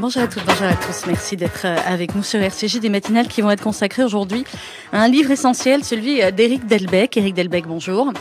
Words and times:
Bonjour 0.00 0.22
à 0.22 0.28
toutes, 0.28 0.44
bonjour 0.46 0.66
à 0.66 0.74
tous. 0.74 1.06
Merci 1.08 1.36
d'être 1.36 1.62
euh, 1.64 1.76
avec 1.84 2.14
nous 2.14 2.22
sur 2.22 2.40
RCG 2.40 2.78
des 2.78 2.88
matinales 2.88 3.26
qui 3.26 3.40
vont 3.40 3.50
être 3.50 3.64
consacrées 3.64 4.04
aujourd'hui 4.04 4.44
à 4.92 5.02
un 5.02 5.08
livre 5.08 5.32
essentiel, 5.32 5.82
celui 5.82 6.22
euh, 6.22 6.30
d'Éric 6.30 6.66
Delbecq. 6.66 7.16
Éric 7.16 7.34
Delbecq, 7.34 7.66
bonjour. 7.66 8.12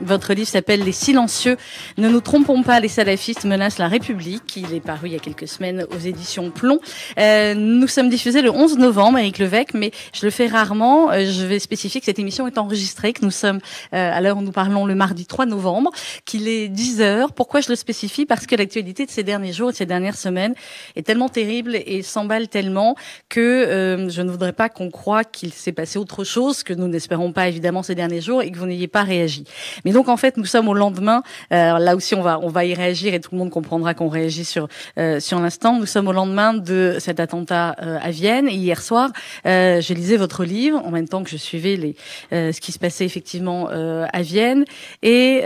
Votre 0.00 0.32
livre 0.32 0.48
s'appelle 0.48 0.82
Les 0.82 0.92
Silencieux. 0.92 1.58
Ne 1.98 2.08
nous 2.08 2.22
trompons 2.22 2.62
pas, 2.62 2.80
les 2.80 2.88
salafistes 2.88 3.44
menacent 3.44 3.76
la 3.76 3.88
République. 3.88 4.56
Il 4.56 4.72
est 4.72 4.80
paru 4.80 5.08
il 5.08 5.12
y 5.12 5.16
a 5.16 5.18
quelques 5.18 5.46
semaines 5.46 5.84
aux 5.94 5.98
éditions 5.98 6.50
Plomb. 6.50 6.80
Euh, 7.18 7.52
nous 7.54 7.86
sommes 7.86 8.08
diffusés 8.08 8.40
le 8.40 8.50
11 8.50 8.78
novembre, 8.78 9.18
Éric 9.18 9.38
Levesque, 9.38 9.74
mais 9.74 9.90
je 10.14 10.24
le 10.24 10.30
fais 10.30 10.46
rarement. 10.46 11.12
Je 11.12 11.44
vais 11.44 11.58
spécifier 11.58 12.00
que 12.00 12.06
cette 12.06 12.18
émission 12.18 12.46
est 12.46 12.56
enregistrée, 12.56 13.12
que 13.12 13.22
nous 13.22 13.30
sommes 13.30 13.60
à 13.92 14.22
l'heure 14.22 14.38
où 14.38 14.42
nous 14.42 14.52
parlons 14.52 14.86
le 14.86 14.94
mardi 14.94 15.26
3 15.26 15.44
novembre, 15.44 15.90
qu'il 16.24 16.48
est 16.48 16.68
10 16.68 17.02
heures. 17.02 17.32
Pourquoi 17.32 17.60
je 17.60 17.68
le 17.68 17.76
spécifie? 17.76 18.24
Parce 18.24 18.46
que 18.46 18.56
l'actualité 18.56 19.04
de 19.04 19.10
ces 19.10 19.22
derniers 19.22 19.52
jours 19.52 19.68
et 19.68 19.72
de 19.72 19.76
ces 19.76 19.86
dernières 19.86 20.16
semaines 20.16 20.54
est 20.96 21.02
tellement 21.02 21.25
terrible 21.28 21.76
et 21.86 22.02
s'emballe 22.02 22.48
tellement 22.48 22.96
que 23.28 23.40
euh, 23.40 24.08
je 24.08 24.22
ne 24.22 24.30
voudrais 24.30 24.52
pas 24.52 24.68
qu'on 24.68 24.90
croie 24.90 25.24
qu'il 25.24 25.52
s'est 25.52 25.72
passé 25.72 25.98
autre 25.98 26.24
chose 26.24 26.62
que 26.62 26.74
nous 26.74 26.88
n'espérons 26.88 27.32
pas 27.32 27.48
évidemment 27.48 27.82
ces 27.82 27.94
derniers 27.94 28.20
jours 28.20 28.42
et 28.42 28.50
que 28.50 28.58
vous 28.58 28.66
n'ayez 28.66 28.88
pas 28.88 29.02
réagi. 29.02 29.44
Mais 29.84 29.92
donc 29.92 30.08
en 30.08 30.16
fait 30.16 30.36
nous 30.36 30.44
sommes 30.44 30.68
au 30.68 30.74
lendemain. 30.74 31.22
Euh, 31.52 31.78
là 31.78 31.96
aussi 31.96 32.14
on 32.14 32.22
va 32.22 32.38
on 32.42 32.48
va 32.48 32.64
y 32.64 32.74
réagir 32.74 33.14
et 33.14 33.20
tout 33.20 33.30
le 33.32 33.38
monde 33.38 33.50
comprendra 33.50 33.94
qu'on 33.94 34.08
réagit 34.08 34.44
sur 34.44 34.68
euh, 34.98 35.20
sur 35.20 35.40
l'instant. 35.40 35.78
Nous 35.78 35.86
sommes 35.86 36.08
au 36.08 36.12
lendemain 36.12 36.54
de 36.54 36.96
cet 37.00 37.20
attentat 37.20 37.70
à 37.70 38.10
Vienne 38.10 38.48
et 38.48 38.54
hier 38.54 38.82
soir 38.82 39.10
je 39.44 39.94
lisais 39.94 40.16
votre 40.16 40.44
livre 40.44 40.80
en 40.84 40.90
même 40.90 41.08
temps 41.08 41.22
que 41.22 41.30
je 41.30 41.36
suivais 41.36 41.76
les 41.76 41.96
ce 42.30 42.60
qui 42.60 42.72
se 42.72 42.78
passait 42.78 43.04
effectivement 43.04 43.68
à 43.68 44.22
Vienne 44.22 44.64
et 45.02 45.42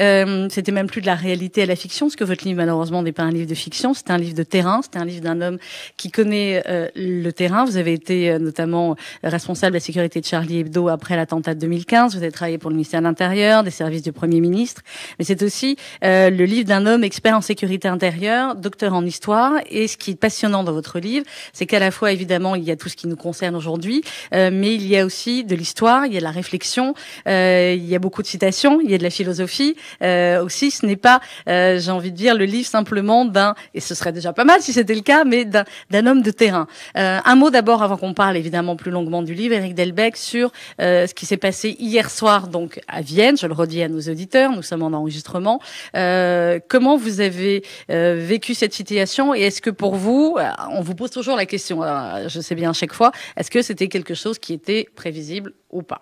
c'était 0.51 0.73
même 0.73 0.87
plus 0.87 1.01
de 1.01 1.07
la 1.07 1.15
réalité 1.15 1.63
à 1.63 1.67
la 1.67 1.77
fiction 1.77 2.07
parce 2.07 2.17
que 2.17 2.25
votre 2.25 2.45
livre 2.45 2.59
malheureusement 2.59 3.03
n'est 3.03 3.13
pas 3.13 3.23
un 3.23 3.31
livre 3.31 3.49
de 3.49 3.55
fiction, 3.55 3.95
c'est 3.95 4.11
un 4.11 4.19
livre 4.19 4.35
de 4.35 4.43
terrain, 4.43 4.81
c'est 4.83 4.99
un 4.99 5.05
livre 5.05 5.23
d'un 5.23 5.41
homme 5.41 5.59
qui 5.97 6.11
connaît 6.11 6.63
euh, 6.67 6.89
le 6.95 7.31
terrain. 7.31 7.65
Vous 7.65 7.77
avez 7.77 7.93
été 7.93 8.31
euh, 8.31 8.39
notamment 8.39 8.97
responsable 9.23 9.73
de 9.73 9.77
la 9.77 9.81
sécurité 9.81 10.21
de 10.21 10.27
Charlie 10.27 10.61
Hebdo 10.61 10.89
après 10.89 11.17
l'attentat 11.17 11.55
de 11.55 11.61
2015. 11.61 12.17
Vous 12.17 12.23
avez 12.23 12.33
travaillé 12.33 12.59
pour 12.59 12.71
le 12.71 12.77
ministère 12.77 13.01
de 13.01 13.07
l'Intérieur, 13.07 13.63
des 13.63 13.71
services 13.71 14.03
du 14.03 14.13
Premier 14.13 14.41
ministre. 14.41 14.83
Mais 15.19 15.25
c'est 15.25 15.43
aussi 15.43 15.77
euh, 16.05 16.31
le 16.31 16.45
livre 16.45 16.67
d'un 16.69 16.87
homme 16.87 17.05
expert 17.05 17.37
en 17.37 17.41
sécurité 17.41 17.89
intérieure, 17.89 18.55
docteur 18.55 18.95
en 18.95 19.05
histoire. 19.05 19.55
Et 19.69 19.89
ce 19.89 19.97
qui 19.97 20.13
est 20.13 20.21
passionnant 20.21 20.65
dans 20.65 20.73
votre 20.73 20.99
livre, 20.99 21.27
c'est 21.53 21.67
qu'à 21.67 21.79
la 21.79 21.91
fois, 21.91 22.13
évidemment, 22.13 22.55
il 22.55 22.65
y 22.65 22.71
a 22.71 22.77
tout 22.77 22.89
ce 22.89 22.97
qui 22.97 23.07
nous 23.07 23.17
concerne 23.17 23.55
aujourd'hui, 23.55 24.03
mais 24.33 24.75
il 24.75 24.87
y 24.87 24.97
a 24.97 25.05
aussi 25.05 25.45
de 25.45 25.55
l'histoire, 25.55 26.07
il 26.07 26.13
y 26.13 26.17
a 26.17 26.21
de 26.21 26.25
la 26.25 26.31
réflexion, 26.31 26.95
il 27.27 27.85
y 27.85 27.95
a 27.95 27.99
beaucoup 27.99 28.23
de 28.23 28.27
citations, 28.27 28.81
il 28.81 28.91
y 28.91 28.95
a 28.95 28.99
de 28.99 29.03
la 29.03 29.11
philosophie 29.11 29.77
aussi. 30.01 30.71
Ce 30.71 30.87
n'est 30.87 30.97
pas, 30.97 31.21
j'ai 31.47 31.91
envie 31.91 32.13
de 32.13 32.17
dire, 32.17 32.35
le 32.35 32.45
livre 32.45 32.69
simplement 32.69 33.25
d'un, 33.25 33.55
et 33.75 33.81
ce 33.81 33.95
serait 33.95 34.13
déjà 34.13 34.33
pas 34.33 34.45
mal 34.45 34.61
si 34.61 34.73
c'était 34.73 34.95
le 34.95 35.01
cas, 35.01 35.25
mais 35.25 35.45
d'un 35.45 35.60
d'un 35.91 36.07
homme 36.07 36.23
de 36.23 36.31
terrain. 36.31 36.67
Euh, 36.97 37.19
un 37.25 37.35
mot 37.37 37.51
d'abord 37.51 37.83
avant 37.83 37.97
qu'on 37.97 38.15
parle 38.15 38.37
évidemment 38.37 38.77
plus 38.77 38.91
longuement 38.91 39.23
du 39.23 39.35
livre, 39.35 39.55
Eric 39.55 39.75
Delbecq, 39.75 40.17
sur 40.17 40.53
euh, 40.81 41.07
ce 41.07 41.15
qui 41.15 41.27
s'est 41.27 41.37
passé 41.37 41.77
hier 41.79 42.11
soir 42.11 42.49
donc 42.49 42.81
à 42.89 43.01
Vienne. 43.01 43.37
Je 43.37 43.47
le 43.47 43.55
redis 43.55 43.83
à 43.83 43.89
nos 43.89 44.01
auditeurs, 44.01 44.53
nous 44.53 44.63
sommes 44.63 44.83
en 44.83 44.93
enregistrement. 44.93 45.61
Euh, 45.97 46.59
comment 46.69 46.97
vous 46.97 47.21
avez 47.21 47.63
vécu 47.89 48.55
cette 48.55 48.73
situation 48.73 49.35
et 49.35 49.41
est-ce 49.41 49.61
que 49.61 49.71
pour 49.71 49.97
vous, 49.97 50.37
on 50.71 50.81
vous 50.81 50.95
pose 50.95 51.11
toujours 51.11 51.37
la 51.37 51.47
question, 51.47 51.83
je 52.27 52.41
sais 52.41 52.55
bien 52.55 52.71
à 52.71 52.73
chaque 52.73 52.93
fois, 52.93 53.13
est-ce 53.37 53.51
que 53.51 53.63
c'était 53.63 53.89
quelque 53.89 54.15
chose 54.15 54.39
qui 54.39 54.53
était 54.53 54.87
prévisible 54.95 55.53
ou 55.71 55.83
pas? 55.83 56.01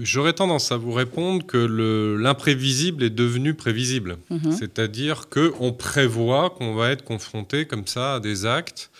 J'aurais 0.00 0.32
tendance 0.32 0.72
à 0.72 0.76
vous 0.76 0.92
répondre 0.92 1.46
que 1.46 2.16
l'imprévisible 2.18 3.04
est 3.04 3.10
devenu 3.10 3.54
prévisible. 3.54 4.18
Mhm. 4.30 4.52
C'est-à-dire 4.52 5.28
qu'on 5.28 5.72
prévoit 5.72 6.50
qu'on 6.50 6.74
va 6.74 6.90
être 6.90 7.04
confronté 7.04 7.66
comme 7.66 7.86
ça 7.86 8.14
à 8.14 8.20
des 8.20 8.46
actes. 8.46 8.90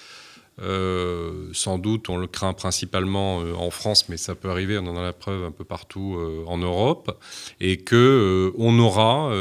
Euh, 0.62 1.48
sans 1.52 1.78
doute, 1.78 2.08
on 2.08 2.16
le 2.16 2.26
craint 2.26 2.54
principalement 2.54 3.42
euh, 3.42 3.52
en 3.54 3.70
France, 3.70 4.08
mais 4.08 4.16
ça 4.16 4.34
peut 4.34 4.48
arriver, 4.48 4.78
on 4.78 4.86
en 4.86 4.96
a 4.96 5.02
la 5.02 5.12
preuve 5.12 5.44
un 5.44 5.50
peu 5.50 5.64
partout 5.64 6.16
euh, 6.18 6.44
en 6.46 6.56
Europe, 6.56 7.20
et 7.60 7.76
que 7.76 8.52
on 8.56 8.78
aura 8.78 9.34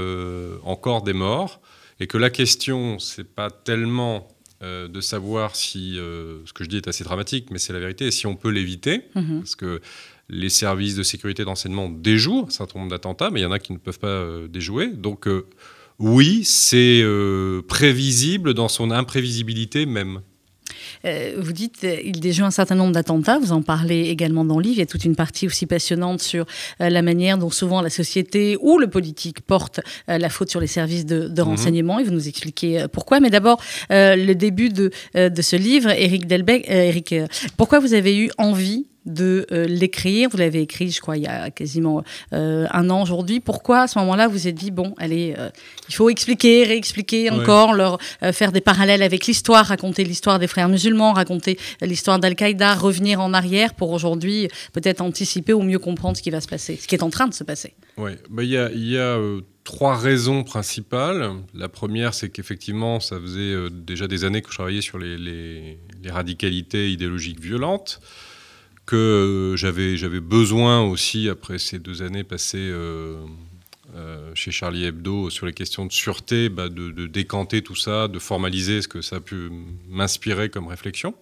encore 0.63 1.03
des 1.03 1.13
morts, 1.13 1.61
et 2.00 2.07
que 2.07 2.17
la 2.17 2.29
question, 2.29 3.00
c'est 3.00 3.23
pas 3.23 3.50
tellement 3.50 4.28
de 4.61 5.01
savoir 5.01 5.55
si 5.55 5.95
ce 5.95 6.51
que 6.53 6.63
je 6.63 6.69
dis 6.69 6.78
est 6.78 6.88
assez 6.88 7.03
dramatique, 7.03 7.50
mais 7.51 7.59
c'est 7.59 7.72
la 7.72 7.79
vérité, 7.79 8.07
et 8.07 8.11
si 8.11 8.25
on 8.25 8.35
peut 8.35 8.50
l'éviter, 8.50 9.03
mhm. 9.13 9.39
parce 9.39 9.55
que 9.55 9.79
les 10.30 10.50
services 10.50 10.96
de 10.96 11.03
sécurité 11.03 11.46
d'enseignement 11.46 11.90
déjouent 11.90 12.46
un 12.47 12.52
certain 12.52 12.80
nombre 12.80 12.91
d'attentats, 12.91 13.30
mais 13.30 13.41
il 13.41 13.44
y 13.44 13.46
en 13.46 13.52
a 13.52 13.59
qui 13.59 13.74
ne 13.74 13.78
peuvent 13.78 14.00
pas 14.00 14.08
euh, 14.08 14.47
déjouer. 14.47 14.88
Donc 14.88 15.28
euh, 15.28 15.46
oui, 16.00 16.41
c'est 16.44 17.02
euh, 17.03 17.62
prévisible 17.68 18.53
dans 18.53 18.68
son 18.68 18.91
imprévisibilité 18.91 19.85
même. 19.85 20.22
vous 21.03 21.53
dites 21.53 21.85
il 22.03 22.19
déjoue 22.19 22.44
un 22.44 22.52
certain 22.52 22.75
nombre 22.75 22.91
d'attentats, 22.91 23.38
vous 23.38 23.52
en 23.52 23.62
parlez 23.62 24.09
également 24.09 24.44
dans 24.44 24.58
le 24.58 24.64
livre. 24.64 24.75
Il 24.75 24.80
y 24.80 24.81
a 24.81 24.88
toute 24.88 25.06
une 25.06 25.16
partie 25.16 25.46
aussi 25.46 25.68
passionnante 25.68 26.22
sur 26.22 26.46
la 26.80 27.02
manière 27.03 27.38
dont 27.38 27.52
souvent 27.52 27.81
la 27.81 27.91
société 27.91 28.58
ou 28.59 28.80
le 28.80 28.88
politique 28.88 29.41
porte 29.41 29.80
la 30.08 30.30
faute 30.30 30.50
sur 30.50 30.59
les 30.59 30.68
services 30.68 31.06
de, 31.06 31.30
mhm. 31.30 31.40
renseignement. 31.40 32.00
Et 32.00 32.03
vous 32.03 32.12
nous 32.12 32.28
expliquez 32.28 32.88
pourquoi. 32.91 33.19
Mais 33.19 33.30
d'abord, 33.30 33.62
le 33.90 34.34
début 34.34 34.69
de, 34.69 34.91
de 35.14 35.41
ce 35.41 35.56
livre, 35.56 35.91
Eric 35.91 36.25
Delbecq, 36.25 36.66
Eric, 36.68 37.16
pourquoi 37.56 37.80
vous 37.80 37.94
avez 37.94 38.18
eu 38.18 38.31
envie 38.38 38.88
de 39.05 39.45
euh, 39.51 39.66
l'écrire. 39.66 40.29
Vous 40.29 40.38
l'avez 40.38 40.61
écrit, 40.61 40.89
je 40.89 40.99
crois, 40.99 41.17
il 41.17 41.23
y 41.23 41.27
a 41.27 41.51
quasiment 41.51 42.03
euh, 42.33 42.67
un 42.71 42.89
an 42.89 43.01
aujourd'hui. 43.01 43.39
Pourquoi 43.39 43.81
à 43.81 43.88
ce 43.88 43.99
moment-là 43.99 44.27
vous 44.27 44.47
êtes 44.47 44.55
dit 44.55 44.71
bon, 44.71 44.93
allez, 44.97 45.35
euh, 45.38 45.49
il 45.89 45.95
faut 45.95 46.09
expliquer, 46.09 46.63
réexpliquer 46.63 47.29
encore, 47.29 47.73
leur 47.73 47.99
faire 48.33 48.51
des 48.51 48.61
parallèles 48.61 49.03
avec 49.03 49.27
l'histoire, 49.27 49.66
raconter 49.66 50.03
l'histoire 50.03 50.39
des 50.39 50.47
frères 50.47 50.69
musulmans, 50.69 51.13
raconter 51.13 51.57
l'histoire 51.81 52.19
d'Al-Qaïda, 52.19 52.75
revenir 52.75 53.21
en 53.21 53.33
arrière 53.33 53.73
pour 53.73 53.91
aujourd'hui 53.91 54.47
peut-être 54.73 55.01
anticiper 55.01 55.53
ou 55.53 55.61
mieux 55.61 55.79
comprendre 55.79 56.17
ce 56.17 56.22
qui 56.22 56.31
va 56.31 56.41
se 56.41 56.47
passer, 56.47 56.77
ce 56.77 56.87
qui 56.87 56.95
est 56.95 57.03
en 57.03 57.09
train 57.09 57.27
de 57.27 57.33
se 57.33 57.43
passer. 57.43 57.73
Oui, 57.97 58.11
bah, 58.29 58.43
il 58.43 58.49
y 58.49 58.57
a, 58.57 58.72
y 58.72 58.97
a 58.97 59.19
trois 59.63 59.97
raisons 59.97 60.43
principales. 60.43 61.31
La 61.53 61.69
première, 61.69 62.13
c'est 62.13 62.29
qu'effectivement, 62.29 62.99
ça 62.99 63.19
faisait 63.19 63.69
déjà 63.72 64.07
des 64.07 64.23
années 64.23 64.41
que 64.41 64.49
je 64.49 64.55
travaillais 64.55 64.81
sur 64.81 64.97
les, 64.97 65.17
les, 65.17 65.77
les 66.03 66.11
radicalités 66.11 66.91
idéologiques 66.91 67.39
violentes 67.39 68.01
que 68.85 68.96
euh, 68.96 69.56
j'avais, 69.56 70.19
besoin 70.19 70.81
aussi, 70.81 71.29
après 71.29 71.57
ces 71.57 71.79
deux 71.79 72.01
années 72.01 72.23
passées 72.23 72.57
euh, 72.59 73.18
euh, 73.96 74.31
chez 74.35 74.51
Charlie 74.51 74.85
Hebdo 74.85 75.29
sur 75.29 75.46
les 75.46 75.53
questions 75.53 75.85
de 75.85 75.91
sûreté, 75.91 76.50
bah, 76.50 76.69
de, 76.69 77.07
décanter 77.07 77.62
tout 77.62 77.75
ça, 77.75 78.07
de 78.07 78.19
formaliser 78.19 78.81
ce 78.81 78.88
que 78.88 79.01
ça 79.01 79.18
a 79.18 79.19
pu 79.19 79.50
m'inspirer 79.90 80.50
comme 80.50 80.68
réflexion. 80.68 81.16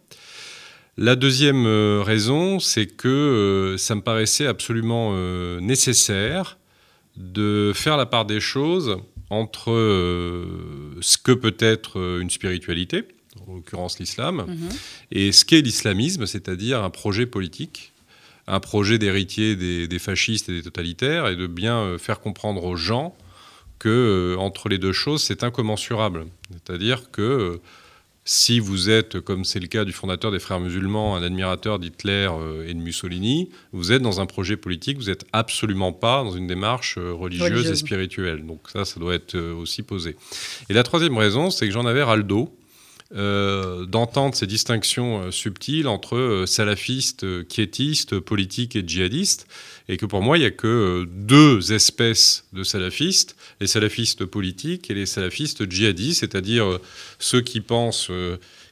La 0.97 1.16
deuxième 1.16 1.66
raison, 2.01 2.59
c'est 2.59 2.85
que 2.85 3.75
ça 3.80 3.95
me 3.95 4.01
paraissait 4.01 4.45
absolument 4.45 5.16
nécessaire 5.59 6.59
de 7.18 7.72
faire 7.74 7.97
la 7.97 8.06
part 8.06 8.25
des 8.25 8.40
choses 8.40 8.97
entre 9.31 9.72
ce 11.01 11.18
que 11.18 11.31
peut 11.31 11.56
être 11.57 12.19
une 12.22 12.30
spiritualité, 12.30 13.06
en 13.47 13.53
l'occurrence 13.53 13.99
l'islam, 13.99 14.45
mhm. 14.47 14.69
et 15.11 15.31
ce 15.31 15.45
qu'est 15.45 15.61
l'islamisme, 15.61 16.25
c'est-à-dire 16.25 16.83
un 16.83 16.89
projet 16.89 17.25
politique, 17.25 17.94
un 18.47 18.59
projet 18.59 18.97
d'héritier 18.97 19.55
des, 19.55 19.99
fascistes 19.99 20.49
et 20.49 20.53
des 20.53 20.63
totalitaires, 20.63 21.27
et 21.27 21.35
de 21.35 21.47
bien 21.47 21.77
euh, 21.77 21.97
faire 21.97 22.19
comprendre 22.19 22.63
aux 22.63 22.75
gens 22.75 23.16
que 23.79 23.89
euh, 23.89 24.39
entre 24.39 24.69
les 24.69 24.77
deux 24.77 24.91
choses, 24.91 25.23
c'est 25.23 25.44
incommensurable. 25.44 26.25
C'est-à-dire 26.51 27.11
que 27.11 27.21
euh, 27.21 27.61
si 28.25 28.59
vous 28.59 28.89
êtes, 28.89 29.19
comme 29.19 29.44
c'est 29.44 29.59
le 29.59 29.67
cas 29.67 29.83
du 29.83 29.91
fondateur 29.91 30.31
des 30.31 30.39
Frères 30.39 30.59
musulmans, 30.59 31.15
un 31.15 31.23
admirateur 31.23 31.79
d'Hitler 31.79 32.29
et 32.65 32.73
de 32.73 32.79
Mussolini, 32.79 33.50
vous 33.73 33.91
êtes 33.91 34.01
dans 34.01 34.21
un 34.21 34.25
projet 34.25 34.55
politique, 34.55 34.97
vous 34.97 35.07
n'êtes 35.07 35.25
absolument 35.33 35.91
pas 35.91 36.23
dans 36.23 36.31
une 36.31 36.47
démarche 36.47 36.97
religieuse, 36.97 37.69
et 37.69 37.75
spirituelle. 37.75 38.45
Donc 38.45 38.61
ça, 38.71 38.85
ça 38.85 38.97
doit 38.97 39.13
être 39.13 39.38
aussi 39.38 39.83
posé. 39.83 40.15
Et 40.69 40.74
la 40.74 40.83
troisième 40.83 41.18
raison, 41.18 41.50
c'est 41.50 41.68
que 41.68 41.74
j'en 41.74 41.86
avais 41.86 42.01
ras 42.01 42.15
le 42.15 42.24
dos 42.24 42.57
euh, 43.15 43.86
d'entendre 43.86 44.33
ces 44.33 44.48
distinctions 44.48 45.21
euh, 45.24 45.31
subtiles 45.31 45.88
entre 45.88 46.15
euh, 46.15 46.45
salafistes, 46.48 47.48
quiétistes, 47.48 48.19
politiques 48.19 48.75
et 48.75 48.83
djihadistes, 48.86 49.45
et 49.88 49.98
que 49.98 50.07
pour 50.07 50.21
moi, 50.24 50.38
il 50.38 50.42
n'y 50.42 50.48
a 50.48 50.51
que 50.51 51.07
deux 51.12 51.74
espèces 51.74 52.45
de 52.54 52.63
salafistes, 52.63 53.36
les 53.62 53.68
salafistes 53.68 54.25
politiques 54.25 54.89
et 54.89 54.95
les 54.95 55.06
salafistes 55.06 55.69
djihadistes, 55.69 56.21
c'est-à-dire 56.21 56.80
ceux 57.19 57.42
qui 57.42 57.62
pensent 57.62 58.10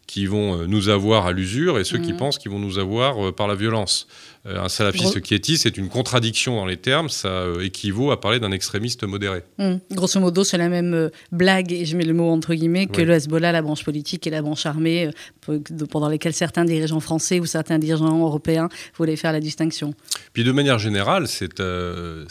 qui 0.07 0.25
vont 0.25 0.67
nous 0.67 0.89
avoir 0.89 1.25
à 1.25 1.31
l'usure 1.31 1.79
et 1.79 1.83
ceux 1.83 1.97
qui 1.99 2.11
Mhm. 2.13 2.17
pensent 2.17 2.37
qu'ils 2.37 2.51
vont 2.51 2.59
nous 2.59 2.79
avoir 2.79 3.33
par 3.33 3.47
la 3.47 3.55
violence. 3.55 4.07
Un 4.45 4.69
salafiste 4.69 5.11
Gros- 5.11 5.19
quiétiste, 5.21 5.63
c'est 5.63 5.77
une 5.77 5.89
contradiction 5.89 6.55
dans 6.55 6.65
les 6.65 6.77
termes, 6.77 7.09
ça 7.09 7.27
euh, 7.27 7.59
équivaut 7.63 8.11
à 8.11 8.19
parler 8.19 8.39
d'un 8.39 8.51
extrémiste 8.51 9.03
modéré. 9.03 9.43
Hum, 9.59 9.79
Grosso 9.91 10.19
modo, 10.19 10.43
c'est 10.43 10.57
la 10.57 10.67
même 10.69 10.93
euh, 10.93 11.09
blague, 11.31 11.71
et 11.71 11.85
je 11.85 11.95
mets 11.95 12.05
le 12.05 12.13
mot 12.13 12.29
entre 12.31 12.53
guillemets, 12.55 12.87
que 12.87 13.01
le 13.01 13.13
Hezbollah, 13.13 13.51
la 13.51 13.61
branche 13.61 13.83
politique 13.83 14.25
et 14.25 14.29
la 14.29 14.41
branche 14.41 14.65
armée, 14.65 15.11
euh, 15.49 15.59
pendant 15.89 16.09
lesquelles 16.09 16.33
certains 16.33 16.65
dirigeants 16.65 16.99
français 16.99 17.39
ou 17.39 17.45
certains 17.45 17.77
dirigeants 17.79 18.19
européens 18.19 18.69
voulaient 18.97 19.15
faire 19.15 19.31
la 19.31 19.39
distinction. 19.39 19.93
Puis 20.33 20.43
de 20.43 20.51
manière 20.51 20.79
générale, 20.79 21.27
c'est 21.27 21.59
euh, 21.59 22.25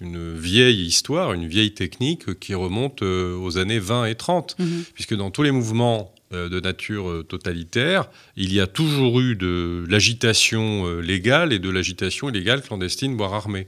une 0.00 0.34
vieille 0.36 0.84
histoire, 0.84 1.32
une 1.32 1.46
vieille 1.46 1.72
technique 1.72 2.38
qui 2.40 2.54
remonte 2.54 3.02
euh, 3.02 3.36
aux 3.38 3.58
années 3.58 3.78
20 3.78 4.06
et 4.06 4.14
30, 4.14 4.56
Mhm. 4.58 4.84
puisque 4.94 5.14
dans 5.14 5.30
tous 5.30 5.42
les 5.42 5.50
mouvements 5.50 6.12
euh, 6.12 6.13
de 6.34 6.60
nature 6.60 7.08
euh, 7.08 7.22
totalitaire, 7.22 8.08
il 8.36 8.52
y 8.52 8.60
a 8.60 8.66
toujours 8.66 9.20
eu 9.20 9.36
de 9.36 9.84
l'agitation 9.88 10.86
euh, 10.86 11.00
légale 11.00 11.52
et 11.52 11.58
de 11.58 11.70
l'agitation 11.70 12.28
illégale 12.28 12.62
clandestine, 12.62 13.16
voire 13.16 13.34
armée. 13.34 13.66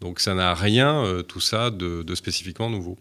Donc 0.00 0.20
ça 0.20 0.34
n'a 0.34 0.54
rien, 0.54 1.04
euh, 1.04 1.22
tout 1.22 1.40
ça, 1.40 1.70
de 1.70 2.14
spécifiquement 2.14 2.70
nouveau. 2.70 2.96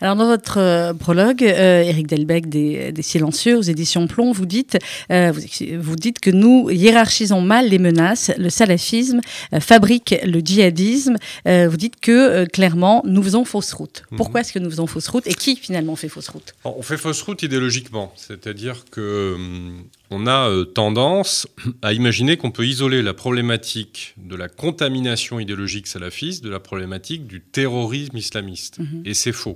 Alors 0.00 0.16
dans 0.16 0.26
votre 0.26 0.58
euh, 0.58 0.94
prologue, 0.94 1.44
euh, 1.44 1.82
Éric 1.82 2.08
Delbecq 2.08 2.48
des, 2.48 2.90
des 2.92 3.02
Silencieux 3.02 3.56
aux 3.56 3.62
éditions 3.62 4.06
Plomb, 4.06 4.32
vous 4.32 4.46
dites, 4.46 4.76
euh, 5.10 5.32
vous, 5.32 5.42
vous 5.80 5.96
dites 5.96 6.18
que 6.18 6.30
nous 6.30 6.70
hiérarchisons 6.70 7.40
mal 7.40 7.68
les 7.68 7.78
menaces, 7.78 8.32
le 8.36 8.50
salafisme 8.50 9.20
euh, 9.52 9.60
fabrique 9.60 10.14
le 10.24 10.40
djihadisme. 10.40 11.16
Vous 11.46 11.76
dites 11.76 12.00
que 12.00 12.44
clairement 12.46 13.02
nous 13.06 13.22
faisons 13.22 13.44
fausse 13.44 13.72
route. 13.72 14.02
Mhm. 14.10 14.16
Pourquoi 14.16 14.40
est-ce 14.40 14.52
que 14.52 14.58
nous 14.58 14.70
faisons 14.70 14.86
fausse 14.86 15.08
route 15.08 15.26
et 15.26 15.34
qui 15.34 15.56
finalement 15.56 15.96
fait 15.96 16.08
fausse 16.08 16.28
route? 16.28 16.54
On 16.64 16.82
fait 16.82 16.96
fausse 16.96 17.22
route 17.22 17.42
idéologiquement, 17.42 18.12
c'est-à-dire 18.16 18.84
que 18.90 19.34
hum, 19.34 19.84
on 20.10 20.26
a 20.26 20.64
tendance 20.74 21.46
à 21.82 21.92
imaginer 21.92 22.36
qu'on 22.36 22.50
peut 22.50 22.66
isoler 22.66 23.02
la 23.02 23.14
problématique 23.14 24.14
de 24.16 24.36
la 24.36 24.48
contamination 24.48 25.40
idéologique 25.40 25.86
salafiste 25.86 26.44
de 26.44 26.50
la 26.50 26.60
problématique 26.60 27.26
du 27.26 27.40
terrorisme 27.40 28.16
islamiste. 28.16 28.78
Mhm. 28.78 29.02
Et 29.04 29.14
c'est 29.14 29.32
faux. 29.32 29.51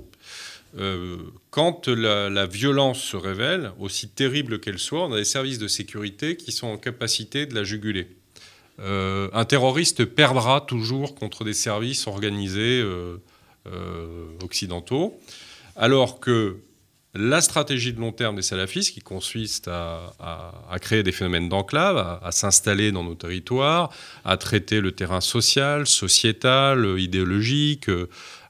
Euh, 0.77 1.17
quand 1.49 1.87
la, 1.87 2.45
violence 2.45 3.01
se 3.01 3.17
révèle, 3.17 3.71
aussi 3.79 4.09
terrible 4.09 4.59
qu'elle 4.59 4.79
soit, 4.79 5.05
on 5.05 5.13
a 5.13 5.17
des 5.17 5.25
services 5.25 5.57
de 5.57 5.67
sécurité 5.67 6.37
qui 6.37 6.51
sont 6.51 6.67
en 6.67 6.77
capacité 6.77 7.45
de 7.45 7.55
la 7.55 7.63
juguler. 7.63 8.07
Euh, 8.79 9.29
un 9.33 9.45
terroriste 9.45 10.05
perdra 10.05 10.61
toujours 10.61 11.15
contre 11.15 11.43
des 11.43 11.53
services 11.53 12.05
organisés 12.05 12.81
euh, 12.83 13.17
occidentaux, 14.43 15.19
alors 15.75 16.19
que 16.19 16.57
la 17.15 17.41
stratégie 17.41 17.93
de 17.93 17.99
long 17.99 18.11
terme 18.11 18.35
des 18.35 18.43
salafistes, 18.43 18.93
qui 18.93 18.99
consiste 18.99 19.67
à, 19.67 20.13
créer 20.79 21.01
des 21.01 21.11
phénomènes 21.11 21.49
d'enclave, 21.49 21.97
à, 21.97 22.31
s'installer 22.31 22.91
dans 22.91 23.03
nos 23.03 23.15
territoires, 23.15 23.91
à 24.23 24.37
traiter 24.37 24.81
le 24.81 24.91
terrain 24.91 25.21
social, 25.21 25.87
sociétal, 25.87 26.99
idéologique, 26.99 27.89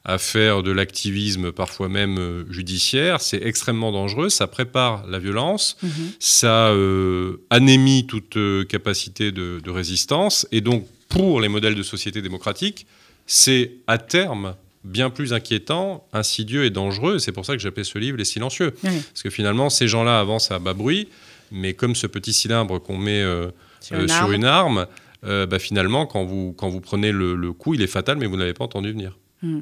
à 0.08 0.16
faire 0.16 0.62
de 0.62 0.72
l'activisme 0.72 1.52
parfois 1.52 1.88
même 1.90 2.18
euh, 2.18 2.44
judiciaire, 2.50 3.20
c'est 3.20 3.42
extrêmement 3.42 3.92
dangereux, 3.92 4.30
ça 4.30 4.46
prépare 4.46 5.06
la 5.06 5.18
violence, 5.18 5.76
Mhm. 5.82 5.90
ça 6.18 6.68
euh, 6.70 7.42
anémie 7.50 8.06
toute 8.06 8.36
euh, 8.38 8.64
capacité 8.64 9.32
de, 9.32 9.60
de 9.62 9.70
résistance, 9.70 10.46
et 10.50 10.62
donc 10.62 10.86
pour 11.10 11.40
les 11.42 11.48
modèles 11.48 11.74
de 11.74 11.82
société 11.82 12.22
démocratique, 12.22 12.86
c'est 13.26 13.72
à 13.86 13.98
terme 13.98 14.54
bien 14.84 15.10
plus 15.10 15.32
inquiétant, 15.34 16.06
insidieux 16.14 16.64
et 16.64 16.70
dangereux. 16.70 17.18
C'est 17.18 17.32
pour 17.32 17.44
ça 17.44 17.52
que 17.54 17.58
j'appelais 17.60 17.84
ce 17.84 17.98
livre 17.98 18.16
Les 18.16 18.24
Silencieux. 18.24 18.70
Parce 18.80 19.22
que 19.22 19.28
finalement, 19.30 19.68
ces 19.68 19.88
gens-là 19.88 20.18
avancent 20.20 20.50
à 20.50 20.58
bas 20.58 20.72
bruit, 20.72 21.08
mais 21.50 21.74
comme 21.74 21.94
ce 21.94 22.06
petit 22.06 22.32
cylindre 22.32 22.78
qu'on 22.78 22.96
met 22.96 23.20
euh, 23.22 23.48
Sur 23.80 23.96
euh, 23.96 24.02
une 24.02 24.08
sur 24.08 24.16
arme. 24.22 24.34
une 24.34 24.44
arme, 24.44 24.86
euh, 25.24 25.44
bah, 25.46 25.58
finalement, 25.58 26.06
quand 26.06 26.24
vous, 26.24 26.54
quand 26.56 26.68
vous 26.70 26.80
prenez 26.80 27.12
le, 27.12 27.34
le 27.34 27.52
coup, 27.52 27.74
il 27.74 27.82
est 27.82 27.86
fatal, 27.98 28.16
mais 28.16 28.26
vous 28.26 28.36
n'avez 28.38 28.54
pas 28.54 28.64
entendu 28.64 28.92
venir. 28.92 29.18
Euh, 29.44 29.60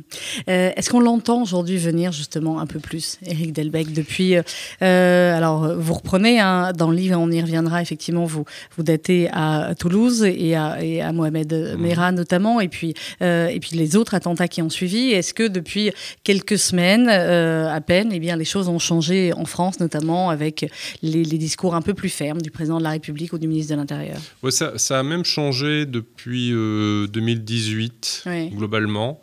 Est-ce 0.76 0.88
qu'on 0.90 1.00
l'entend 1.00 1.43
aujourd'hui 1.43 1.76
venir 1.76 2.12
justement 2.12 2.61
un 2.61 2.67
peu 2.67 2.78
plus, 2.78 3.19
Éric 3.26 3.52
Delbecq, 3.52 3.93
depuis... 3.93 4.37
euh, 4.37 4.43
euh, 4.82 5.37
alors, 5.37 5.75
vous 5.78 5.94
reprenez 5.94 6.40
hein, 6.40 6.73
dans 6.73 6.90
le 6.90 6.96
livre, 6.96 7.19
on 7.19 7.31
y 7.31 7.40
reviendra 7.40 7.82
effectivement, 7.82 8.25
vous, 8.25 8.44
vous 8.76 8.82
datez 8.82 9.28
à 9.32 9.75
Toulouse 9.78 10.25
et 10.25 10.55
à, 10.56 10.82
et 10.82 11.02
à 11.02 11.12
Mohamed 11.12 11.52
Mhm. 11.52 11.81
Merah 11.81 12.12
notamment, 12.12 12.61
et 12.61 12.69
puis, 12.69 12.94
euh, 13.23 13.49
et 13.49 13.61
puis 13.61 13.76
les 13.76 13.96
autres 13.96 14.14
attentats 14.14 14.49
qui 14.49 14.62
ont 14.62 14.70
suivi. 14.70 15.11
Est-ce 15.11 15.34
que 15.34 15.46
depuis 15.46 15.93
quelques 16.25 16.58
semaines 16.58 17.08
à 17.08 17.81
peine, 17.81 18.11
eh 18.12 18.19
bien, 18.19 18.37
les 18.37 18.44
choses 18.44 18.69
ont 18.69 18.78
changé 18.78 19.32
en 19.34 19.44
France, 19.44 19.78
notamment 19.81 20.31
avec 20.31 20.70
les, 21.02 21.25
les 21.25 21.38
discours 21.38 21.75
un 21.75 21.82
peu 21.82 21.94
plus 21.94 22.08
fermes 22.08 22.40
du 22.40 22.50
président 22.50 22.78
de 22.78 22.82
la 22.82 22.90
République 22.90 23.32
ou 23.32 23.38
du 23.38 23.46
ministre 23.49 23.73
de 23.75 23.78
l'Intérieur? 23.78 24.19
Ouais, 24.43 24.50
ça, 24.50 24.73
ça 24.78 24.99
a 24.99 25.02
même 25.02 25.25
changé 25.25 25.87
depuis 25.87 26.50
euh, 26.52 27.06
2018, 27.08 28.23
Oui. 28.26 28.49
globalement, 28.50 29.20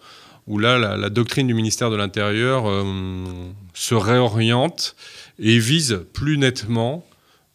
où 0.48 0.60
là, 0.60 0.78
la, 0.98 1.10
doctrine 1.10 1.48
du 1.48 1.54
ministère 1.54 1.90
de 1.90 1.96
l'Intérieur 1.96 2.68
euh, 2.68 2.84
se 3.74 3.96
réoriente 3.96 4.96
et 5.40 5.58
vise 5.58 6.02
plus 6.14 6.38
nettement 6.38 7.06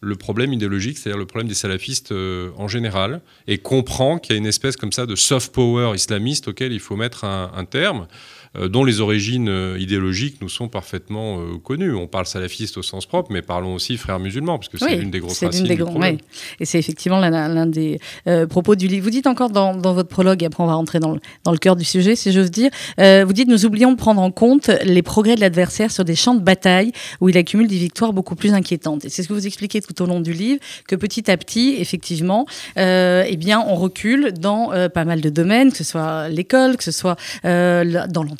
le 0.00 0.14
problème 0.14 0.52
idéologique, 0.52 0.96
c'est-à-dire 0.96 1.18
le 1.18 1.26
problème 1.26 1.48
des 1.48 1.54
salafistes 1.54 2.12
euh, 2.12 2.50
en 2.56 2.68
général, 2.68 3.20
et 3.46 3.58
comprend 3.58 4.18
qu'il 4.18 4.34
y 4.34 4.36
a 4.36 4.38
une 4.38 4.46
espèce 4.46 4.76
comme 4.76 4.92
ça 4.92 5.06
de 5.06 5.16
soft 5.16 5.52
power 5.52 5.94
islamiste 5.94 6.48
auquel 6.48 6.72
il 6.72 6.80
faut 6.80 6.96
mettre 6.96 7.24
un, 7.24 7.64
terme, 7.64 8.06
dont 8.54 8.84
les 8.84 9.00
origines 9.00 9.48
euh, 9.48 9.76
idéologiques 9.78 10.40
nous 10.40 10.48
sont 10.48 10.68
parfaitement 10.68 11.40
euh, 11.40 11.58
connues. 11.62 11.94
On 11.94 12.06
parle 12.06 12.26
salafiste 12.26 12.76
au 12.78 12.82
sens 12.82 13.06
propre, 13.06 13.30
mais 13.32 13.42
parlons 13.42 13.74
aussi 13.74 13.96
frères 13.96 14.18
musulmans, 14.18 14.58
parce 14.58 14.68
que 14.68 14.78
c'est 14.78 14.96
l'une 14.96 15.10
des 15.10 15.20
grosses 15.20 15.42
racines 15.44 15.64
des 15.66 15.76
du 15.76 15.82
grands- 15.82 15.90
problème. 15.90 16.18
Et 16.60 16.64
c'est 16.64 16.78
effectivement 16.78 17.18
l'un- 17.20 17.66
des 17.66 18.00
euh, 18.26 18.46
propos 18.46 18.74
du 18.74 18.86
livre. 18.88 19.04
Vous 19.04 19.10
dites 19.10 19.26
encore 19.26 19.50
dans, 19.50 19.74
dans 19.74 19.92
votre 19.94 20.08
prologue, 20.08 20.42
et 20.42 20.46
après 20.46 20.62
on 20.62 20.66
va 20.66 20.74
rentrer 20.74 20.98
dans 21.00 21.12
le, 21.12 21.20
dans 21.44 21.52
le 21.52 21.58
cœur 21.58 21.76
du 21.76 21.84
sujet, 21.84 22.16
si 22.16 22.32
j'ose 22.32 22.50
dire, 22.50 22.70
euh, 23.00 23.24
vous 23.26 23.32
dites 23.32 23.48
nous 23.48 23.66
oublions 23.66 23.92
de 23.92 23.96
prendre 23.96 24.20
en 24.22 24.30
compte 24.30 24.70
les 24.84 25.02
progrès 25.02 25.34
de 25.34 25.40
l'adversaire 25.40 25.90
sur 25.90 26.04
des 26.04 26.16
champs 26.16 26.34
de 26.34 26.42
bataille 26.42 26.92
où 27.20 27.28
il 27.28 27.36
accumule 27.36 27.68
des 27.68 27.76
victoires 27.78 28.12
beaucoup 28.12 28.34
plus 28.34 28.52
inquiétantes. 28.54 29.04
Et 29.04 29.08
c'est 29.10 29.22
ce 29.22 29.28
que 29.28 29.34
vous 29.34 29.46
expliquez 29.46 29.80
tout 29.80 30.00
au 30.02 30.06
long 30.06 30.20
du 30.20 30.32
livre, 30.32 30.60
que 30.86 30.96
petit 30.96 31.30
à 31.30 31.36
petit, 31.36 31.76
effectivement, 31.78 32.46
euh, 32.78 33.24
eh 33.26 33.36
bien, 33.36 33.62
on 33.66 33.74
recule 33.74 34.32
dans 34.32 34.72
euh, 34.72 34.88
pas 34.88 35.04
mal 35.04 35.20
de 35.20 35.28
domaines, 35.30 35.70
que 35.70 35.76
ce 35.78 35.84
soit 35.84 36.28
l'école, 36.28 36.76
que 36.76 36.84
ce 36.84 36.92
soit 36.92 37.16
euh, 37.44 38.06
dans 38.08 38.22
l'entreprise. 38.22 38.37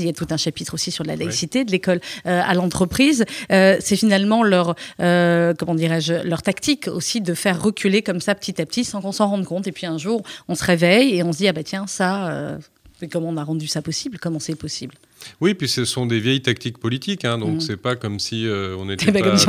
Il 0.00 0.06
y 0.06 0.08
a 0.08 0.12
tout 0.12 0.26
un 0.30 0.36
chapitre 0.36 0.74
aussi 0.74 0.90
sur 0.90 1.04
la 1.04 1.16
laïcité, 1.16 1.64
de 1.64 1.70
l'école 1.70 2.00
euh, 2.26 2.40
à 2.44 2.54
l'entreprise. 2.54 3.24
Euh, 3.50 3.76
c'est 3.80 3.96
finalement 3.96 4.42
leur, 4.42 4.74
euh, 5.00 5.54
comment 5.58 5.74
dirais-je, 5.74 6.14
leur 6.26 6.42
tactique 6.42 6.88
aussi 6.88 7.20
de 7.20 7.34
faire 7.34 7.60
reculer 7.62 8.02
comme 8.02 8.20
ça 8.20 8.34
petit 8.34 8.60
à 8.60 8.66
petit 8.66 8.84
sans 8.84 9.00
qu'on 9.00 9.12
s'en 9.12 9.28
rende 9.28 9.44
compte. 9.44 9.66
Et 9.66 9.72
puis 9.72 9.86
un 9.86 9.98
jour, 9.98 10.22
on 10.48 10.54
se 10.54 10.64
réveille 10.64 11.16
et 11.16 11.22
on 11.22 11.32
se 11.32 11.38
dit 11.38 11.48
ah 11.48 11.52
bah 11.52 11.62
tiens 11.64 11.86
ça. 11.86 12.58
mais 13.00 13.08
comment 13.08 13.28
on 13.28 13.36
a 13.36 13.44
rendu 13.44 13.66
ça 13.66 13.82
possible? 13.82 14.18
Comment 14.20 14.38
c'est 14.40 14.54
possible? 14.54 14.94
Oui, 15.40 15.54
puis 15.54 15.68
ce 15.68 15.84
sont 15.84 16.06
des 16.06 16.20
vieilles 16.20 16.42
tactiques 16.42 16.78
politiques, 16.78 17.24
hein, 17.24 17.38
donc 17.38 17.56
Mm. 17.56 17.60
c'est 17.60 17.76
pas 17.76 17.96
comme 17.96 18.20
si 18.20 18.46
euh, 18.46 18.76
on 18.78 18.84
n'était 18.86 19.06
C'est 19.06 19.12
pas 19.20 19.36
si 19.36 19.46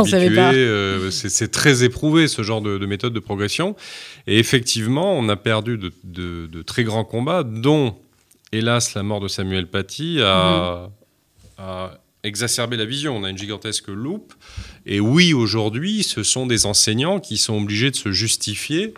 euh, 0.58 1.12
c'est 1.12 1.30
c'est 1.30 1.50
très 1.50 1.84
éprouvé 1.84 2.28
ce 2.28 2.42
genre 2.42 2.62
de, 2.62 2.78
de 2.80 2.86
méthode 2.88 3.14
de 3.14 3.20
progression. 3.20 3.76
Et 4.26 4.40
effectivement, 4.40 5.14
on 5.14 5.30
a 5.30 5.36
perdu 5.36 5.78
de, 5.78 5.92
de- 6.04 6.48
de 6.48 6.62
très 6.64 6.84
grands 6.84 7.04
combats, 7.06 7.44
dont, 7.44 7.96
hélas, 8.52 8.94
la 8.94 9.04
mort 9.04 9.20
de 9.20 9.28
Samuel 9.28 9.68
Paty 9.68 10.22
a, 10.22 10.90
a 11.58 11.92
exacerbé 12.24 12.78
la 12.78 12.86
vision. 12.86 13.16
On 13.16 13.24
a 13.24 13.30
une 13.30 13.38
gigantesque 13.38 13.88
loupe. 13.88 14.34
Et 14.86 15.00
oui, 15.00 15.34
aujourd'hui, 15.34 16.04
ce 16.04 16.24
sont 16.24 16.48
des 16.48 16.66
enseignants 16.66 17.20
qui 17.20 17.38
sont 17.38 17.58
obligés 17.62 17.92
de 17.92 17.96
se 17.96 18.12
justifier 18.12 18.94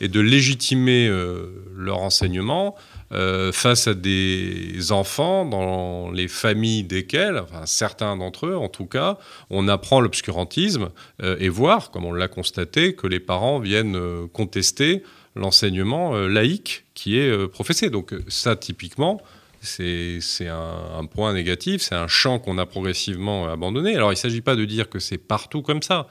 et 0.00 0.08
de 0.08 0.20
légitimer 0.20 1.08
euh, 1.08 1.46
leur 1.76 1.98
enseignement 1.98 2.74
euh, 3.12 3.52
face 3.52 3.86
à 3.86 3.94
des 3.94 4.90
enfants 4.90 5.44
dans 5.44 6.10
les 6.10 6.26
familles 6.26 6.82
desquels, 6.82 7.38
enfin 7.38 7.64
certains 7.64 8.16
d'entre 8.16 8.46
eux 8.46 8.56
en 8.56 8.68
tout 8.68 8.86
cas, 8.86 9.18
on 9.50 9.68
apprend 9.68 10.00
l'obscurantisme 10.00 10.90
euh, 11.22 11.36
et 11.38 11.48
voir, 11.48 11.90
comme 11.90 12.04
on 12.04 12.12
l'a 12.12 12.28
constaté, 12.28 12.94
que 12.94 13.06
les 13.06 13.20
parents 13.20 13.60
viennent 13.60 13.98
contester 14.32 15.02
l'enseignement 15.34 16.14
euh, 16.14 16.28
laïque 16.28 16.84
qui 16.94 17.18
est 17.18 17.28
euh, 17.28 17.48
professé. 17.48 17.90
Donc 17.90 18.12
euh, 18.12 18.24
ça, 18.28 18.56
typiquement, 18.56 19.20
c'est 19.60 20.18
c'est 20.20 20.48
un, 20.48 20.76
un 20.98 21.04
point 21.06 21.32
négatif, 21.32 21.80
c'est 21.82 21.94
un 21.94 22.06
champ 22.08 22.38
qu'on 22.38 22.58
a 22.58 22.66
progressivement 22.66 23.48
abandonné. 23.48 23.94
Alors 23.96 24.10
il 24.10 24.14
ne 24.16 24.18
s'agit 24.18 24.42
pas 24.42 24.56
de 24.56 24.64
dire 24.64 24.88
que 24.90 24.98
c'est 24.98 25.18
partout 25.18 25.62
comme 25.62 25.82
ça, 25.82 26.06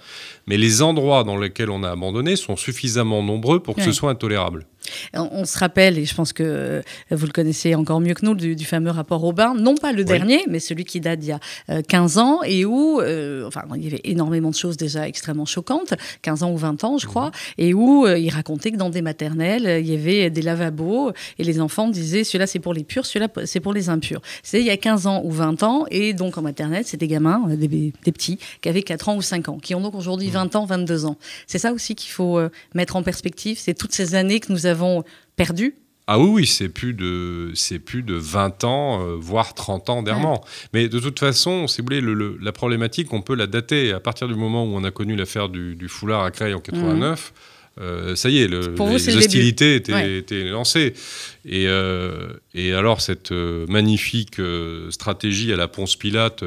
mais 0.47 0.57
les 0.57 0.81
endroits 0.81 1.23
dans 1.23 1.37
lesquels 1.37 1.69
on 1.69 1.83
a 1.83 1.91
abandonné 1.91 2.35
sont 2.35 2.55
suffisamment 2.55 3.21
nombreux 3.21 3.61
pour 3.61 3.75
que 3.75 3.81
Oui. 3.81 3.85
ce 3.85 3.91
soit 3.91 4.09
intolérable. 4.09 4.65
On, 5.13 5.45
se 5.45 5.57
rappelle, 5.57 5.97
et 5.97 6.05
je 6.05 6.15
pense 6.15 6.33
que 6.33 6.43
euh, 6.43 6.81
vous 7.11 7.25
le 7.25 7.31
connaissez 7.31 7.75
encore 7.75 7.99
mieux 7.99 8.13
que 8.13 8.25
nous, 8.25 8.35
du, 8.35 8.65
fameux 8.65 8.91
rapport 8.91 9.23
Aubin, 9.23 9.53
non 9.53 9.75
pas 9.75 9.91
le 9.91 10.03
dernier, 10.03 10.43
mais 10.49 10.59
celui 10.59 10.85
qui 10.85 10.99
date 10.99 11.19
d'il 11.19 11.29
y 11.29 11.71
a 11.73 11.81
15 11.83 12.17
euh, 12.17 12.21
ans, 12.21 12.39
et 12.43 12.65
où, 12.65 12.99
euh, 12.99 13.47
enfin, 13.47 13.63
il 13.75 13.83
y 13.83 13.87
avait 13.87 14.01
énormément 14.03 14.49
de 14.49 14.55
choses 14.55 14.77
déjà 14.77 15.07
extrêmement 15.07 15.45
choquantes, 15.45 15.93
15 16.21 16.43
ans 16.43 16.51
ou 16.51 16.57
20 16.57 16.83
ans, 16.83 16.97
je 16.97 17.07
crois, 17.07 17.27
mhm. 17.27 17.31
et 17.59 17.73
où 17.73 18.07
il 18.07 18.29
racontait 18.29 18.71
que 18.71 18.77
dans 18.77 18.89
des 18.89 19.01
maternelles, 19.01 19.81
il 19.81 19.89
y 19.89 19.95
avait 19.95 20.29
des 20.29 20.41
lavabos, 20.41 21.11
et 21.37 21.43
les 21.43 21.59
enfants 21.61 21.87
disaient, 21.87 22.23
celui-là 22.23 22.47
c'est 22.47 22.59
pour 22.59 22.73
les 22.73 22.83
purs, 22.83 23.05
celui-là 23.05 23.29
c'est 23.45 23.59
pour 23.59 23.73
les 23.73 23.89
impurs. 23.89 24.21
C'est 24.43 24.59
il 24.59 24.65
y 24.65 24.71
a 24.71 24.77
15 24.77 25.07
ans 25.07 25.21
ou 25.23 25.31
20 25.31 25.63
ans, 25.63 25.85
et 25.91 26.13
donc 26.13 26.37
en 26.37 26.41
maternelle, 26.41 26.83
c'est 26.85 26.97
des 26.97 27.07
gamins, 27.07 27.43
des, 27.47 27.67
des, 27.67 28.11
petits, 28.11 28.39
qui 28.61 28.69
avaient 28.69 28.83
4 28.83 29.09
ans 29.09 29.15
ou 29.15 29.21
5 29.21 29.49
ans, 29.49 29.57
qui 29.57 29.75
ont 29.75 29.81
donc 29.81 29.95
aujourd'hui 29.95 30.29
20 30.29 30.55
mhm. 30.55 30.61
ans, 30.61 30.65
22 30.65 31.05
ans. 31.05 31.17
C'est 31.47 31.59
ça 31.59 31.73
aussi 31.73 31.95
qu'il 31.95 32.11
faut 32.11 32.39
mettre 32.73 32.95
en 32.95 33.03
perspective, 33.03 33.57
c'est 33.59 33.73
toutes 33.73 33.93
ces 33.93 34.15
années 34.15 34.39
que 34.39 34.51
nous 34.51 34.65
avons 34.65 34.72
avons 34.73 35.03
perdu 35.35 35.75
ah 36.05 36.19
oui, 36.19 36.29
oui, 36.29 36.45
c'est 36.45 36.67
plus 36.67 36.93
de 36.93 37.51
c'est 37.55 37.79
plus 37.79 38.03
de 38.03 38.15
20 38.15 38.65
ans, 38.65 39.01
euh, 39.01 39.15
voire 39.17 39.53
30 39.53 39.89
ans 39.89 40.03
d'errement. 40.03 40.43
Mais 40.73 40.89
de 40.89 40.99
toute 40.99 41.17
façon, 41.17 41.67
si 41.67 41.79
vous 41.79 41.85
voulez, 41.85 42.01
le, 42.01 42.37
la 42.41 42.51
problématique, 42.51 43.13
on 43.13 43.21
peut 43.21 43.35
la 43.35 43.47
dater 43.47 43.93
à 43.93 44.01
partir 44.01 44.27
du 44.27 44.35
moment 44.35 44.65
où 44.65 44.75
on 44.75 44.83
a 44.83 44.91
connu 44.91 45.15
l'affaire 45.15 45.47
du, 45.47 45.87
foulard 45.87 46.23
à 46.23 46.31
Creil 46.31 46.53
en 46.53 46.59
89. 46.59 47.33
Euh, 47.79 48.15
ça 48.15 48.29
y 48.29 48.39
est, 48.39 48.47
le, 48.47 48.75
les, 48.77 49.17
hostilités 49.17 49.75
étaient, 49.75 50.43
lancées. 50.43 50.93
Et, 51.45 51.67
euh, 51.67 52.33
et, 52.53 52.73
alors, 52.73 52.99
cette 52.99 53.31
magnifique 53.31 54.41
stratégie 54.89 55.53
à 55.53 55.55
la 55.55 55.69
Ponce 55.69 55.95
Pilate, 55.95 56.43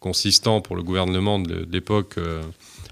consistant 0.00 0.62
pour 0.62 0.76
le 0.76 0.82
gouvernement 0.82 1.38
de 1.38 1.68
l'époque 1.70 2.16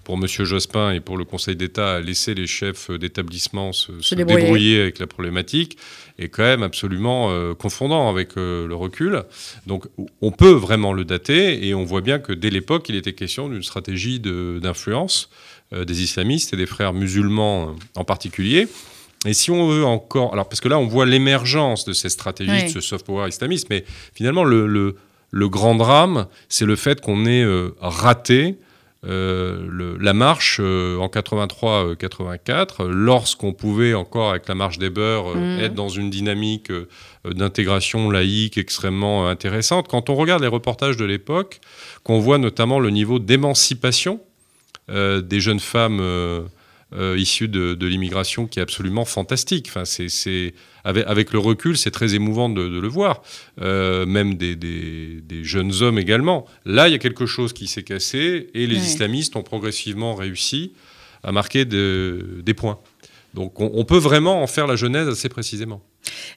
pour 0.05 0.17
M. 0.17 0.27
Jospin 0.27 0.93
et 0.93 1.01
pour 1.01 1.17
le 1.17 1.25
Conseil 1.25 1.57
d'État 1.57 1.95
à 1.95 2.01
laisser 2.01 2.35
les 2.35 2.47
chefs 2.47 2.91
d'établissement 2.91 3.73
se, 3.73 4.15
débrouiller. 4.15 4.81
avec 4.81 4.99
la 4.99 5.07
problématique 5.07 5.77
est 6.19 6.29
quand 6.29 6.43
même 6.43 6.63
absolument 6.63 7.31
euh, 7.31 7.55
confondant 7.55 8.09
avec 8.09 8.37
euh, 8.37 8.67
le 8.67 8.75
recul. 8.75 9.23
Donc 9.67 9.87
on 10.21 10.31
peut 10.31 10.53
vraiment 10.53 10.93
le 10.93 11.05
dater 11.05 11.67
et 11.67 11.75
on 11.75 11.85
voit 11.85 12.01
bien 12.01 12.19
que 12.19 12.33
dès 12.33 12.51
l'époque, 12.51 12.89
il 12.89 12.97
était 12.97 13.13
question 13.13 13.49
d'une 13.49 13.63
stratégie 13.63 14.21
d'influence 14.21 15.31
euh, 15.73 15.85
des 15.85 16.03
islamistes 16.03 16.53
et 16.53 16.57
des 16.57 16.67
frères 16.67 16.93
musulmans 16.93 17.75
en 17.97 18.05
particulier. 18.05 18.69
Et 19.25 19.35
si 19.35 19.53
on 19.53 19.69
veut 19.69 19.85
encore, 19.85 20.33
alors 20.33 20.49
parce 20.49 20.61
que 20.61 20.69
là 20.69 20.79
on 20.79 20.87
voit 20.87 21.07
l'émergence 21.07 21.85
de 21.85 21.93
ces 21.93 22.09
stratégies, 22.09 22.65
de 22.65 22.69
ce 22.69 22.81
soft 22.81 23.07
power 23.07 23.29
islamiste, 23.29 23.69
mais 23.71 23.85
finalement 24.15 24.43
le, 24.43 24.67
le, 24.67 24.97
le 25.31 25.49
grand 25.49 25.77
drame, 25.77 26.27
c'est 26.49 26.67
le 26.67 26.75
fait 26.75 27.01
qu'on 27.01 27.25
ait 27.27 27.47
raté 27.81 28.57
euh, 29.05 29.97
la 30.01 30.13
marche 30.13 30.59
euh, 30.61 30.97
en 30.99 31.09
83-84, 31.09 32.87
lorsqu'on 32.87 33.53
pouvait 33.53 33.95
encore 33.95 34.31
avec 34.31 34.47
la 34.47 34.55
marche 34.55 34.79
des 34.79 34.91
beurs 34.91 35.33
euh, 35.33 35.35
mmh. 35.35 35.61
être 35.61 35.75
dans 35.75 35.89
une 35.89 36.09
dynamique 36.09 36.71
d'intégration 37.25 38.11
laïque 38.11 38.59
extrêmement 38.59 39.27
intéressante. 39.29 39.89
Quand 39.89 40.09
on 40.09 40.15
regarde 40.15 40.43
les 40.43 40.49
reportages 40.49 40.97
de 40.97 41.05
l'époque, 41.05 41.61
qu'on 42.05 42.21
voit 42.21 42.39
notamment 42.39 42.79
le 42.79 42.91
niveau 42.91 43.19
d'émancipation 43.19 44.21
des 44.89 45.41
jeunes 45.41 45.61
femmes 45.61 46.03
euh, 46.95 47.17
issu 47.19 47.49
de, 47.49 47.87
l'immigration 47.87 48.47
qui 48.47 48.59
est 48.59 48.63
absolument 48.63 49.05
fantastique. 49.05 49.67
Enfin, 49.69 49.85
c'est, 49.85 50.55
avec, 50.85 51.33
le 51.33 51.39
recul, 51.39 51.77
c'est 51.77 51.91
très 51.91 52.15
émouvant 52.15 52.49
de, 52.49 52.63
le 52.63 52.89
voir. 52.89 53.23
Euh, 53.61 54.05
même 54.07 54.35
des, 54.35 55.43
jeunes 55.43 55.73
hommes 55.83 55.99
également. 55.99 56.47
Là, 56.65 56.89
il 56.89 56.93
y 56.93 56.95
a 56.95 56.99
quelque 56.99 57.27
chose 57.27 57.53
qui 57.53 57.67
s'est 57.67 57.83
cassé 57.83 58.51
et 58.55 58.67
les 58.67 58.77
islamistes 58.77 59.37
ont 59.37 59.43
progressivement 59.43 60.15
réussi 60.15 60.73
à 61.23 61.33
marquer 61.33 61.65
des 61.65 62.55
points. 62.55 62.79
Donc 63.35 63.61
on, 63.61 63.85
peut 63.85 63.99
vraiment 63.99 64.43
en 64.43 64.47
faire 64.47 64.67
la 64.67 64.77
genèse 64.77 65.09
assez 65.09 65.29
précisément. 65.29 65.83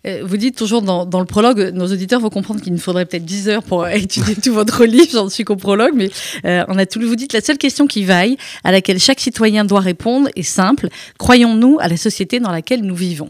Euh, 0.05 0.21
vous 0.23 0.37
dites 0.37 0.57
toujours 0.57 0.81
dans, 0.81 1.19
le 1.19 1.25
prologue, 1.25 1.71
nos 1.73 1.87
auditeurs 1.87 2.19
vont 2.19 2.29
comprendre 2.29 2.61
qu'il 2.61 2.73
nous 2.73 2.79
faudrait 2.79 3.05
peut-être 3.05 3.25
10 3.25 3.49
heures 3.49 3.63
pour 3.63 3.87
étudier 3.87 4.35
tout 4.35 4.53
votre 4.53 4.85
livre, 4.85 5.09
j'en 5.11 5.29
suis 5.29 5.43
qu'au 5.43 5.55
prologue, 5.55 5.93
mais 5.95 6.09
euh, 6.45 6.63
on 6.67 6.77
a 6.77 6.85
tout, 6.85 6.99
vous 7.01 7.15
dites 7.15 7.33
la 7.33 7.41
seule 7.41 7.57
question 7.57 7.87
qui 7.87 8.03
vaille, 8.03 8.37
à 8.63 8.71
laquelle 8.71 8.99
chaque 8.99 9.19
citoyen 9.19 9.65
doit 9.65 9.79
répondre, 9.79 10.29
est 10.35 10.43
simple. 10.43 10.89
Croyons-nous 11.17 11.77
à 11.79 11.87
la 11.87 11.97
société 11.97 12.39
dans 12.39 12.51
laquelle 12.51 12.81
nous 12.81 12.95
vivons? 12.95 13.29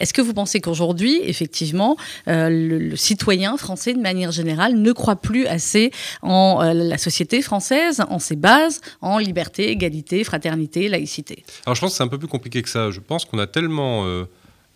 Est-ce 0.00 0.12
que 0.12 0.22
vous 0.22 0.34
pensez 0.34 0.60
qu'aujourd'hui, 0.60 1.20
effectivement, 1.22 1.96
euh, 2.26 2.48
le, 2.50 2.96
citoyen 2.96 3.56
français, 3.56 3.94
de 3.94 4.00
manière 4.00 4.32
générale, 4.32 4.74
ne 4.74 4.92
croit 4.92 5.16
plus 5.16 5.46
assez 5.46 5.92
en 6.22 6.60
euh, 6.62 6.72
la 6.72 6.98
société 6.98 7.42
française, 7.42 8.02
en 8.08 8.18
ses 8.18 8.34
bases, 8.34 8.80
en 9.00 9.18
liberté, 9.18 9.70
égalité, 9.70 10.24
fraternité, 10.24 10.88
laïcité? 10.88 11.44
Alors 11.64 11.76
je 11.76 11.80
pense 11.80 11.92
que 11.92 11.96
c'est 11.98 12.02
un 12.02 12.08
peu 12.08 12.18
plus 12.18 12.28
compliqué 12.28 12.62
que 12.62 12.68
ça. 12.68 12.90
Je 12.90 13.00
pense 13.00 13.24
qu'on 13.24 13.38
a 13.38 13.46
tellement 13.46 14.04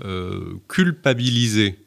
euh, 0.04 0.54
culpabilisé 0.68 1.78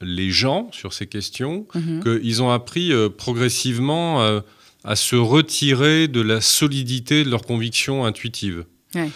les 0.00 0.30
gens 0.30 0.68
sur 0.72 0.92
ces 0.92 1.06
questions 1.06 1.66
mhm. 1.74 2.02
qu'ils 2.02 2.42
ont 2.42 2.50
appris 2.50 2.92
progressivement 3.16 4.42
à 4.82 4.96
se 4.96 5.14
retirer 5.14 6.08
de 6.08 6.20
la 6.20 6.40
solidité 6.40 7.22
de 7.22 7.30
leurs 7.30 7.44
convictions 7.44 8.04
intuitives. 8.04 8.64
Ouais 8.96 9.10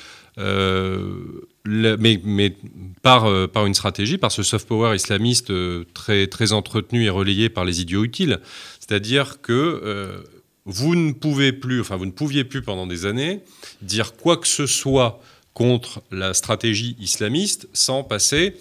mais, 1.66 2.20
mais 2.24 2.56
par, 3.02 3.26
euh, 3.26 3.46
par, 3.46 3.66
une 3.66 3.74
stratégie, 3.74 4.18
par 4.18 4.32
ce 4.32 4.42
soft 4.42 4.68
power 4.68 4.94
islamiste 4.94 5.50
euh, 5.50 5.84
très, 5.94 6.26
très 6.26 6.52
entretenu 6.52 7.04
et 7.04 7.10
relayé 7.10 7.48
par 7.48 7.64
les 7.64 7.80
idiots 7.80 8.04
utiles. 8.04 8.40
C'est-à-dire 8.80 9.40
que 9.40 9.52
euh, 9.52 10.18
vous 10.64 10.94
ne 10.94 11.12
pouvez 11.12 11.52
plus, 11.52 11.80
enfin 11.80 11.96
vous 11.96 12.06
ne 12.06 12.12
pouviez 12.12 12.44
plus 12.44 12.62
pendant 12.62 12.86
des 12.86 13.06
années 13.06 13.40
dire 13.82 14.14
quoi 14.14 14.36
que 14.36 14.48
ce 14.48 14.66
soit 14.66 15.20
contre 15.56 16.02
la 16.10 16.34
stratégie 16.34 16.96
islamiste 17.00 17.66
sans 17.72 18.02
passer 18.02 18.56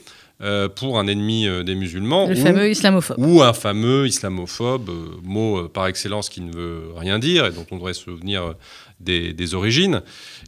pour 0.76 0.98
un 0.98 1.08
ennemi 1.08 1.46
des 1.66 1.76
musulmans. 1.76 2.26
Le 2.26 2.36
fameux 2.36 2.70
islamophobe. 2.70 3.18
Ou 3.20 3.42
un 3.42 3.52
fameux 3.52 4.08
islamophobe, 4.08 4.90
mot 5.22 5.68
par 5.68 5.88
excellence 5.88 6.30
qui 6.30 6.40
ne 6.40 6.54
veut 6.54 6.94
rien 6.96 7.20
dire 7.20 7.48
et 7.48 7.52
dont 7.52 7.66
on 7.72 7.76
devrait 7.76 7.94
se 7.94 8.04
souvenir 8.04 8.56
des, 9.02 9.34
des 9.34 9.56
origines. 9.56 10.04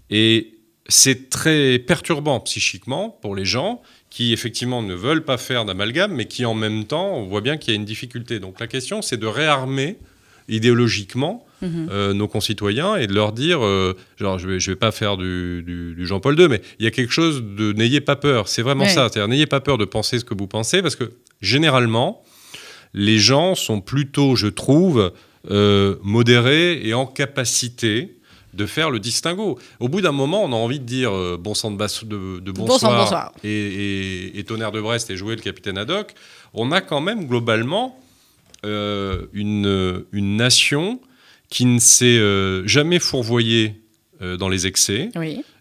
Et 0.10 0.54
c'est 0.88 1.30
très 1.30 1.80
perturbant 1.80 2.39
psychiquement 2.39 3.10
pour 3.10 3.36
les 3.36 3.44
gens 3.44 3.82
qui 4.10 4.32
effectivement 4.32 4.82
ne 4.82 4.94
veulent 4.94 5.25
pas 5.25 5.38
faire 5.38 5.66
d'amalgame, 5.66 6.13
mais 6.13 6.27
qui 6.27 6.46
en 6.46 6.54
même 6.54 6.86
temps, 6.86 7.13
on 7.13 7.27
voit 7.27 7.42
bien 7.42 7.58
qu'il 7.58 7.74
y 7.74 7.75
a 7.75 7.80
une 7.80 7.86
difficulté. 7.86 8.39
Donc 8.39 8.62
la 8.62 8.68
question, 8.68 9.01
c'est 9.01 9.18
de 9.18 9.27
réarmer 9.27 9.98
idéologiquement 10.48 11.46
mhm. 11.62 11.90
euh, 11.92 12.14
nos 12.14 12.28
concitoyens 12.28 12.96
et 12.96 13.08
de 13.08 13.14
leur 13.14 13.32
dire, 13.32 13.66
euh, 13.66 13.96
genre, 14.18 14.40
je 14.40 14.48
vais, 14.48 14.58
vais 14.58 14.76
pas 14.76 14.92
faire 14.92 15.18
du, 15.18 15.96
Jean-Paul 16.00 16.40
II, 16.40 16.48
mais 16.48 16.62
il 16.80 16.86
y 16.86 16.88
a 16.88 16.92
quelque 16.92 17.14
chose 17.14 17.44
de 17.44 17.74
n'ayez 17.74 18.02
pas 18.02 18.16
peur. 18.16 18.48
C'est 18.48 18.62
vraiment 18.62 18.86
ça. 18.86 19.10
C'est-à-dire 19.10 19.28
n'ayez 19.28 19.48
pas 19.48 19.60
peur 19.60 19.78
de 19.78 19.86
penser 19.86 20.20
ce 20.20 20.26
que 20.26 20.34
vous 20.34 20.48
pensez, 20.48 20.82
parce 20.82 20.96
que 20.96 21.12
généralement, 21.42 22.24
les 22.94 23.20
gens 23.20 23.56
sont 23.56 23.82
plutôt, 23.82 24.36
je 24.36 24.48
trouve, 24.48 25.12
euh, 25.50 25.96
modérés 26.04 26.86
et 26.86 26.94
en 26.94 27.06
capacité 27.06 28.18
de 28.54 28.66
faire 28.66 28.90
le 28.90 29.00
distinguo. 29.00 29.58
Au 29.80 29.88
bout 29.88 30.02
d'un 30.02 30.12
moment, 30.12 30.44
on 30.44 30.52
a 30.52 30.56
envie 30.56 30.80
de 30.80 30.86
dire 30.86 31.14
euh, 31.14 31.38
bon 31.40 31.54
sang 31.54 31.72
de, 31.72 32.40
de, 32.40 32.52
bonsoir, 32.52 33.32
Et, 33.44 34.44
tonnerre 34.46 34.72
de 34.72 34.82
Brest 34.82 35.10
et 35.10 35.16
jouer 35.16 35.36
le 35.36 35.42
capitaine 35.42 35.78
Haddock. 35.78 36.14
On 36.54 36.72
a 36.72 36.82
quand 36.82 37.00
même 37.00 37.28
globalement 37.28 37.98
euh, 38.66 39.28
une, 39.32 40.04
une, 40.12 40.36
nation 40.36 41.00
qui 41.50 41.66
ne 41.66 41.80
s'est 41.80 42.18
euh, 42.18 42.66
jamais 42.68 43.00
fourvoyée 43.00 43.82
dans 44.39 44.50
les 44.50 44.66
excès. 44.66 45.12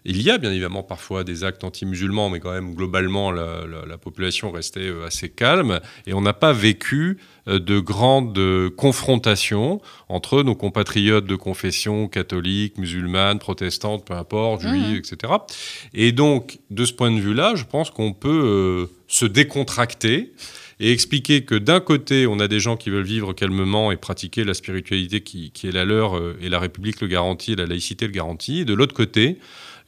Il 0.03 0.21
y 0.21 0.31
a 0.31 0.39
bien 0.39 0.49
évidemment 0.51 0.81
parfois 0.81 1.23
des 1.23 1.43
actes 1.43 1.63
anti-musulmans, 1.63 2.31
mais 2.31 2.39
quand 2.39 2.53
même 2.53 2.73
globalement 2.73 3.29
la, 3.29 3.97
population 4.01 4.51
restait 4.51 4.89
assez 5.05 5.29
calme 5.29 5.79
et 6.07 6.13
on 6.13 6.21
n'a 6.21 6.33
pas 6.33 6.53
vécu 6.53 7.17
euh, 7.47 7.59
de 7.59 7.79
grandes 7.79 8.69
confrontations 8.77 9.81
entre 10.07 10.43
nos 10.43 10.55
compatriotes 10.55 11.25
de 11.25 11.35
confession 11.35 12.07
catholique, 12.07 12.77
musulmane, 12.77 13.39
protestante, 13.39 14.05
peu 14.05 14.13
importe, 14.13 14.61
juive, 14.61 14.95
mmh. 14.95 15.13
etc. 15.13 15.33
Et 15.93 16.11
donc, 16.11 16.59
de 16.69 16.85
ce 16.85 16.93
point 16.93 17.11
de 17.11 17.19
vue-là, 17.19 17.55
je 17.55 17.65
pense 17.65 17.89
qu'on 17.89 18.13
peut 18.13 18.29
euh, 18.29 18.85
se 19.07 19.25
décontracter 19.25 20.33
et 20.79 20.91
expliquer 20.91 21.43
que 21.43 21.55
d'un 21.55 21.79
côté, 21.79 22.27
on 22.27 22.39
a 22.39 22.47
des 22.47 22.59
gens 22.59 22.77
qui 22.77 22.89
veulent 22.89 23.03
vivre 23.03 23.33
calmement 23.33 23.91
et 23.91 23.97
pratiquer 23.97 24.43
la 24.43 24.53
spiritualité 24.53 25.21
qui, 25.21 25.51
est 25.63 25.71
la 25.71 25.85
leur, 25.85 26.17
euh, 26.17 26.37
et 26.41 26.49
la 26.49 26.59
République 26.59 27.01
le 27.01 27.07
garantit, 27.07 27.53
et 27.53 27.55
la 27.55 27.65
laïcité 27.65 28.05
le 28.05 28.13
garantit, 28.13 28.61
et 28.61 28.65
de 28.65 28.73
l'autre 28.73 28.93
côté, 28.93 29.37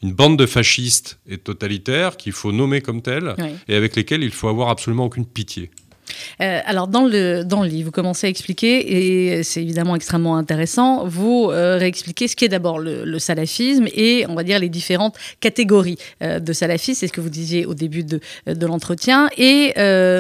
une 0.02 0.14
bande 0.14 0.38
de 0.38 0.46
fascistes 0.46 1.20
et 1.28 1.38
totalitaires 1.38 2.18
qu'il 2.18 2.32
faut 2.32 2.52
nommer 2.52 2.82
comme 2.82 3.02
tels, 3.02 3.36
et 3.68 3.76
avec 3.76 3.96
lesquels 3.96 4.24
il 4.24 4.32
faut 4.32 4.48
avoir 4.48 4.70
absolument 4.70 5.06
aucune 5.06 5.26
pitié. 5.26 5.72
Euh, 6.42 6.60
alors 6.66 6.88
dans 6.88 7.06
le, 7.06 7.44
dans 7.44 7.64
le 7.64 7.70
livre, 7.70 7.88
vous 7.88 7.92
commencez 7.92 8.28
à 8.28 8.30
expliquer, 8.30 9.38
et 9.38 9.44
c'est 9.44 9.62
évidemment 9.62 9.96
extrêmement 9.96 10.38
intéressant, 10.38 11.06
vous 11.06 11.50
euh, 11.52 11.78
réexpliquez 11.78 12.28
ce 12.28 12.36
qu'est 12.36 12.48
d'abord 12.48 12.80
le, 12.80 13.20
salafisme 13.20 13.88
et 13.94 14.26
on 14.30 14.36
va 14.36 14.44
dire 14.44 14.60
les 14.60 14.70
différentes 14.70 15.16
catégories 15.42 15.98
euh, 16.24 16.40
de 16.40 16.54
salafisme, 16.54 17.00
c'est 17.00 17.08
ce 17.08 17.12
que 17.12 17.20
vous 17.20 17.30
disiez 17.30 17.66
au 17.66 17.74
début 17.74 18.04
de, 18.04 18.22
de 18.48 18.66
l'entretien. 18.66 19.30
Et 19.38 19.74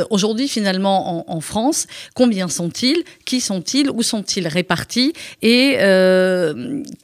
aujourd'hui 0.09 0.47
finalement 0.47 1.31
en, 1.31 1.39
France, 1.41 1.87
combien 2.13 2.49
sont-ils? 2.49 3.03
Qui 3.25 3.39
sont-ils? 3.39 3.89
Où 3.89 4.03
sont-ils 4.03 4.47
répartis? 4.47 5.13
Et 5.41 5.77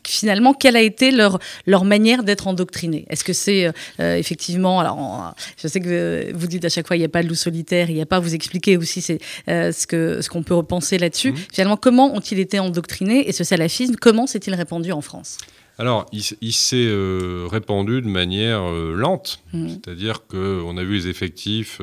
finalement, 0.04 0.54
quelle 0.54 0.76
a 0.76 0.82
été 0.82 1.12
leur, 1.12 1.40
leur 1.66 1.86
manière 1.86 2.24
d'être 2.24 2.48
endoctrinés? 2.48 3.06
Est-ce 3.10 3.24
que 3.24 3.34
c'est 3.34 3.72
effectivement, 4.00 4.80
alors 4.80 5.34
je 5.62 5.68
sais 5.68 5.80
que 5.80 6.32
vous 6.34 6.48
dites 6.48 6.66
à 6.66 6.70
chaque 6.70 6.88
fois, 6.88 6.98
il 6.98 7.00
n'y 7.00 7.06
a 7.06 7.10
pas 7.10 7.24
de 7.24 7.30
loup 7.30 7.36
solitaire, 7.36 7.90
il 7.90 7.96
n'y 7.96 8.02
a 8.02 8.06
pas, 8.06 8.20
vous 8.20 8.36
expliquez 8.36 8.75
aussi 8.78 9.02
c'est 9.02 9.20
euh, 9.48 9.72
ce 9.72 9.88
que 9.88 10.22
ce 10.22 10.30
qu'on 10.30 10.44
peut 10.44 10.54
repenser 10.54 10.98
là-dessus. 10.98 11.32
Mhm. 11.32 11.38
Finalement, 11.52 11.78
comment 11.78 12.16
ont-ils 12.16 12.40
été 12.40 12.60
endoctrinés 12.60 13.28
et 13.28 13.32
ce 13.32 13.44
salafisme, 13.44 13.96
comment 14.00 14.28
s'est-il 14.28 14.54
répandu 14.54 14.92
en 14.92 15.02
France? 15.02 15.38
Alors, 15.78 16.06
il, 16.14 16.54
s'est 16.54 16.88
euh, 16.88 17.48
répandu 17.52 18.02
de 18.02 18.08
manière 18.08 18.62
euh, 18.62 18.94
lente, 18.96 19.42
mhm. 19.52 19.68
c'est-à-dire 19.68 20.26
qu'on 20.26 20.78
a 20.78 20.84
vu 20.86 20.96
les 20.96 21.08
effectifs 21.10 21.82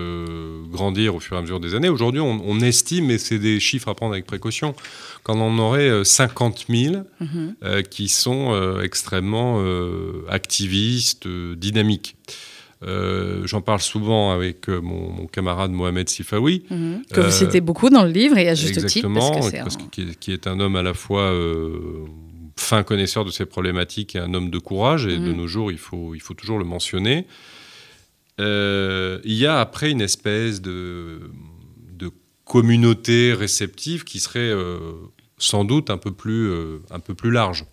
grandir 0.71 1.15
au 1.15 1.21
fur 1.21 1.37
et 1.37 1.39
à 1.39 1.43
mesure 1.43 1.61
des 1.61 1.75
années. 1.75 1.91
Aujourd'hui, 1.91 2.23
on, 2.23 2.61
estime, 2.61 3.11
et 3.11 3.19
c'est 3.19 3.39
des 3.39 3.61
chiffres 3.61 3.89
à 3.89 3.95
prendre 3.95 4.15
avec 4.15 4.25
précaution, 4.25 4.75
qu'on 5.25 5.39
en 5.43 5.59
aurait 5.59 6.05
50 6.05 6.65
000 6.71 7.05
mhm. 7.21 7.83
qui 7.91 8.09
sont 8.09 8.81
extrêmement 8.83 9.63
activistes, 10.31 11.29
dynamiques. 11.29 12.17
Euh, 12.85 13.43
j'en 13.47 13.61
parle 13.61 13.81
souvent 13.81 14.33
avec 14.33 14.69
euh, 14.69 14.81
mon, 14.81 15.27
camarade 15.27 15.71
Mohamed 15.71 16.09
Sifawi. 16.09 16.65
Mhm. 16.71 17.03
Que 17.13 17.21
vous 17.21 17.31
citez 17.31 17.61
beaucoup 17.61 17.91
dans 17.91 18.05
le 18.05 18.11
livre 18.11 18.37
et 18.39 18.49
à 18.49 18.55
juste 18.55 18.77
exactement, 18.77 19.41
titre. 19.41 19.63
Parce, 19.63 19.77
qui, 19.91 20.33
est, 20.33 20.47
un 20.47 20.59
homme 20.59 20.77
à 20.77 20.83
la 20.83 20.95
fois 20.95 21.33
euh, 21.33 22.07
fin 22.57 22.83
connaisseur 22.83 23.25
de 23.25 23.31
ces 23.31 23.47
problématiques 23.47 24.17
et 24.17 24.19
un 24.19 24.35
homme 24.35 24.51
de 24.51 24.59
courage. 24.59 25.07
Et 25.07 25.17
de 25.17 25.31
mhm. 25.31 25.37
nos 25.37 25.47
jours, 25.47 25.71
il 25.71 25.79
faut, 25.79 26.15
il 26.15 26.21
faut 26.21 26.35
toujours 26.35 26.59
le 26.59 26.65
mentionner. 26.65 27.27
il 28.39 29.21
y 29.25 29.47
a 29.47 29.61
après 29.61 29.91
une 29.91 30.01
espèce 30.01 30.61
de, 30.61 31.21
de 31.93 32.11
communauté 32.45 33.33
réceptive 33.33 34.03
qui 34.03 34.19
serait 34.19 34.53
sans 35.39 35.65
doute 35.65 35.91
un 35.91 35.99
peu 35.99 36.11
plus, 36.11 36.53
un 36.91 36.99
peu 36.99 37.15
plus 37.15 37.31
large. 37.31 37.65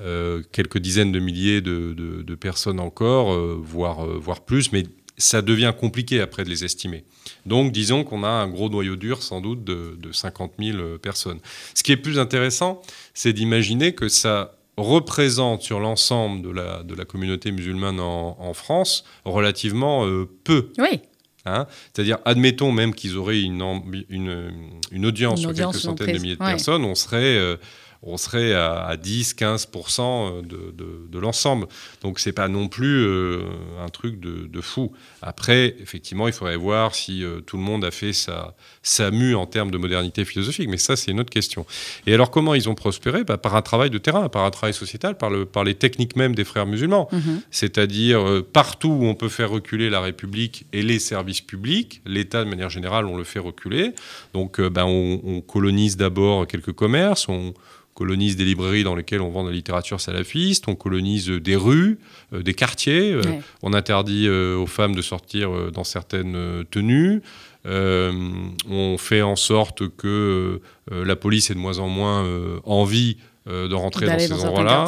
Euh, 0.00 0.42
quelques 0.52 0.78
dizaines 0.78 1.12
de 1.12 1.18
milliers 1.18 1.60
de, 1.60 2.34
personnes 2.34 2.80
encore, 2.80 3.32
euh, 3.32 3.60
voire, 3.62 4.04
euh, 4.04 4.18
voire 4.18 4.40
plus, 4.40 4.72
mais 4.72 4.84
ça 5.18 5.42
devient 5.42 5.72
compliqué 5.78 6.20
après 6.20 6.44
de 6.44 6.48
les 6.48 6.64
estimer. 6.64 7.04
Donc 7.44 7.72
disons 7.72 8.02
qu'on 8.02 8.24
a 8.24 8.28
un 8.28 8.48
gros 8.48 8.70
noyau 8.70 8.96
dur 8.96 9.22
sans 9.22 9.40
doute 9.40 9.62
de, 9.64 9.96
50 10.10 10.52
000 10.58 10.98
personnes. 10.98 11.38
Ce 11.74 11.82
qui 11.82 11.92
est 11.92 11.96
plus 11.96 12.18
intéressant, 12.18 12.80
c'est 13.12 13.32
d'imaginer 13.32 13.94
que 13.94 14.08
ça 14.08 14.56
représente 14.78 15.60
sur 15.62 15.78
l'ensemble 15.78 16.42
de 16.42 16.50
la, 16.50 16.82
de 16.82 16.94
la 16.94 17.04
communauté 17.04 17.52
musulmane 17.52 18.00
en, 18.00 18.54
France 18.54 19.04
relativement 19.24 20.06
peu. 20.44 20.70
Oui. 20.78 21.00
Hein? 21.44 21.66
C'est-à-dire, 21.92 22.18
admettons 22.24 22.72
même 22.72 22.94
qu'ils 22.94 23.18
auraient 23.18 23.42
une, 23.42 23.62
une, 24.08 25.06
audience 25.06 25.40
sur 25.40 25.52
quelques 25.52 25.74
centaines 25.74 26.16
de 26.16 26.18
milliers 26.18 26.36
de 26.36 26.38
personnes, 26.38 26.84
on 26.84 26.94
serait 26.94 27.58
on 28.02 28.16
serait 28.16 28.52
à, 28.54 28.96
10-15% 28.96 30.00
euh, 30.00 30.42
de, 30.42 31.18
l'ensemble. 31.18 31.66
Donc 32.02 32.18
c'est 32.18 32.32
pas 32.32 32.48
non 32.48 32.66
plus 32.66 33.04
euh, 33.06 33.42
un 33.80 33.88
truc 33.88 34.18
de, 34.18 34.60
fou. 34.60 34.92
Après, 35.22 35.76
effectivement, 35.80 36.26
il 36.26 36.32
faudrait 36.32 36.56
voir 36.56 36.94
si 36.94 37.24
euh, 37.24 37.40
tout 37.40 37.56
le 37.56 37.62
monde 37.62 37.84
a 37.84 37.90
fait 37.90 38.12
sa, 38.12 38.54
sa 38.82 39.10
mue 39.10 39.34
en 39.34 39.46
termes 39.46 39.70
de 39.70 39.78
modernité 39.78 40.24
philosophique, 40.24 40.68
mais 40.68 40.78
ça 40.78 40.96
c'est 40.96 41.10
une 41.10 41.20
autre 41.20 41.30
question. 41.30 41.64
Et 42.06 42.14
alors 42.14 42.30
comment 42.30 42.54
ils 42.54 42.68
ont 42.68 42.74
prospéré? 42.74 43.24
Bah, 43.24 43.38
Par 43.38 43.54
un 43.54 43.62
travail 43.62 43.90
de 43.90 43.98
terrain, 43.98 44.28
par 44.28 44.44
un 44.44 44.50
travail 44.50 44.74
sociétal, 44.74 45.16
par, 45.16 45.30
le, 45.30 45.46
par 45.46 45.62
les 45.62 45.74
techniques 45.74 46.16
même 46.16 46.34
des 46.34 46.44
frères 46.44 46.66
musulmans. 46.66 47.08
Mm-hmm. 47.12 47.40
C'est-à-dire 47.50 48.42
partout 48.52 48.88
où 48.88 49.04
on 49.04 49.14
peut 49.14 49.28
faire 49.28 49.50
reculer 49.50 49.90
la 49.90 50.00
République 50.00 50.66
et 50.72 50.82
les 50.82 50.98
services 50.98 51.40
publics, 51.40 52.02
l'État 52.04 52.44
de 52.44 52.50
manière 52.50 52.70
générale, 52.70 53.06
on 53.06 53.16
le 53.16 53.24
fait 53.24 53.38
reculer. 53.38 53.92
Donc 54.34 54.60
bah, 54.60 54.86
on, 54.86 55.20
on 55.24 55.40
colonise 55.40 55.96
d'abord 55.96 56.46
quelques 56.46 56.72
commerces, 56.72 57.28
on 57.28 57.54
colonise 58.02 58.34
des 58.34 58.44
librairies 58.44 58.82
dans 58.82 58.96
lesquelles 58.96 59.20
on 59.20 59.30
vend 59.30 59.44
de 59.44 59.50
la 59.50 59.54
littérature 59.54 60.00
salafiste, 60.00 60.66
on 60.66 60.74
colonise 60.74 61.28
des 61.28 61.54
rues, 61.54 62.00
euh, 62.32 62.42
des 62.42 62.52
quartiers, 62.52 63.12
euh, 63.12 63.22
on 63.62 63.74
interdit 63.74 64.26
euh, 64.26 64.56
aux 64.56 64.66
femmes 64.66 64.96
de 64.96 65.02
sortir 65.02 65.70
dans 65.70 65.84
certaines 65.84 66.64
tenues, 66.72 67.22
on 67.64 68.96
fait 68.98 69.22
en 69.22 69.36
sorte 69.36 69.88
que 69.96 70.60
la 70.90 71.14
police 71.14 71.52
ait 71.52 71.54
de 71.54 71.60
moins 71.60 71.78
en 71.78 71.86
moins 71.86 72.26
envie 72.64 73.18
de 73.46 73.74
rentrer 73.74 74.06
dans 74.06 74.18
ces 74.18 74.32
endroits-là. 74.32 74.86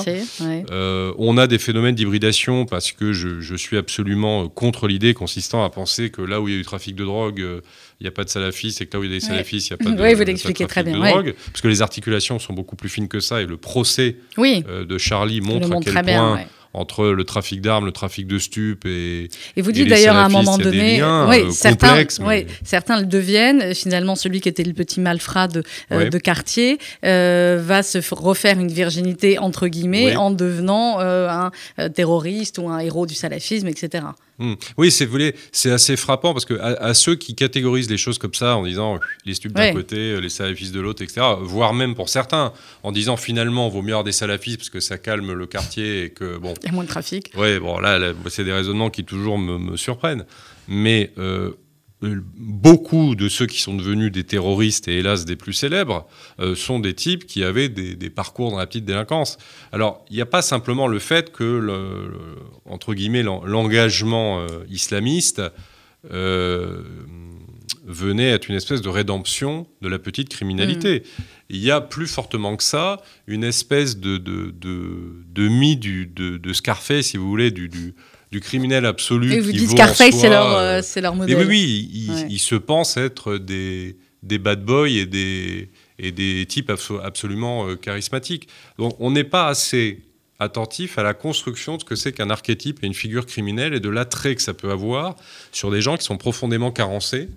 on 1.16 1.38
a 1.38 1.46
des 1.46 1.58
phénomènes 1.58 1.94
d'hybridation 1.94 2.66
parce 2.66 2.90
que 2.90 3.12
je, 3.12 3.40
je, 3.40 3.54
suis 3.54 3.76
absolument 3.76 4.48
contre 4.48 4.88
l'idée 4.88 5.14
consistant 5.14 5.62
à 5.64 5.70
penser 5.70 6.10
que 6.10 6.20
là 6.20 6.40
où 6.40 6.48
il 6.48 6.54
y 6.54 6.54
a 6.56 6.58
du 6.58 6.64
trafic 6.64 6.96
de 6.96 7.04
drogue, 7.04 7.62
il 8.00 8.04
n'y 8.04 8.08
a 8.08 8.12
pas 8.12 8.24
de 8.24 8.28
salafistes 8.28 8.80
et 8.80 8.86
que 8.86 8.96
là 8.96 9.00
où 9.00 9.04
il 9.04 9.10
y 9.10 9.12
a 9.12 9.16
des 9.16 9.24
salafistes, 9.24 9.70
il 9.70 9.76
n'y 9.76 9.80
a 9.80 9.84
pas 9.84 9.96
de, 9.96 10.02
oui, 10.02 10.14
vous 10.14 10.24
l'expliquez 10.24 10.66
très 10.66 10.82
bien. 10.82 10.98
drogue. 10.98 11.34
Parce 11.46 11.60
que 11.60 11.68
les 11.68 11.82
articulations 11.82 12.38
sont 12.38 12.52
beaucoup 12.52 12.76
plus 12.76 12.88
fines 12.88 13.08
que 13.08 13.20
ça 13.20 13.42
et 13.42 13.46
le 13.46 13.56
procès 13.56 14.16
euh, 14.38 14.84
de 14.84 14.98
Charlie 14.98 15.40
montre 15.40 15.72
à 15.72 15.80
quel 15.80 16.04
point 16.04 16.46
entre 16.74 17.06
le 17.06 17.24
trafic 17.24 17.60
d'armes, 17.60 17.86
le 17.86 17.92
trafic 17.92 18.26
de 18.26 18.38
stupes 18.38 18.84
et. 18.84 19.30
Et 19.56 19.62
vous 19.62 19.72
dites 19.72 19.88
d'ailleurs 19.88 20.16
à 20.16 20.24
un 20.24 20.28
moment 20.28 20.58
donné, 20.58 21.00
euh, 21.00 21.50
certains, 21.50 23.00
le 23.00 23.06
deviennent. 23.06 23.74
Finalement, 23.74 24.16
celui 24.16 24.40
qui 24.40 24.48
était 24.48 24.64
le 24.64 24.74
petit 24.74 25.00
malfrat 25.00 25.48
de, 25.48 25.62
euh, 25.92 26.10
de 26.10 26.18
quartier 26.18 26.78
euh, 27.04 27.60
va 27.62 27.82
se 27.82 27.98
refaire 28.12 28.58
une 28.58 28.72
virginité 28.72 29.38
entre 29.38 29.68
guillemets 29.68 30.16
en 30.16 30.30
devenant 30.30 30.98
un 30.98 31.50
terroriste 31.94 32.58
ou 32.58 32.68
un 32.68 32.80
héros 32.80 33.06
du 33.06 33.14
salafisme, 33.14 33.68
etc. 33.68 34.04
Hmm. 34.38 34.54
Oui, 34.76 34.90
c'est 34.90 35.08
c'est 35.52 35.70
assez 35.70 35.96
frappant 35.96 36.32
parce 36.32 36.44
que 36.44 36.54
à, 36.54 36.92
ceux 36.94 37.14
qui 37.14 37.34
catégorisent 37.34 37.90
les 37.90 37.96
choses 37.96 38.18
comme 38.18 38.34
ça 38.34 38.56
en 38.56 38.64
disant 38.64 38.98
les 39.24 39.34
stupes 39.34 39.52
d'un 39.52 39.72
côté, 39.72 40.20
les 40.20 40.28
salafistes 40.28 40.74
de 40.74 40.80
l'autre, 40.80 41.02
etc. 41.02 41.24
Voire 41.40 41.72
même 41.72 41.94
pour 41.94 42.08
certains 42.08 42.52
en 42.82 42.90
disant 42.90 43.16
finalement 43.16 43.68
vaut 43.68 43.82
mieux 43.82 43.92
avoir 43.92 44.04
des 44.04 44.12
salafistes 44.12 44.58
parce 44.58 44.70
que 44.70 44.80
ça 44.80 44.98
calme 44.98 45.32
le 45.32 45.46
quartier 45.46 46.04
et 46.04 46.10
que 46.10 46.38
bon. 46.38 46.54
Il 46.62 46.66
y 46.66 46.68
a 46.70 46.72
moins 46.72 46.84
de 46.84 46.88
trafic. 46.88 47.30
Oui, 47.36 47.58
bon, 47.60 47.78
là, 47.78 48.12
c'est 48.28 48.44
des 48.44 48.52
raisonnements 48.52 48.90
qui 48.90 49.04
toujours 49.04 49.38
me, 49.38 49.76
surprennent. 49.76 50.24
Mais 50.66 51.12
euh, 51.18 51.52
beaucoup 52.02 53.14
de 53.14 53.28
ceux 53.28 53.46
qui 53.46 53.60
sont 53.60 53.74
devenus 53.74 54.12
des 54.12 54.24
terroristes 54.24 54.88
et 54.88 54.98
hélas 54.98 55.24
des 55.24 55.36
plus 55.36 55.54
célèbres 55.54 56.06
euh, 56.38 56.54
sont 56.54 56.78
des 56.78 56.92
types 56.92 57.26
qui 57.26 57.42
avaient 57.42 57.68
des, 57.68 58.10
parcours 58.10 58.50
dans 58.50 58.58
la 58.58 58.66
petite 58.66 58.84
délinquance. 58.84 59.38
Alors, 59.72 60.04
il 60.10 60.16
n'y 60.16 60.22
a 60.22 60.26
pas 60.26 60.42
simplement 60.42 60.86
le 60.86 60.98
fait 60.98 61.32
que, 61.32 61.44
le, 61.44 62.10
entre 62.66 62.94
guillemets, 62.94 63.22
l'engagement 63.22 64.40
euh, 64.40 64.64
islamiste 64.68 65.40
venait 67.86 68.30
être 68.30 68.48
une 68.48 68.56
espèce 68.56 68.82
de 68.82 68.88
rédemption 68.88 69.66
de 69.82 69.88
la 69.88 69.98
petite 69.98 70.28
criminalité. 70.28 71.00
Mm. 71.00 71.22
Il 71.50 71.58
y 71.58 71.70
a 71.70 71.80
plus 71.80 72.06
fortement 72.06 72.56
que 72.56 72.64
ça 72.64 73.02
une 73.26 73.44
espèce 73.44 73.98
de, 73.98 74.16
de, 74.16 74.52
de, 74.52 75.48
mythe 75.48 75.80
du, 75.80 76.06
de, 76.06 76.52
Scarface, 76.52 77.06
si 77.06 77.16
vous 77.16 77.28
voulez, 77.28 77.50
du, 77.50 77.68
du, 77.68 77.94
criminel 78.40 78.86
absolu. 78.86 79.32
Et 79.32 79.40
vous 79.40 79.52
dites 79.52 79.70
Scarface, 79.70 80.14
c'est 80.20 80.28
leur, 80.28 80.56
euh, 80.56 80.80
leur 81.00 81.14
modèle. 81.14 81.36
oui, 81.36 81.44
oui, 81.48 82.26
ils, 82.28 82.38
se 82.38 82.54
pensent 82.54 82.96
être 82.96 83.36
des, 83.36 83.96
des 84.22 84.38
bad 84.38 84.64
boys 84.64 84.88
et 84.88 85.06
des, 85.06 85.70
et 85.98 86.12
des 86.12 86.46
types 86.46 86.72
absolument 87.02 87.66
euh, 87.66 87.76
charismatiques. 87.76 88.48
Donc 88.78 88.96
on 88.98 89.10
n'est 89.10 89.24
pas 89.24 89.48
assez 89.48 90.00
attentif 90.38 90.98
à 90.98 91.02
la 91.02 91.14
construction 91.14 91.76
de 91.76 91.80
ce 91.80 91.84
que 91.84 91.96
c'est 91.96 92.12
qu'un 92.12 92.30
archétype 92.30 92.82
et 92.82 92.86
une 92.86 92.94
figure 92.94 93.26
criminelle 93.26 93.74
et 93.74 93.80
de 93.80 93.88
l'attrait 93.88 94.34
que 94.34 94.42
ça 94.42 94.54
peut 94.54 94.70
avoir 94.70 95.16
sur 95.52 95.70
des 95.70 95.80
gens 95.80 95.96
qui 95.96 96.04
sont 96.04 96.16
profondément 96.16 96.72
carencés 96.72 97.28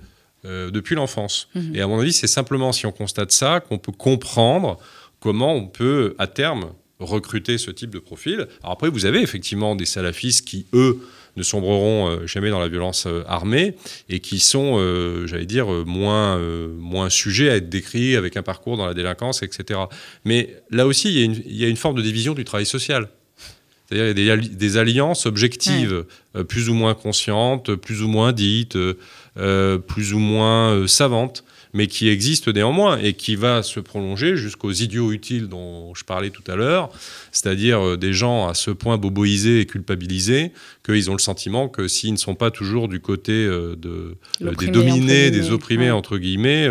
euh, 0.46 0.72
depuis 0.72 0.96
l'enfance. 0.96 1.50
Mhm. 1.56 1.76
Et 1.76 1.82
à 1.82 1.88
mon 1.88 2.00
avis, 2.00 2.14
c'est 2.14 2.28
simplement 2.28 2.72
si 2.72 2.86
on 2.86 2.92
constate 2.92 3.32
ça 3.32 3.60
qu'on 3.60 3.78
peut 3.78 3.92
comprendre 3.92 4.78
comment 5.20 5.54
on 5.54 5.68
peut, 5.68 6.16
à 6.20 6.28
terme, 6.28 6.72
recruter 7.00 7.58
ce 7.58 7.72
type 7.72 7.90
de 7.90 8.00
profil. 8.00 8.48
Alors 8.62 8.74
après, 8.74 8.90
vous 8.90 9.06
avez 9.06 9.22
effectivement 9.22 9.76
des 9.76 9.86
salafistes 9.86 10.46
qui, 10.48 10.66
eux, 10.74 11.00
ne 11.36 11.44
sombreront 11.44 12.10
euh, 12.10 12.28
jamais 12.28 12.50
dans 12.50 12.60
la 12.60 12.68
violence 12.68 13.06
euh, 13.06 13.24
armée 13.28 13.76
et 14.10 14.20
qui 14.20 14.40
sont, 14.40 14.78
j'allais 15.28 15.46
dire, 15.46 15.68
moins, 15.86 16.40
moins 16.78 17.10
sujets 17.10 17.50
à 17.50 17.56
être 17.58 17.70
décrits 17.70 18.16
avec 18.16 18.38
un 18.38 18.44
parcours 18.44 18.78
dans 18.78 18.86
la 18.86 18.94
délinquance, 18.94 19.44
etc. 19.44 19.80
Mais 20.26 20.56
là 20.72 20.88
aussi, 20.88 21.10
il 21.10 21.18
y, 21.18 21.22
a 21.22 21.26
une, 21.26 21.42
il 21.46 21.58
y 21.58 21.66
a 21.66 21.68
une 21.68 21.78
forme 21.78 21.96
de 21.96 22.02
division 22.02 22.34
du 22.34 22.44
travail 22.44 22.66
social. 22.66 23.10
C'est-à-dire 23.90 24.18
il 24.18 24.26
y 24.26 24.32
a 24.32 24.38
des, 24.38 24.78
alliances 24.78 25.26
objectives, 25.26 26.06
plus 26.50 26.68
ou 26.68 26.74
moins 26.74 26.94
conscientes, 26.94 27.76
plus 27.76 28.02
ou 28.02 28.10
moins 28.10 28.34
dites, 28.34 28.78
euh, 29.40 29.78
plus 29.78 30.14
ou 30.14 30.20
moins 30.20 30.72
euh, 30.72 30.88
savantes, 30.88 31.44
mais 31.78 31.86
qui 31.86 32.10
existe 32.10 32.48
néanmoins 32.48 32.98
et 32.98 33.14
qui 33.14 33.36
va 33.36 33.62
se 33.62 33.80
prolonger 33.80 34.36
jusqu'aux 34.36 34.72
idiots 34.72 35.12
utiles 35.12 35.48
dont 35.48 35.94
je 35.94 36.04
parlais 36.04 36.32
tout 36.32 36.44
à 36.48 36.56
l'heure, 36.56 36.90
c'est-à-dire 37.32 37.80
euh, 37.86 37.98
des 37.98 38.14
gens 38.14 38.48
à 38.48 38.56
ce 38.56 38.72
point 38.72 38.98
boboisés 38.98 39.62
et 39.62 39.66
culpabilisés 39.68 40.52
qu'ils 40.88 41.12
ont 41.12 41.14
le 41.14 41.20
sentiment 41.20 41.68
que 41.68 41.88
s'ils 41.88 42.14
ne 42.14 42.18
sont 42.18 42.36
pas 42.36 42.50
toujours 42.50 42.88
du 42.88 43.02
côté 43.02 43.34
euh, 43.34 43.76
de, 43.76 44.16
euh, 44.42 44.56
des 44.56 44.68
dominés, 44.68 45.32
des 45.32 45.52
opprimés, 45.52 45.92
entre 45.92 46.18
guillemets, 46.18 46.68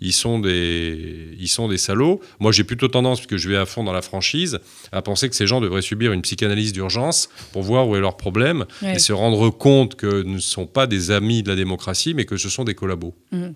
ils, 0.00 0.12
sont 0.12 0.38
des, 0.38 1.36
ils 1.38 1.48
sont 1.48 1.68
des 1.68 1.76
salauds. 1.76 2.20
Moi, 2.38 2.52
j'ai 2.52 2.64
plutôt 2.64 2.88
tendance, 2.88 3.20
puisque 3.20 3.36
je 3.36 3.48
vais 3.48 3.56
à 3.56 3.66
fond 3.66 3.84
dans 3.84 3.92
la 3.92 4.02
franchise, 4.02 4.60
à 4.92 5.02
penser 5.02 5.28
que 5.28 5.36
ces 5.36 5.46
gens 5.46 5.60
devraient 5.60 5.82
subir 5.82 6.12
une 6.12 6.22
psychanalyse 6.22 6.72
d'urgence 6.72 7.28
pour 7.52 7.62
voir 7.62 7.86
où 7.86 7.96
est 7.96 8.00
leur 8.00 8.16
problème 8.16 8.64
et 8.82 8.98
se 8.98 9.12
rendre 9.12 9.50
compte 9.50 9.94
que 9.94 10.22
ne 10.22 10.38
sont 10.38 10.66
pas 10.66 10.86
des 10.86 11.10
amis 11.10 11.42
de 11.42 11.50
la 11.50 11.56
démocratie, 11.56 12.14
mais 12.14 12.24
que 12.24 12.36
ce 12.36 12.48
sont 12.48 12.64
des 12.64 12.74
collabos. 12.74 13.14
Mmh. 13.32 13.48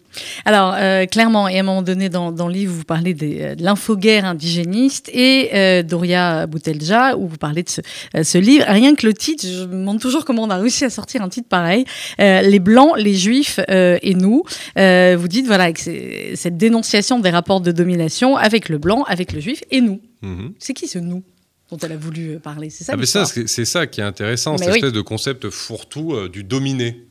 Alors, 0.45 0.75
clairement, 1.09 1.49
et 1.49 1.57
à 1.57 1.61
un 1.61 1.65
moment 1.65 1.83
donné 1.83 2.09
dans, 2.09 2.31
dans 2.31 2.49
le 2.49 2.55
livre, 2.55 2.75
vous 2.75 2.85
parlez 2.85 3.15
des, 3.15 3.57
de 3.57 3.63
l'infoguerre 3.63 4.27
indigéniste 4.27 5.09
et 5.15 5.83
Doria 5.83 6.47
Boutelja, 6.47 7.17
où 7.17 7.27
vous 7.27 7.39
parlez 7.39 7.63
de 7.63 7.71
ce, 7.71 7.81
ce, 8.23 8.39
livre. 8.39 8.65
Rien 8.69 8.95
que 8.95 9.07
le 9.07 9.15
titre, 9.15 9.47
je 9.47 9.65
me 9.65 9.94
demande 9.95 10.01
toujours 10.01 10.25
comment 10.25 10.43
on 10.43 10.51
a 10.51 10.59
réussi 10.59 10.85
à 10.85 10.91
sortir 10.91 11.23
un 11.23 11.29
titre 11.29 11.49
pareil. 11.49 11.85
les 12.19 12.59
Blancs, 12.59 12.95
les 12.97 13.15
Juifs 13.15 13.61
et 13.69 14.15
nous. 14.15 14.43
vous 14.77 15.29
dites, 15.29 15.47
voilà, 15.47 15.73
cette 15.75 16.57
dénonciation 16.57 17.21
des 17.21 17.31
rapports 17.31 17.61
de 17.61 17.73
domination 17.73 18.37
avec 18.37 18.69
le 18.69 18.79
blanc, 18.79 19.03
avec 19.05 19.33
le 19.33 19.41
juif 19.41 19.63
et 19.71 19.81
nous. 19.81 20.01
Mhm. 20.23 20.55
C'est 20.59 20.75
qui 20.75 20.89
ce 20.89 20.99
nous 20.99 21.23
dont 21.71 21.79
elle 21.79 21.93
a 21.93 21.97
voulu 21.97 22.39
parler? 22.41 22.71
C'est 22.71 22.85
ça, 22.85 22.95
ah 22.97 23.25
c'est 23.47 23.65
ça 23.65 23.87
qui 23.87 24.01
est 24.01 24.05
intéressant, 24.05 24.59
cette 24.59 24.69
espèce 24.69 24.93
de 24.93 25.01
concept 25.01 25.49
fourre-tout 25.51 26.29
du 26.29 26.45
dominé, 26.45 27.07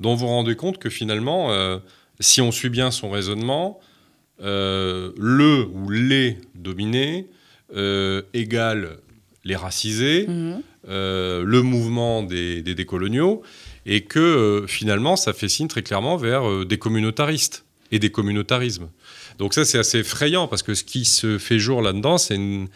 dont 0.00 0.14
vous 0.14 0.26
vous 0.26 0.32
rendez 0.32 0.56
compte 0.56 0.78
que 0.78 0.90
finalement, 0.90 1.50
si 2.20 2.40
on 2.40 2.52
suit 2.52 2.70
bien 2.70 2.90
son 2.90 3.10
raisonnement, 3.10 3.80
le 4.38 5.68
ou 5.72 5.90
les 5.90 6.38
dominés 6.54 7.28
euh, 7.74 8.22
égale 8.34 8.98
les 9.42 9.56
racisés, 9.56 10.26
mhm. 10.28 10.62
Euh, 10.88 11.44
le 11.44 11.62
mouvement 11.62 12.22
des, 12.22 12.62
décoloniaux, 12.62 13.42
et 13.86 14.02
que 14.02 14.18
euh, 14.18 14.66
finalement, 14.66 15.16
ça 15.16 15.32
fait 15.32 15.48
signe 15.48 15.68
très 15.68 15.82
clairement 15.82 16.16
vers 16.16 16.66
des 16.66 16.78
communautaristes 16.78 17.64
et 17.90 17.98
des 17.98 18.10
communautarismes. 18.10 18.88
Donc 19.38 19.54
ça, 19.54 19.64
c'est 19.64 19.78
assez 19.78 19.98
effrayant, 19.98 20.48
parce 20.48 20.62
que 20.62 20.74
ce 20.74 20.84
qui 20.84 21.04
se 21.04 21.38
fait 21.38 21.58
jour 21.58 21.82
là-dedans, 21.82 22.18
c'est 22.18 22.36
une, 22.36 22.68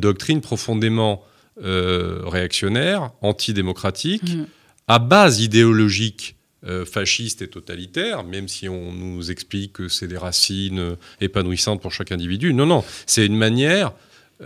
doctrine 0.00 0.40
profondément 0.40 1.24
réactionnaire, 1.56 3.10
antidémocratique, 3.20 4.34
mhm. 4.34 4.46
à 4.88 4.98
base 4.98 5.40
idéologique 5.40 6.36
fasciste 6.84 7.42
et 7.42 7.48
totalitaire, 7.48 8.22
même 8.22 8.48
si 8.48 8.68
on 8.68 8.92
nous 8.92 9.30
explique 9.30 9.74
que 9.74 9.88
c'est 9.88 10.08
des 10.08 10.18
racines 10.18 10.96
épanouissantes 11.20 11.80
pour 11.80 11.92
chaque 11.92 12.12
individu. 12.12 12.52
Non, 12.52 12.66
non, 12.66 12.84
c'est 13.06 13.24
une 13.24 13.36
manière 13.36 13.92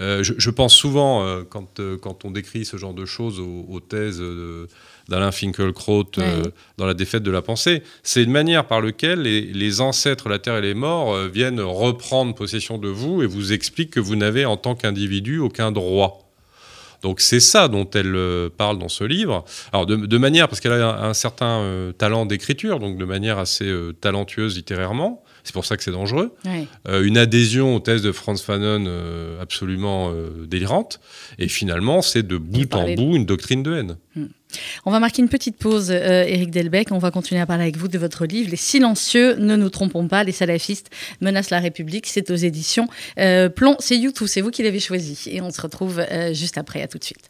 euh, 0.00 0.24
je, 0.24 0.50
pense 0.50 0.74
souvent, 0.74 1.24
euh, 1.24 1.42
quand, 1.48 1.78
euh, 1.78 1.96
quand, 1.96 2.24
on 2.24 2.32
décrit 2.32 2.64
ce 2.64 2.76
genre 2.76 2.94
de 2.94 3.04
choses 3.04 3.38
aux, 3.40 3.80
thèses 3.80 4.22
d'Alain 5.08 5.30
Finkielkraut 5.30 6.04
dans 6.78 6.86
La 6.86 6.94
défaite 6.94 7.22
de 7.22 7.30
la 7.30 7.42
pensée, 7.42 7.82
c'est 8.02 8.22
une 8.22 8.32
manière 8.32 8.66
par 8.66 8.80
laquelle 8.80 9.20
les, 9.22 9.80
ancêtres, 9.80 10.28
la 10.28 10.38
terre 10.38 10.56
et 10.56 10.62
les 10.62 10.74
morts 10.74 11.16
viennent 11.28 11.60
reprendre 11.60 12.34
possession 12.34 12.78
de 12.78 12.88
vous 12.88 13.22
et 13.22 13.26
vous 13.26 13.52
expliquent 13.52 13.90
que 13.90 14.00
vous 14.00 14.16
n'avez 14.16 14.44
en 14.44 14.56
tant 14.56 14.74
qu'individu 14.74 15.38
aucun 15.38 15.70
droit. 15.70 16.20
Donc 17.02 17.20
c'est 17.20 17.40
ça 17.40 17.68
dont 17.68 17.88
elle 17.90 18.50
parle 18.56 18.78
dans 18.78 18.88
ce 18.88 19.04
livre. 19.04 19.44
Alors 19.72 19.86
de, 19.86 20.18
manière, 20.18 20.48
parce 20.48 20.60
qu'elle 20.60 20.72
a 20.72 21.04
un, 21.04 21.10
un 21.10 21.14
certain 21.14 21.92
talent 21.98 22.26
d'écriture, 22.26 22.78
donc 22.78 22.96
de 22.96 23.04
manière 23.04 23.38
assez 23.38 23.72
talentueuse 24.00 24.56
littérairement, 24.56 25.23
c'est 25.44 25.52
pour 25.52 25.66
ça 25.66 25.76
que 25.76 25.82
c'est 25.84 25.92
dangereux. 25.92 26.34
Euh, 26.88 27.04
une 27.04 27.18
adhésion 27.18 27.76
aux 27.76 27.80
thèses 27.80 28.02
de 28.02 28.12
Franz 28.12 28.42
Fanon 28.42 28.84
euh, 28.86 29.40
absolument 29.42 30.10
euh, 30.10 30.46
délirante. 30.46 31.00
Et 31.38 31.48
finalement, 31.48 32.00
c'est 32.00 32.22
de 32.22 32.38
bout 32.38 32.74
en 32.74 32.94
bout 32.94 33.14
une 33.14 33.26
doctrine 33.26 33.62
de 33.62 33.76
haine. 33.76 33.96
Hmm. 34.16 34.26
On 34.86 34.90
va 34.90 35.00
marquer 35.00 35.20
une 35.20 35.28
petite 35.28 35.58
pause, 35.58 35.90
Éric 35.90 36.50
Delbecq. 36.50 36.92
On 36.92 36.98
va 36.98 37.10
continuer 37.10 37.40
à 37.40 37.46
parler 37.46 37.64
avec 37.64 37.76
vous 37.76 37.88
de 37.88 37.98
votre 37.98 38.24
livre 38.24 38.50
Les 38.50 38.56
silencieux, 38.56 39.34
ne 39.34 39.56
nous 39.56 39.68
trompons 39.68 40.06
pas, 40.06 40.22
les 40.22 40.32
salafistes 40.32 40.90
menacent 41.20 41.50
la 41.50 41.60
République. 41.60 42.06
C'est 42.06 42.30
aux 42.30 42.36
éditions 42.36 42.88
Plomb. 43.16 43.76
C'est 43.80 43.98
YouTube, 43.98 44.28
c'est 44.28 44.40
vous 44.40 44.50
qui 44.50 44.62
l'avez 44.62 44.80
choisi. 44.80 45.28
Et 45.30 45.42
on 45.42 45.50
se 45.50 45.60
retrouve 45.60 46.00
juste 46.32 46.56
après. 46.56 46.82
À 46.82 46.88
tout 46.88 46.98
de 46.98 47.04
suite. 47.04 47.28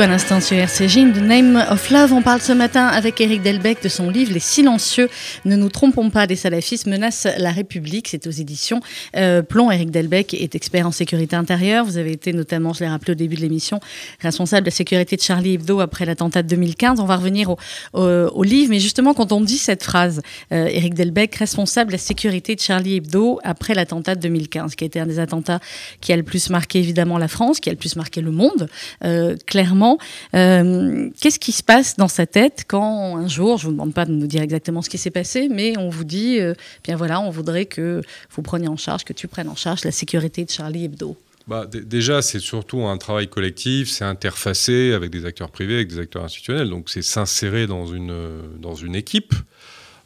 À 0.00 0.06
l'instant 0.08 0.40
sur 0.40 0.56
RCJ. 0.56 1.12
The 1.14 1.22
Name 1.22 1.64
of 1.70 1.88
Love, 1.90 2.12
on 2.12 2.20
parle 2.20 2.40
ce 2.40 2.52
matin 2.52 2.88
avec 2.88 3.20
Eric 3.20 3.42
Delbecq 3.42 3.80
de 3.80 3.88
son 3.88 4.10
livre 4.10 4.32
Les 4.32 4.40
Silencieux. 4.40 5.08
Ne 5.44 5.54
nous 5.54 5.68
trompons 5.68 6.10
pas, 6.10 6.26
des 6.26 6.34
salafistes 6.34 6.86
menacent 6.86 7.28
la 7.38 7.52
République. 7.52 8.08
C'est 8.08 8.26
aux 8.26 8.30
éditions 8.32 8.80
euh, 9.16 9.42
Plomb. 9.42 9.70
Eric 9.70 9.92
Delbecq 9.92 10.34
est 10.34 10.56
expert 10.56 10.88
en 10.88 10.90
sécurité 10.90 11.36
intérieure. 11.36 11.84
Vous 11.84 11.96
avez 11.96 12.10
été 12.10 12.32
notamment, 12.32 12.72
je 12.72 12.80
l'ai 12.80 12.88
rappelé 12.88 13.12
au 13.12 13.14
début 13.14 13.36
de 13.36 13.42
l'émission, 13.42 13.78
responsable 14.18 14.62
de 14.62 14.70
la 14.70 14.74
sécurité 14.74 15.14
de 15.14 15.20
Charlie 15.20 15.54
Hebdo 15.54 15.78
après 15.78 16.04
l'attentat 16.04 16.42
de 16.42 16.48
2015. 16.48 16.98
On 16.98 17.04
va 17.04 17.16
revenir 17.16 17.54
au, 17.92 18.42
livre, 18.42 18.70
mais 18.70 18.80
justement, 18.80 19.14
quand 19.14 19.30
on 19.30 19.40
dit 19.40 19.58
cette 19.58 19.84
phrase, 19.84 20.22
euh, 20.50 20.66
Eric 20.66 20.94
Delbecq, 20.94 21.36
responsable 21.36 21.90
de 21.90 21.96
la 21.96 22.02
sécurité 22.02 22.56
de 22.56 22.60
Charlie 22.60 22.96
Hebdo 22.96 23.38
après 23.44 23.74
l'attentat 23.74 24.16
de 24.16 24.20
2015, 24.22 24.74
qui 24.74 24.82
a 24.82 24.86
été 24.88 24.98
un 24.98 25.06
des 25.06 25.20
attentats 25.20 25.60
qui 26.00 26.12
a 26.12 26.16
le 26.16 26.24
plus 26.24 26.50
marqué 26.50 26.80
évidemment 26.80 27.16
la 27.16 27.28
France, 27.28 27.60
qui 27.60 27.68
a 27.68 27.72
le 27.72 27.78
plus 27.78 27.94
marqué 27.94 28.20
le 28.20 28.32
monde, 28.32 28.68
euh, 29.04 29.36
clairement 29.46 29.83
clairement. 29.84 31.12
Qu'est-ce 31.20 31.38
qui 31.38 31.52
se 31.52 31.62
passe 31.62 31.96
dans 31.96 32.08
sa 32.08 32.26
tête 32.26 32.64
quand 32.66 33.16
un 33.16 33.28
jour, 33.28 33.58
je 33.58 33.66
vous 33.66 33.72
demande 33.72 33.94
pas 33.94 34.04
de 34.04 34.12
nous 34.12 34.26
dire 34.26 34.42
exactement 34.42 34.82
ce 34.82 34.90
qui 34.90 34.98
s'est 34.98 35.10
passé, 35.10 35.48
mais 35.50 35.76
on 35.78 35.88
vous 35.88 36.04
dit, 36.04 36.38
bien 36.84 36.96
voilà, 36.96 37.20
on 37.20 37.30
voudrait 37.30 37.66
que 37.66 38.02
vous 38.30 38.42
preniez 38.42 38.68
en 38.68 38.76
charge, 38.76 39.04
que 39.04 39.12
tu 39.12 39.28
prennes 39.28 39.48
en 39.48 39.56
charge 39.56 39.84
la 39.84 39.92
sécurité 39.92 40.44
de 40.44 40.50
Charlie 40.50 40.84
Hebdo 40.84 41.16
bah, 41.46 41.66
déjà, 41.66 42.22
c'est 42.22 42.38
surtout 42.38 42.84
un 42.84 42.96
travail 42.96 43.28
collectif, 43.28 43.90
c'est 43.90 44.04
interfacé 44.04 44.94
avec 44.94 45.10
des 45.10 45.26
acteurs 45.26 45.50
privés, 45.50 45.74
avec 45.74 45.88
des 45.88 45.98
acteurs 45.98 46.24
institutionnels. 46.24 46.70
Donc, 46.70 46.88
c'est 46.88 47.02
s'insérer 47.02 47.66
dans 47.66 47.86
une, 47.86 48.14
dans 48.60 48.74
une 48.74 48.94
équipe 48.94 49.34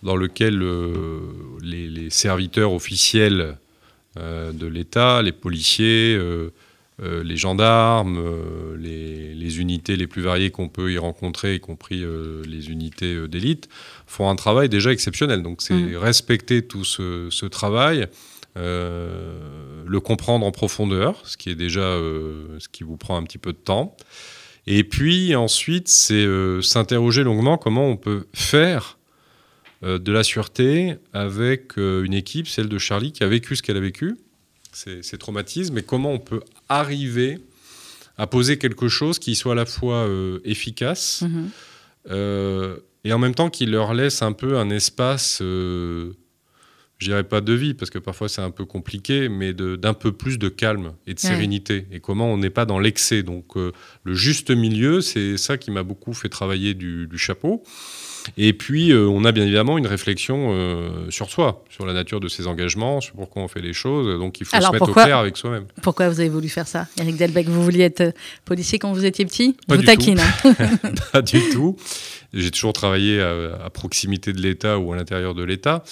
dans 0.02 0.16
laquelle 0.16 0.62
euh, 0.62 1.20
les, 1.62 2.10
serviteurs 2.10 2.72
officiels 2.72 3.56
euh, 4.16 4.52
de 4.52 4.66
l'État, 4.66 5.22
les 5.22 5.32
policiers, 5.32 6.18
euh, 7.00 7.22
les 7.22 7.37
gendarmes, 7.37 8.22
les, 8.76 9.34
les, 9.34 9.61
unités 9.61 9.96
les 9.96 10.06
plus 10.06 10.22
variées 10.22 10.50
qu'on 10.50 10.68
peut 10.68 10.92
y 10.92 10.98
rencontrer, 10.98 11.54
y 11.54 11.61
compris 11.61 12.04
les 12.46 12.70
unités 12.70 13.28
d'élite, 13.28 13.68
font 14.06 14.28
un 14.28 14.37
travail 14.37 14.68
déjà 14.68 14.92
exceptionnel. 14.92 15.42
Donc, 15.42 15.62
c'est 15.62 15.74
mmh. 15.74 15.96
respecter 15.96 16.62
tout 16.62 16.84
ce, 16.84 17.28
ce 17.30 17.46
travail 17.46 18.08
euh, 18.58 19.84
le 19.87 20.00
comprendre 20.00 20.44
en 20.44 20.50
profondeur, 20.50 21.20
ce 21.24 21.37
qui 21.37 21.48
est 21.48 21.54
déjà 21.54 21.80
euh, 21.80 22.58
ce 22.58 22.68
qui 22.68 22.82
vous 22.82 22.96
prend 22.96 23.16
un 23.16 23.22
petit 23.22 23.38
peu 23.38 23.52
de 23.52 23.58
temps. 23.58 23.96
Et 24.66 24.84
puis 24.84 25.34
ensuite, 25.37 25.88
c'est 25.88 26.14
euh, 26.14 26.61
s'interroger 26.61 27.22
longuement 27.22 27.56
comment 27.56 27.87
on 27.87 27.96
peut 27.96 28.26
faire 28.32 28.96
de 29.80 30.11
la 30.11 30.24
sûreté 30.24 30.96
avec 31.12 31.76
une 31.76 32.12
équipe, 32.12 32.48
celle 32.48 32.68
de 32.68 32.78
Charlie, 32.78 33.12
qui 33.12 33.22
a 33.22 33.28
vécu 33.28 33.54
ce 33.54 33.62
qu'elle 33.62 33.76
a 33.76 33.80
vécu, 33.80 34.16
ces, 34.72 35.18
traumatismes, 35.18 35.78
et 35.78 35.83
comment 35.83 36.12
on 36.12 36.18
peut 36.18 36.40
arriver 36.68 37.38
à 38.16 38.26
poser 38.26 38.59
quelque 38.59 38.88
chose 38.88 39.18
qui 39.18 39.35
soit 39.35 39.52
à 39.52 39.57
la 39.57 39.66
fois 39.66 40.09
efficace 40.44 41.22
mm-hmm. 41.22 42.76
et 43.04 43.12
en 43.12 43.18
même 43.18 43.35
temps 43.35 43.48
qui 43.48 43.66
leur 43.66 43.94
laisse 43.94 44.22
un 44.22 44.33
peu 44.33 44.59
un 44.59 44.70
espace 44.70 45.40
je 46.98 47.07
dirais 47.07 47.24
pas 47.24 47.40
de 47.40 47.52
vie, 47.52 47.74
parce 47.74 47.90
que 47.90 47.98
parfois 47.98 48.28
c'est 48.28 48.42
un 48.42 48.50
peu 48.50 48.64
compliqué, 48.64 49.28
mais 49.28 49.52
d'un 49.52 49.94
peu 49.94 50.12
plus 50.12 50.38
de 50.38 50.48
calme 50.48 50.94
et 51.07 51.14
de 51.14 51.20
sérénité. 51.20 51.87
Et 51.92 52.00
comment 52.00 52.33
on 52.33 52.38
n'est 52.38 52.50
pas 52.50 52.66
dans 52.66 52.81
l'excès. 52.81 53.22
Donc 53.22 53.57
euh, 53.57 53.72
le 54.02 54.14
juste 54.14 54.50
milieu, 54.50 55.00
c'est 55.00 55.37
ça 55.37 55.57
qui 55.57 55.70
m'a 55.70 55.85
beaucoup 55.85 56.12
fait 56.12 56.28
travailler 56.28 56.74
du, 56.74 57.09
chapeau. 57.16 57.62
Et 58.36 58.52
puis, 58.52 58.92
euh, 58.92 59.06
on 59.08 59.24
a 59.24 59.32
bien 59.32 59.44
évidemment 59.44 59.78
une 59.78 59.86
réflexion 59.86 60.48
euh, 60.50 61.10
sur 61.10 61.30
soi, 61.30 61.64
sur 61.70 61.86
la 61.86 61.92
nature 61.92 62.20
de 62.20 62.28
ses 62.28 62.46
engagements, 62.46 63.00
sur 63.00 63.14
pourquoi 63.14 63.42
on 63.42 63.48
fait 63.48 63.60
les 63.60 63.72
choses. 63.72 64.18
Donc, 64.18 64.40
il 64.40 64.46
faut 64.46 64.60
se 64.60 64.72
mettre 64.72 64.88
au 64.88 64.92
clair 64.92 65.18
avec 65.18 65.36
soi-même. 65.36 65.66
Pourquoi 65.82 66.08
vous 66.08 66.20
avez 66.20 66.28
voulu 66.28 66.48
faire 66.48 66.66
ça 66.66 66.86
Eric 66.98 67.16
Delbecq, 67.16 67.48
vous 67.48 67.62
vouliez 67.62 67.84
être 67.84 68.14
policier 68.44 68.78
quand 68.78 68.92
vous 68.92 69.04
étiez 69.04 69.24
petit? 69.24 69.56
Pas 69.66 69.76
Vous 69.76 69.82
taquine. 69.82 70.20
Hein. 70.20 70.52
Pas 71.12 71.22
du 71.22 71.40
tout. 71.50 71.76
J'ai 72.34 72.50
toujours 72.50 72.74
travaillé 72.74 73.20
à, 73.20 73.70
proximité 73.70 74.32
de 74.32 74.40
l'État 74.40 74.78
ou 74.78 74.92
à 74.92 74.96
l'intérieur 74.96 75.34
de 75.34 75.42
l'État. 75.42 75.82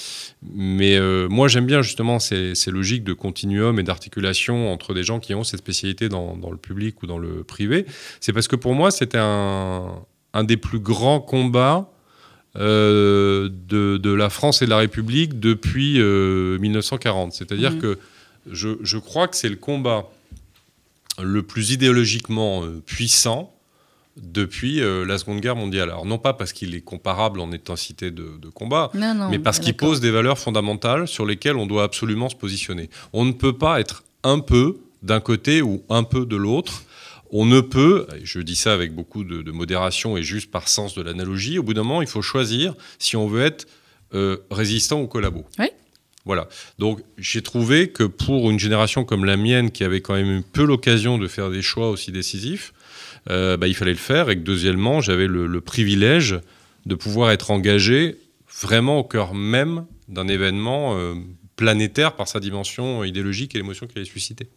Mais 0.54 0.96
euh, 0.96 1.28
moi, 1.28 1.48
j'aime 1.48 1.66
bien 1.66 1.80
justement 1.80 2.18
ces, 2.18 2.54
logiques 2.66 3.04
de 3.04 3.14
continuum 3.14 3.78
et 3.78 3.82
d'articulation 3.82 4.70
entre 4.72 4.92
des 4.92 5.02
gens 5.02 5.18
qui 5.18 5.34
ont 5.34 5.44
cette 5.44 5.60
spécialité 5.60 6.08
dans, 6.08 6.36
le 6.50 6.58
public 6.58 7.02
ou 7.02 7.06
dans 7.06 7.18
le 7.18 7.42
privé. 7.42 7.86
C'est 8.20 8.32
parce 8.32 8.48
que 8.48 8.56
pour 8.56 8.74
moi, 8.74 8.90
c'était 8.90 9.18
un, 9.18 10.04
des 10.42 10.58
plus 10.58 10.80
grands 10.80 11.20
combats 11.20 11.90
euh, 12.58 13.48
de, 13.68 14.12
la 14.12 14.30
France 14.30 14.62
et 14.62 14.64
de 14.64 14.70
la 14.70 14.78
République 14.78 15.40
depuis 15.40 15.98
1940. 15.98 17.28
Euh, 17.28 17.36
C'est-à-dire 17.36 17.72
mmh. 17.72 17.78
que 17.78 17.98
je, 18.50 18.70
je, 18.82 18.98
crois 18.98 19.28
que 19.28 19.36
c'est 19.36 19.48
le 19.48 19.56
combat 19.56 20.08
le 21.22 21.42
plus 21.42 21.70
idéologiquement 21.72 22.62
puissant 22.84 23.56
depuis 24.16 24.80
euh, 24.80 25.04
la 25.04 25.18
Seconde 25.18 25.40
Guerre 25.40 25.56
mondiale. 25.56 25.90
Alors 25.90 26.06
non 26.06 26.18
pas 26.18 26.32
parce 26.32 26.52
qu'il 26.52 26.74
est 26.74 26.80
comparable 26.80 27.40
en 27.40 27.52
intensité 27.52 28.10
de, 28.10 28.48
combat, 28.54 28.90
mais 29.30 29.38
parce 29.38 29.58
qu'il 29.58 29.74
pose 29.74 30.00
des 30.00 30.10
valeurs 30.10 30.38
fondamentales 30.38 31.06
sur 31.08 31.26
lesquelles 31.26 31.56
on 31.56 31.66
doit 31.66 31.84
absolument 31.84 32.28
se 32.28 32.36
positionner. 32.36 32.88
On 33.12 33.24
ne 33.24 33.32
peut 33.32 33.52
pas 33.52 33.80
être 33.80 34.04
un 34.22 34.38
peu 34.38 34.78
d'un 35.02 35.20
côté 35.20 35.62
ou 35.62 35.82
un 35.90 36.04
peu 36.04 36.24
de 36.24 36.36
l'autre. 36.36 36.84
On 37.30 37.46
ne 37.46 37.60
peut, 37.60 38.06
je 38.22 38.40
dis 38.40 38.56
ça 38.56 38.72
avec 38.72 38.94
beaucoup 38.94 39.24
de, 39.24 39.50
modération 39.50 40.16
et 40.16 40.22
juste 40.22 40.50
par 40.50 40.68
sens 40.68 40.94
de 40.94 41.02
l'analogie, 41.02 41.58
au 41.58 41.62
bout 41.62 41.74
d'un 41.74 41.82
moment, 41.82 42.02
il 42.02 42.08
faut 42.08 42.22
choisir 42.22 42.74
si 42.98 43.16
on 43.16 43.26
veut 43.26 43.42
être 43.42 43.66
euh, 44.14 44.38
résistant 44.50 45.00
ou 45.00 45.06
collabo. 45.06 45.44
Oui. 45.58 45.66
Voilà. 46.24 46.48
Donc 46.78 47.00
j'ai 47.18 47.40
trouvé 47.40 47.88
que 47.88 48.02
pour 48.02 48.50
une 48.50 48.58
génération 48.58 49.04
comme 49.04 49.24
la 49.24 49.36
mienne, 49.36 49.70
qui 49.70 49.84
avait 49.84 50.00
quand 50.00 50.14
même 50.14 50.38
eu 50.38 50.42
peu 50.42 50.64
l'occasion 50.64 51.18
de 51.18 51.28
faire 51.28 51.50
des 51.50 51.62
choix 51.62 51.88
aussi 51.88 52.10
décisifs, 52.10 52.74
euh, 53.30 53.56
bah, 53.56 53.68
il 53.68 53.74
fallait 53.74 53.92
le 53.92 53.96
faire. 53.96 54.28
Et 54.28 54.36
que 54.36 54.42
deuxièmement, 54.42 55.00
j'avais 55.00 55.28
le, 55.28 55.60
privilège 55.60 56.40
de 56.84 56.94
pouvoir 56.94 57.30
être 57.30 57.50
engagé 57.50 58.16
vraiment 58.60 58.98
au 58.98 59.04
cœur 59.04 59.34
même 59.34 59.86
d'un 60.08 60.28
événement 60.28 60.96
euh, 60.96 61.14
planétaire 61.56 62.14
par 62.14 62.28
sa 62.28 62.40
dimension 62.40 63.04
idéologique 63.04 63.54
et 63.54 63.58
l'émotion 63.58 63.86
qu'il 63.86 63.98
allait 63.98 64.04
susciter. 64.04 64.48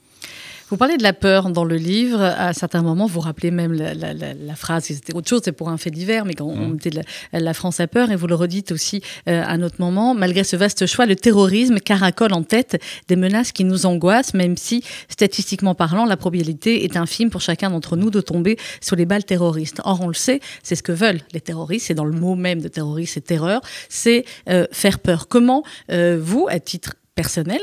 Vous 0.70 0.78
parlez 0.78 0.98
de 0.98 1.04
la 1.04 1.14
peur 1.14 1.50
dans 1.50 1.64
le 1.64 1.78
livre. 1.78 2.22
À 2.22 2.54
certains 2.54 2.84
moments, 2.84 3.08
vous 3.08 3.22
rappelez 3.22 3.50
même 3.50 3.74
la, 3.74 4.56
phrase, 4.56 4.84
c'était 4.84 5.16
autre 5.16 5.28
chose, 5.28 5.42
c'est 5.44 5.52
pour 5.52 5.70
un 5.70 5.78
fait 5.78 5.90
divers, 5.90 6.26
mais 6.26 6.36
quand 6.36 6.46
on 6.46 6.56
mmh. 6.56 6.74
mettait 6.74 6.92
la, 7.34 7.54
France 7.56 7.80
a 7.80 7.88
peur, 7.88 8.12
et 8.12 8.16
vous 8.16 8.28
le 8.28 8.36
redites 8.36 8.72
aussi 8.72 9.02
euh, 9.28 9.42
à 9.42 9.50
un 9.50 9.64
autre 9.64 9.78
moment, 9.80 10.14
malgré 10.14 10.44
ce 10.44 10.56
vaste 10.56 10.86
choix, 10.86 11.08
le 11.08 11.16
terrorisme 11.16 11.80
caracole 11.80 12.34
en 12.34 12.44
tête 12.44 12.80
des 13.08 13.16
menaces 13.16 13.52
qui 13.52 13.64
nous 13.64 13.88
angoissent, 13.88 14.36
même 14.36 14.58
si, 14.58 14.84
statistiquement 15.08 15.74
parlant, 15.74 16.06
la 16.06 16.18
probabilité 16.18 16.84
est 16.84 16.98
infime 16.98 17.32
pour 17.32 17.42
chacun 17.42 17.72
d'entre 17.72 17.96
nous 17.96 18.12
de 18.12 18.22
tomber 18.22 18.58
sur 18.80 18.96
les 18.96 19.08
balles 19.08 19.26
terroristes. 19.26 19.82
Or, 19.86 20.02
on 20.02 20.08
le 20.08 20.14
sait, 20.14 20.40
c'est 20.62 20.76
ce 20.76 20.84
que 20.84 20.92
veulent 20.92 21.22
les 21.34 21.42
terroristes, 21.42 21.88
c'est 21.88 21.96
dans 21.96 22.06
le 22.06 22.18
mot 22.18 22.36
même 22.36 22.62
de 22.62 22.68
terroriste 22.68 23.18
et 23.18 23.22
terreur, 23.22 23.62
c'est 23.90 24.24
euh, 24.50 24.68
faire 24.72 25.00
peur. 25.00 25.28
Comment, 25.28 25.64
euh, 25.92 26.20
vous, 26.22 26.48
à 26.48 26.60
titre 26.60 26.94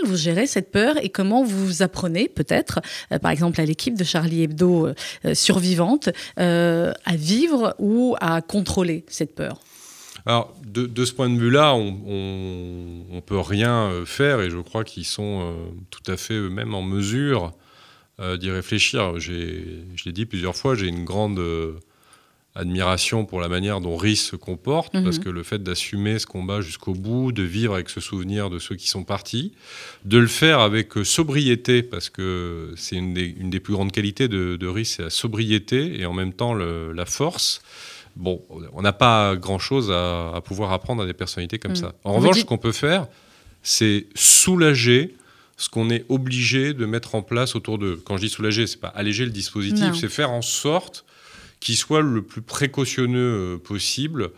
vous 0.05 0.17
gérez 0.17 0.47
cette 0.47 0.71
peur 0.71 0.97
et 1.03 1.09
comment 1.09 1.45
vous 1.45 1.83
apprenez 1.83 2.29
peut-être, 2.29 2.81
euh, 3.13 3.19
par 3.19 3.31
exemple 3.31 3.61
à 3.61 3.65
l'équipe 3.65 3.97
de 3.97 4.05
Charlie 4.05 4.43
Hebdo 4.43 4.87
euh, 4.87 4.95
euh, 5.25 5.35
survivante, 5.35 6.09
à 6.37 7.17
vivre 7.17 7.75
ou 7.79 8.17
à 8.21 8.41
contrôler 8.43 9.05
cette 9.09 9.35
peur? 9.35 9.61
Alors, 10.25 10.55
de, 10.65 11.05
ce 11.05 11.13
point 11.13 11.31
de 11.31 11.39
vue-là, 11.39 11.75
on 11.75 13.15
ne 13.15 13.21
peut 13.21 13.39
rien 13.39 14.03
faire 14.05 14.41
et 14.41 14.51
je 14.51 14.59
crois 14.59 14.83
qu'ils 14.83 15.05
sont 15.05 15.55
tout 15.91 16.11
à 16.11 16.17
fait 16.17 16.35
eux-mêmes 16.35 16.75
en 16.75 16.83
mesure 16.83 17.53
d'y 18.19 18.51
réfléchir. 18.51 19.19
Je 19.19 19.33
l'ai 20.05 20.13
dit 20.13 20.27
plusieurs 20.27 20.57
fois, 20.57 20.75
j'ai 20.75 20.89
une 20.89 21.05
grande 21.05 21.41
admiration 22.57 23.25
pour 23.25 23.41
la 23.41 23.49
manière 23.49 23.81
dont 23.81 23.97
RIS 23.97 24.17
se 24.17 24.37
comporte, 24.37 24.95
mhm. 24.95 25.05
parce 25.05 25.19
que 25.19 25.29
le 25.29 25.43
fait 25.43 25.63
d'assumer 25.63 26.19
ce 26.19 26.27
combat 26.27 26.61
jusqu'au 26.61 26.95
bout, 26.95 27.33
de 27.33 27.43
vivre 27.43 27.75
avec 27.75 27.89
ce 27.89 28.01
souvenir 28.01 28.51
de 28.51 28.59
ceux 28.59 28.75
qui 28.75 28.89
sont 28.89 29.05
partis, 29.05 29.53
de 30.05 30.19
le 30.19 30.27
faire 30.27 30.61
avec 30.61 30.97
euh, 30.97 31.05
sobriété, 31.05 31.83
parce 31.83 32.09
que 32.09 32.73
c'est 32.77 32.97
une, 32.97 33.15
des, 33.15 33.61
plus 33.61 33.75
grandes 33.75 33.93
qualités 33.93 34.29
de, 34.29 34.57
de 34.57 34.67
RIS, 34.67 34.87
c'est 34.97 35.03
la 35.03 35.11
sobriété 35.11 36.01
et 36.01 36.07
en 36.07 36.13
même 36.13 36.33
temps 36.33 36.55
la 36.55 37.07
force. 37.07 37.63
Bon, 38.17 38.43
on 38.73 38.81
n'a 38.81 38.95
pas 38.95 39.37
grand-chose 39.37 39.91
à, 39.91 40.41
pouvoir 40.45 40.73
apprendre 40.73 41.03
à 41.03 41.07
des 41.07 41.13
personnalités 41.13 41.59
comme 41.59 41.73
mhm. 41.73 41.77
ça. 41.77 41.93
En 42.05 42.15
revanche, 42.15 42.41
ce 42.41 42.45
qu'on 42.45 42.59
peut 42.59 42.73
faire, 42.73 43.07
c'est 43.63 44.07
soulager 44.15 45.15
ce 45.59 45.69
qu'on 45.69 45.89
est 45.91 46.05
obligé 46.09 46.75
de 46.75 46.85
mettre 46.85 47.15
en 47.15 47.23
place 47.23 47.57
autour 47.57 47.79
d'eux. 47.79 48.01
Quand 48.05 48.17
je 48.17 48.23
dis 48.23 48.29
soulager, 48.29 48.67
c'est 48.67 48.81
pas 48.81 48.89
alléger 48.89 49.25
le 49.25 49.31
dispositif, 49.31 49.95
c'est 49.95 50.09
faire 50.09 50.31
en 50.31 50.43
sorte 50.43 51.05
qui 51.61 51.77
soit 51.77 52.03
le 52.03 52.23
plus 52.23 52.43
précautionneux 52.43 53.55
euh, 53.55 53.59
possible, 53.59 54.31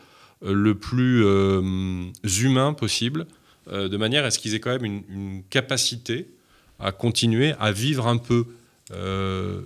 euh, 0.44 0.52
le 0.52 0.74
plus 0.74 1.24
euh, 1.24 2.10
humain 2.40 2.72
possible, 2.72 3.26
de 3.70 3.98
manière 3.98 4.24
à 4.24 4.30
ce 4.30 4.38
qu'ils 4.38 4.54
aient 4.54 4.60
quand 4.60 4.70
même 4.80 4.84
une, 4.86 5.42
capacité 5.50 6.30
à 6.78 6.90
continuer 6.90 7.52
à 7.60 7.70
vivre 7.70 8.06
un 8.06 8.16
peu. 8.16 8.46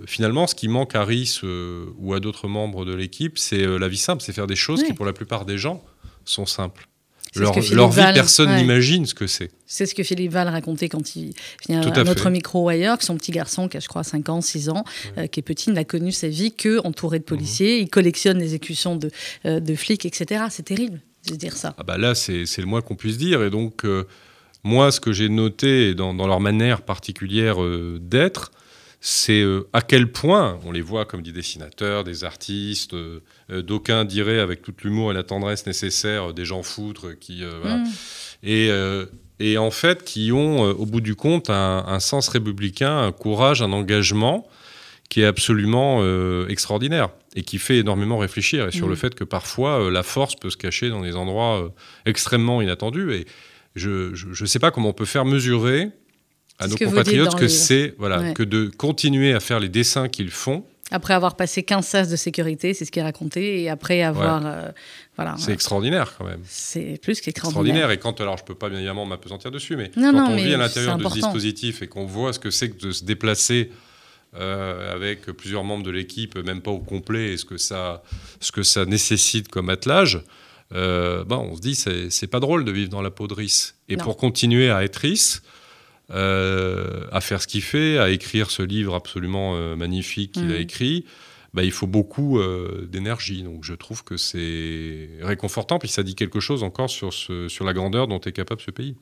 finalement, 0.07 0.49
ce 0.49 0.57
qui 0.57 0.67
manque 0.67 0.97
à 0.97 1.05
RIS 1.05 1.43
ou 1.45 2.12
à 2.12 2.19
d'autres 2.19 2.49
membres 2.49 2.85
de 2.85 2.95
l'équipe, 2.95 3.38
c'est 3.38 3.65
la 3.65 3.87
vie 3.87 3.97
simple, 3.97 4.21
c'est 4.21 4.33
faire 4.33 4.49
des 4.49 4.57
choses 4.57 4.83
qui, 4.83 4.93
pour 4.93 5.07
la 5.07 5.12
plupart 5.12 5.45
des 5.45 5.57
gens, 5.57 5.85
sont 6.25 6.47
simples. 6.47 6.88
Leur, 7.35 7.59
vie, 7.59 8.03
personne 8.14 8.55
n'imagine 8.57 9.07
ce 9.07 9.14
que 9.14 9.27
c'est. 9.27 9.51
C'est 9.66 9.87
ce 9.87 9.95
que 9.95 10.03
Philippe 10.03 10.33
Val 10.33 10.49
racontait 10.49 10.90
quand 10.90 11.16
il 11.16 11.33
vient 11.66 11.81
à, 11.81 12.05
notre 12.05 12.29
micro 12.29 12.68
ailleurs, 12.68 12.99
que 12.99 13.05
son 13.05 13.16
petit 13.16 13.33
garçon, 13.33 13.68
qui 13.68 13.79
a 13.79 13.81
je 13.81 13.88
crois 13.88 14.05
5 14.05 14.29
ans, 14.29 14.40
6 14.42 14.68
ans, 14.68 14.85
euh, 15.16 15.27
qui 15.27 15.40
est 15.40 15.42
petit, 15.42 15.71
n'a 15.71 15.85
connu 15.85 16.12
sa 16.12 16.29
vie 16.29 16.53
que 16.53 16.87
entouré 16.87 17.18
de 17.18 17.25
policiers. 17.25 17.77
Mhm. 17.77 17.83
Il 17.83 17.88
collectionne 17.88 18.38
les 18.38 18.55
écussons 18.55 18.97
de, 18.97 19.11
euh, 19.47 19.61
de 19.61 19.75
flics, 19.75 20.05
etc. 20.05 20.45
C'est 20.51 20.64
terrible 20.64 21.01
de 21.29 21.35
dire 21.35 21.57
ça. 21.57 21.75
Ah 21.79 21.85
bah 21.85 21.97
là, 21.97 22.14
c'est 22.14 22.45
le 22.59 22.66
moins 22.66 22.83
qu'on 22.83 22.97
puisse 22.97 23.16
dire. 23.16 23.42
Et 23.42 23.51
donc, 23.51 23.85
euh, 23.85 24.05
moi, 24.62 24.92
ce 24.92 25.01
que 25.01 25.12
j'ai 25.12 25.31
noté 25.31 25.95
dans, 25.95 26.12
dans, 26.12 26.27
leur 26.27 26.40
manière 26.40 26.83
particulière 26.83 27.57
d'être, 28.01 28.53
c'est 29.05 29.43
euh, 29.43 29.69
à 29.75 29.83
quel 29.83 30.11
point 30.11 30.59
on 30.65 30.73
les 30.73 30.81
voit 30.81 31.05
comme 31.05 31.23
des 31.23 31.33
dessinateurs, 31.33 32.05
des 32.05 32.25
artistes, 32.25 32.95
euh, 32.95 33.21
euh, 33.51 33.61
d'aucuns 33.61 34.05
diraient 34.05 34.41
avec 34.41 34.62
tout 34.62 34.73
l'humour 34.83 35.11
et 35.11 35.15
la 35.15 35.25
tendresse 35.25 35.67
nécessaire 35.67 36.33
des 36.33 36.45
gens 36.45 36.62
foutres 36.62 37.19
qui 37.19 37.43
mm. 37.43 37.85
et, 38.45 39.59
en 39.59 39.71
fait 39.71 40.05
qui 40.05 40.33
ont 40.33 40.62
au 40.62 40.87
bout 40.87 41.01
du 41.01 41.17
compte 41.17 41.51
un, 41.51 42.01
sens 42.01 42.29
républicain, 42.29 42.97
un 42.97 43.12
courage, 43.12 43.61
un 43.61 43.73
engagement 43.73 44.49
qui 45.12 45.21
est 45.21 45.27
absolument 45.27 45.99
euh, 46.01 46.49
extraordinaire 46.49 47.11
et 47.37 47.43
qui 47.43 47.59
fait 47.59 47.77
énormément 47.77 48.17
réfléchir 48.17 48.69
et 48.69 48.73
sur 48.73 48.87
Mm. 48.87 48.91
le 48.91 48.97
fait 48.97 49.15
que 49.15 49.25
parfois 49.25 49.79
euh, 49.79 49.91
la 49.91 50.03
force 50.03 50.37
peut 50.37 50.49
se 50.49 50.57
cacher 50.57 50.88
dans 50.88 51.03
des 51.03 51.17
endroits 51.17 51.65
euh, 51.65 51.69
extrêmement 52.07 52.62
inattendus. 52.62 53.12
Et 53.12 53.27
je 53.75 54.15
ne 54.41 54.47
sais 54.47 54.59
pas 54.59 54.71
comment 54.71 54.88
on 54.88 54.95
peut 54.95 55.05
faire 55.05 55.27
mesurer 55.27 55.91
à 56.62 56.66
nos 56.68 56.77
compatriotes 56.77 57.35
que 57.37 57.48
c'est 57.48 57.94
voilà 57.98 58.20
Ouais. 58.20 58.35
que 58.35 58.42
de 58.42 58.66
continuer 58.77 59.33
à 59.35 59.40
faire 59.40 59.61
les 59.61 59.68
dessins 59.68 60.09
qu'ils 60.09 60.31
font, 60.31 60.64
Après 60.90 61.14
avoir 61.14 61.37
passé 61.37 61.62
15 61.62 61.87
sas 61.87 62.09
de 62.11 62.16
sécurité, 62.16 62.75
c'est 62.75 62.85
ce 62.85 62.90
qui 62.92 62.98
est 62.98 63.03
raconté, 63.03 63.62
et 63.62 63.70
après 63.70 64.03
avoir. 64.03 64.44
euh, 64.44 64.68
voilà. 65.16 65.35
c'est 65.38 65.53
extraordinaire 65.53 66.14
quand 66.18 66.25
même. 66.27 66.40
C'est 66.46 66.98
plus 67.03 67.20
qu'extraordinaire. 67.20 67.88
extraordinaire. 67.88 67.90
Et 67.90 67.98
quand, 67.98 68.20
alors 68.20 68.37
je 68.37 68.44
peux 68.44 68.55
pas 68.55 68.68
bien 68.68 68.79
évidemment 68.79 69.07
m'apesantir 69.07 69.51
dessus, 69.51 69.77
mais 69.77 69.90
Non, 69.96 70.12
quand 70.12 70.18
non, 70.18 70.27
on 70.33 70.37
mais 70.37 70.44
vit 70.44 70.55
à 70.55 70.59
l'intérieur 70.59 70.98
de 70.98 71.09
ce 71.09 71.14
dispositif 71.14 71.81
et 71.83 71.87
qu'on 71.88 72.05
voit 72.05 72.33
ce 72.35 72.38
que 72.38 72.51
c'est 72.51 72.70
que 72.70 72.87
de 72.87 72.92
se 72.92 73.05
déplacer 73.05 73.70
euh, 74.35 74.94
avec 74.94 75.27
plusieurs 75.33 75.64
membres 75.64 75.85
de 75.85 75.90
l'équipe, 75.90 76.37
même 76.38 76.61
pas 76.62 76.70
au 76.70 76.79
complet, 76.81 77.33
et 77.33 77.37
ce 77.37 77.44
que 77.44 77.57
ça, 77.59 78.03
ce 78.40 78.51
que 78.53 78.62
ça 78.62 78.85
nécessite 78.87 79.48
comme 79.48 79.68
attelage, 79.70 80.20
euh, 80.75 81.22
ben, 81.25 81.37
on 81.37 81.55
se 81.57 81.61
dit 81.61 81.75
c'est 81.75 82.27
pas 82.29 82.40
drôle 82.40 82.64
de 82.64 82.72
vivre 82.72 82.88
dans 82.90 83.03
la 83.03 83.11
peau 83.11 83.27
de 83.29 83.35
Rhys. 83.35 83.75
Et 83.90 83.96
Non. 83.96 84.05
pour 84.05 84.16
continuer 84.16 84.70
à 84.70 84.83
être 84.85 85.05
euh, 85.05 85.14
à 86.12 87.20
faire 87.20 87.40
ce 87.42 87.46
qu'il 87.46 87.62
fait, 87.62 87.98
à 87.98 88.11
écrire 88.11 88.51
ce 88.51 88.62
livre 88.62 88.94
absolument 88.94 89.55
euh, 89.57 89.77
magnifique 89.77 90.33
qu'il 90.33 90.51
a 90.51 90.57
Mhm. 90.57 90.61
écrit, 90.61 91.05
bah, 91.55 91.65
il 91.65 91.73
faut 91.73 91.87
beaucoup 91.87 92.38
euh, 92.38 92.87
d'énergie. 92.91 93.43
Donc 93.43 93.65
je 93.65 93.75
trouve 93.75 94.05
que 94.05 94.17
c'est 94.17 95.09
réconfortant, 95.21 95.79
puis 95.79 95.88
ça 95.88 96.03
dit 96.03 96.15
quelque 96.15 96.41
chose 96.41 96.62
encore 96.62 96.91
sur, 96.91 97.12
ce, 97.12 97.49
sur 97.49 97.65
la 97.65 97.73
grandeur 97.73 98.09
dont 98.09 98.21
est 98.21 98.33
capable 98.33 98.61
ce 98.61 98.71
pays. 98.71 98.95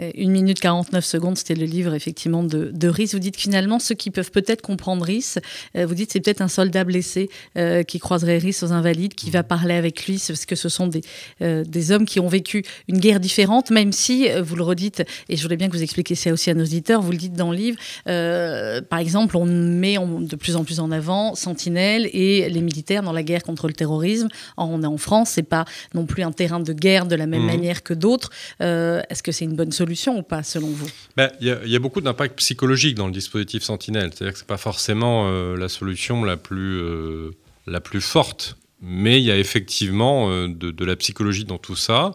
Euh, 0.00 0.10
Une 0.14 0.32
minute 0.32 0.60
49 0.60 1.04
secondes, 1.04 1.36
c'était 1.36 1.54
le 1.54 1.66
livre 1.66 1.94
effectivement 1.94 2.42
de, 2.42 2.70
de. 2.72 2.96
Vous 2.96 3.18
dites 3.18 3.36
finalement, 3.36 3.78
ceux 3.78 3.94
qui 3.94 4.10
peuvent 4.10 4.30
peut-être 4.30 4.62
comprendre 4.62 5.04
Rhys, 5.04 5.38
euh, 5.76 5.86
vous 5.86 5.94
dites 5.94 6.12
c'est 6.12 6.20
peut-être 6.20 6.40
un 6.40 6.48
soldat 6.48 6.84
blessé 6.84 7.28
euh, 7.56 7.82
qui 7.82 7.98
croiserait 7.98 8.38
Rhys 8.38 8.62
aux 8.62 8.72
Invalides, 8.72 9.14
qui 9.14 9.30
va 9.30 9.42
parler 9.42 9.74
avec 9.74 10.06
lui, 10.06 10.22
parce 10.26 10.46
que 10.46 10.56
ce 10.56 10.68
sont 10.68 10.86
des, 10.86 11.02
euh, 11.42 11.62
des 11.64 11.92
hommes 11.92 12.06
qui 12.06 12.20
ont 12.20 12.28
vécu 12.28 12.64
une 12.88 12.98
guerre 12.98 13.20
différente, 13.20 13.70
même 13.70 13.92
si, 13.92 14.28
vous 14.40 14.56
le 14.56 14.62
redites, 14.62 15.02
et 15.28 15.36
je 15.36 15.42
voulais 15.42 15.56
bien 15.56 15.68
que 15.68 15.76
vous 15.76 15.82
expliquiez 15.82 16.16
ça 16.16 16.32
aussi 16.32 16.50
à 16.50 16.54
nos 16.54 16.64
auditeurs, 16.64 17.02
vous 17.02 17.12
le 17.12 17.18
dites 17.18 17.34
dans 17.34 17.50
le 17.50 17.56
livre, 17.56 17.78
par 18.88 18.98
exemple, 18.98 19.36
on 19.36 19.44
met 19.44 19.96
de 19.96 20.36
plus 20.36 20.56
en 20.56 20.64
plus 20.64 20.80
en 20.80 20.90
avant 20.90 21.34
Sentinelle 21.34 21.95
et 22.12 22.48
les 22.50 22.60
militaires 22.60 23.02
dans 23.02 23.12
la 23.12 23.22
guerre 23.22 23.42
contre 23.42 23.66
le 23.68 23.72
terrorisme. 23.72 24.28
Or, 24.56 24.68
on 24.70 24.82
est 24.82 24.86
en 24.86 24.98
France, 24.98 25.30
c'est 25.30 25.42
pas 25.42 25.64
non 25.94 26.04
plus 26.04 26.22
un 26.22 26.32
terrain 26.32 26.60
de 26.60 26.72
guerre 26.72 27.06
de 27.06 27.14
la 27.16 27.26
même 27.26 27.40
Mhm. 27.42 27.46
manière 27.46 27.82
que 27.82 27.94
d'autres. 27.94 28.30
Euh, 28.60 29.00
Est-ce 29.08 29.22
que 29.22 29.32
c'est 29.32 29.44
une 29.44 29.56
bonne 29.56 29.72
solution 29.72 30.18
ou 30.18 30.22
pas, 30.22 30.42
selon 30.42 30.68
vous? 30.68 30.88
Ben, 31.16 31.30
Il 31.40 31.46
y, 31.46 31.50
a- 31.50 31.60
il 31.64 31.70
y 31.70 31.76
a 31.76 31.78
beaucoup 31.78 32.00
d'impact 32.00 32.36
psychologique 32.38 32.94
dans 32.96 33.06
le 33.06 33.12
dispositif 33.12 33.62
Sentinelle. 33.62 34.10
C'est-à-dire 34.14 34.32
que 34.32 34.38
ce 34.38 34.44
n'est 34.44 34.48
pas 34.48 34.56
forcément 34.56 35.28
euh, 35.28 35.56
la 35.56 35.68
solution 35.68 36.24
la 36.24 36.36
plus, 36.36 36.78
euh, 36.80 37.30
la 37.66 37.80
plus 37.80 38.00
forte. 38.00 38.56
Mais 38.82 39.18
il 39.20 39.24
y 39.24 39.30
a 39.30 39.38
effectivement 39.38 40.28
de, 40.48 40.70
de 40.70 40.84
la 40.84 40.96
psychologie 40.96 41.44
dans 41.46 41.56
tout 41.58 41.76
ça. 41.76 42.10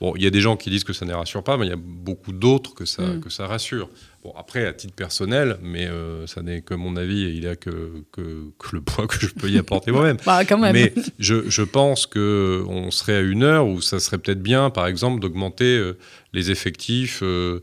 Bon, 0.00 0.12
il 0.16 0.22
y 0.22 0.26
a 0.26 0.30
des 0.30 0.40
gens 0.40 0.56
qui 0.56 0.68
disent 0.68 0.84
que 0.84 0.92
ça 0.92 1.06
ne 1.06 1.14
rassure 1.14 1.42
pas, 1.42 1.56
mais 1.56 1.66
il 1.66 1.70
y 1.70 1.72
a 1.72 1.78
beaucoup 1.78 2.32
d'autres 2.32 2.74
que 2.74 2.84
ça, 2.84 3.02
Mm. 3.02 3.20
que 3.20 3.30
ça 3.30 3.46
rassure. 3.46 3.88
Bon, 4.24 4.32
après, 4.38 4.64
à 4.64 4.72
titre 4.72 4.94
personnel, 4.94 5.58
mais 5.62 5.84
euh, 5.84 6.26
ça 6.26 6.40
n'est 6.40 6.62
que 6.62 6.72
mon 6.72 6.96
avis 6.96 7.24
et 7.24 7.28
il 7.28 7.40
n'y 7.40 7.46
a 7.46 7.56
que, 7.56 7.92
que, 8.10 8.48
que 8.58 8.68
le 8.76 8.80
poids 8.80 9.06
que 9.06 9.20
je 9.20 9.26
peux 9.26 9.50
y 9.50 9.58
apporter 9.58 9.92
moi-même. 9.92 10.16
Bah, 10.24 10.46
quand 10.46 10.56
même. 10.56 10.72
Mais 10.72 10.94
je, 11.18 11.50
je 11.50 11.62
pense 11.62 12.06
qu'on 12.06 12.90
serait 12.90 13.16
à 13.16 13.20
une 13.20 13.42
heure 13.42 13.66
où 13.66 13.82
ça 13.82 14.00
serait 14.00 14.16
peut-être 14.16 14.42
bien, 14.42 14.70
par 14.70 14.86
exemple, 14.86 15.20
d'augmenter 15.20 15.76
euh, 15.76 15.98
les 16.32 16.50
effectifs 16.50 17.22
euh, 17.22 17.60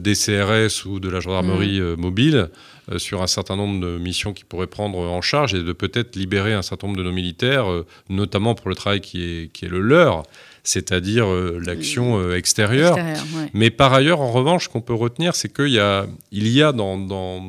des 0.00 0.14
CRS 0.14 0.86
ou 0.86 0.98
de 0.98 1.08
la 1.08 1.20
gendarmerie 1.20 1.80
euh, 1.80 1.94
mobile 1.96 2.50
sur 2.96 3.22
un 3.22 3.28
certain 3.28 3.54
nombre 3.54 3.80
de 3.80 3.96
missions 3.96 4.32
qu'ils 4.32 4.46
pourraient 4.46 4.66
prendre 4.66 4.98
en 4.98 5.22
charge 5.22 5.54
et 5.54 5.62
de 5.62 5.72
peut-être 5.72 6.16
libérer 6.16 6.52
un 6.52 6.62
certain 6.62 6.88
nombre 6.88 6.98
de 6.98 7.04
nos 7.04 7.12
militaires, 7.12 7.66
notamment 8.10 8.54
pour 8.54 8.68
le 8.68 8.74
travail 8.74 9.00
qui 9.00 9.24
est, 9.24 9.52
qui 9.52 9.64
est 9.64 9.68
le 9.68 9.80
leur, 9.80 10.24
c'est-à-dire 10.64 11.26
euh, 11.26 11.60
l'action 11.64 12.18
euh, 12.18 12.36
extérieure. 12.36 12.96
Ouais. 12.96 13.50
Mais 13.52 13.70
par 13.70 13.92
ailleurs, 13.92 14.20
en 14.20 14.32
revanche, 14.32 14.64
ce 14.64 14.68
qu'on 14.70 14.80
peut 14.80 14.94
retenir, 14.94 15.36
c'est 15.36 15.54
qu'il 15.54 15.68
y 15.68 15.78
a, 15.78 16.06
il 16.32 16.48
y 16.48 16.62
a 16.62 16.72
dans, 16.72 16.98
dans, 16.98 17.44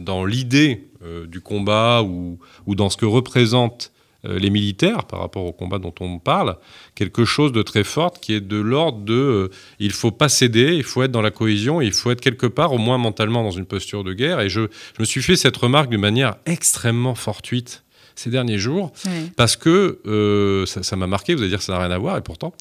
dans 0.00 0.24
l'idée 0.24 0.88
euh, 1.04 1.26
du 1.26 1.40
combat 1.40 2.02
ou, 2.02 2.38
ou 2.66 2.74
dans 2.76 2.88
ce 2.88 2.96
que 2.96 3.04
représentent 3.04 3.90
les 4.26 4.48
militaires 4.48 5.04
par 5.04 5.20
rapport 5.20 5.44
au 5.44 5.52
combat 5.52 5.78
dont 5.78 5.92
on 6.00 6.18
parle, 6.18 6.56
quelque 6.94 7.26
chose 7.26 7.52
de 7.52 7.60
très 7.60 7.84
fort 7.84 8.14
qui 8.14 8.32
est 8.32 8.40
de 8.40 8.56
l'ordre 8.56 9.00
de 9.00 9.50
il 9.78 9.92
faut 9.92 10.12
pas 10.12 10.30
céder, 10.30 10.76
il 10.76 10.82
faut 10.82 11.02
être 11.02 11.10
dans 11.10 11.20
la 11.20 11.30
cohésion, 11.30 11.82
il 11.82 11.92
faut 11.92 12.10
être 12.10 12.22
quelque 12.22 12.46
part, 12.46 12.72
au 12.72 12.78
moins 12.78 12.96
mentalement, 12.96 13.42
dans 13.42 13.50
une 13.50 13.66
posture 13.66 14.02
de 14.02 14.14
guerre. 14.14 14.40
Et 14.40 14.48
je, 14.48 14.62
je 14.96 15.00
me 15.00 15.04
suis 15.04 15.20
fait 15.20 15.36
cette 15.36 15.58
remarque 15.58 15.90
d'une 15.90 16.00
manière 16.00 16.36
extrêmement 16.46 17.14
fortuite 17.14 17.83
ces 18.14 18.30
derniers 18.30 18.58
jours 18.58 18.92
parce 19.36 19.56
que 19.56 20.00
euh, 20.06 20.66
ça 20.66 20.96
m'a 20.96 21.06
marqué, 21.06 21.34
vous 21.34 21.42
allez 21.42 21.50
dire 21.50 21.58
que 21.58 21.64
ça 21.64 21.72
n'a 21.72 21.80
rien 21.80 21.90
à 21.90 21.98
voir, 21.98 22.16
et 22.16 22.22
pourtant. 22.22 22.54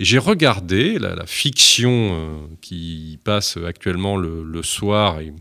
J'ai 0.00 0.18
regardé 0.18 0.98
la, 0.98 1.14
la 1.14 1.26
fiction 1.26 1.90
euh, 2.12 2.36
qui 2.60 3.18
passe 3.24 3.56
actuellement 3.56 4.16
le, 4.16 4.44
le 4.44 4.62
soir, 4.62 5.20
et, 5.20 5.32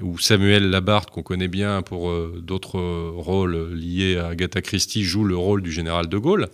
où 0.00 0.18
Samuel 0.18 0.70
Labarthe, 0.70 1.10
qu'on 1.10 1.22
connaît 1.22 1.48
bien 1.48 1.82
pour 1.82 2.10
euh, 2.10 2.40
d'autres 2.42 2.80
rôles 3.10 3.74
liés 3.74 4.16
à 4.16 4.28
Agatha 4.28 4.62
Christie, 4.62 5.04
joue 5.04 5.24
le 5.24 5.36
rôle 5.36 5.60
du 5.62 5.70
général 5.70 6.08
de 6.08 6.16
Gaulle. 6.16 6.48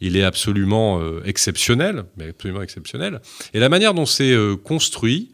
Il 0.00 0.16
est 0.16 0.24
absolument 0.24 1.00
exceptionnel, 1.24 2.04
mais 2.18 2.28
absolument 2.28 2.60
exceptionnel. 2.62 3.20
Et 3.54 3.60
la 3.60 3.70
manière 3.70 3.94
dont 3.94 4.04
c'est 4.04 4.36
construit, 4.62 5.30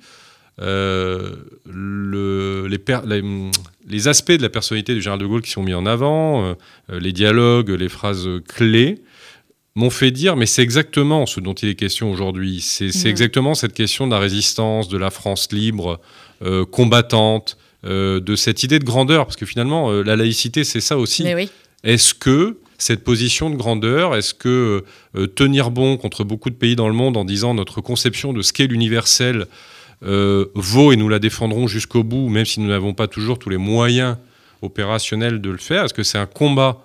euh, 0.61 1.33
le- 1.71 2.67
les, 2.69 2.79
per- 2.79 3.01
les, 3.07 3.23
les 3.89 4.09
aspects 4.09 4.33
de 4.33 4.43
la 4.43 4.49
personnalité 4.49 4.95
du 4.95 5.01
général 5.01 5.21
de 5.21 5.27
Gaulle 5.27 5.43
qui 5.43 5.51
sont 5.51 5.63
mis 5.63 5.75
en 5.75 5.87
avant, 5.87 6.45
euh, 6.45 6.55
euh, 6.91 7.01
les 7.01 7.13
dialogues, 7.13 7.71
les 7.71 7.89
phrases 7.89 8.29
clés, 8.49 9.01
m'ont 9.75 9.91
fait 9.91 10.11
dire, 10.11 10.35
mais 10.37 10.47
c'est 10.47 10.63
exactement 10.63 11.27
ce 11.27 11.39
dont 11.41 11.55
il 11.55 11.69
est 11.69 11.75
question 11.77 12.11
aujourd'hui. 12.11 12.61
C'est 12.61 13.07
exactement 13.09 13.55
cette 13.55 13.75
question 13.75 14.07
de 14.09 14.13
la 14.13 14.19
résistance, 14.19 14.89
de 14.89 14.99
la 14.99 15.11
France 15.11 15.53
libre, 15.53 16.01
euh, 16.43 16.65
combattante, 16.65 17.57
de 17.85 18.35
cette 18.35 18.65
idée 18.65 18.81
de 18.81 18.85
grandeur, 18.85 19.25
parce 19.25 19.37
que 19.37 19.47
finalement, 19.47 19.93
la 20.03 20.17
laïcité, 20.17 20.65
c'est 20.65 20.81
ça 20.81 20.99
aussi. 20.99 21.23
Oui. 21.33 21.49
Est-ce 21.85 22.13
que 22.13 22.59
cette 22.77 23.05
position 23.05 23.51
de 23.51 23.55
grandeur, 23.55 24.17
est-ce 24.17 24.35
que 24.35 24.85
euh, 25.17 25.27
tenir 25.29 25.71
bon 25.71 25.97
contre 25.97 26.25
beaucoup 26.25 26.51
de 26.51 26.57
pays 26.57 26.75
dans 26.75 26.89
le 26.89 26.95
monde 26.95 27.17
en 27.17 27.25
disant 27.25 27.55
notre 27.55 27.81
conception 27.81 28.33
de 28.33 28.43
ce 28.43 28.53
qu'est 28.53 28.67
l'universel 28.67 29.47
vaut 30.03 30.93
et 30.93 30.97
nous 30.97 31.09
la 31.09 31.19
défendrons 31.19 31.67
jusqu'au 31.67 32.05
bout, 32.05 32.29
même 32.29 32.45
si 32.45 32.61
nous 32.61 32.69
n'avons 32.69 32.95
pas 32.95 33.09
toujours 33.09 33.39
tous 33.39 33.51
les 33.51 33.57
moyens 33.57 34.17
opérationnels 34.63 35.41
de 35.41 35.51
le 35.51 35.59
faire. 35.59 35.85
Est-ce 35.85 35.95
que 35.95 36.03
c'est 36.03 36.19
un 36.19 36.27
combat 36.27 36.85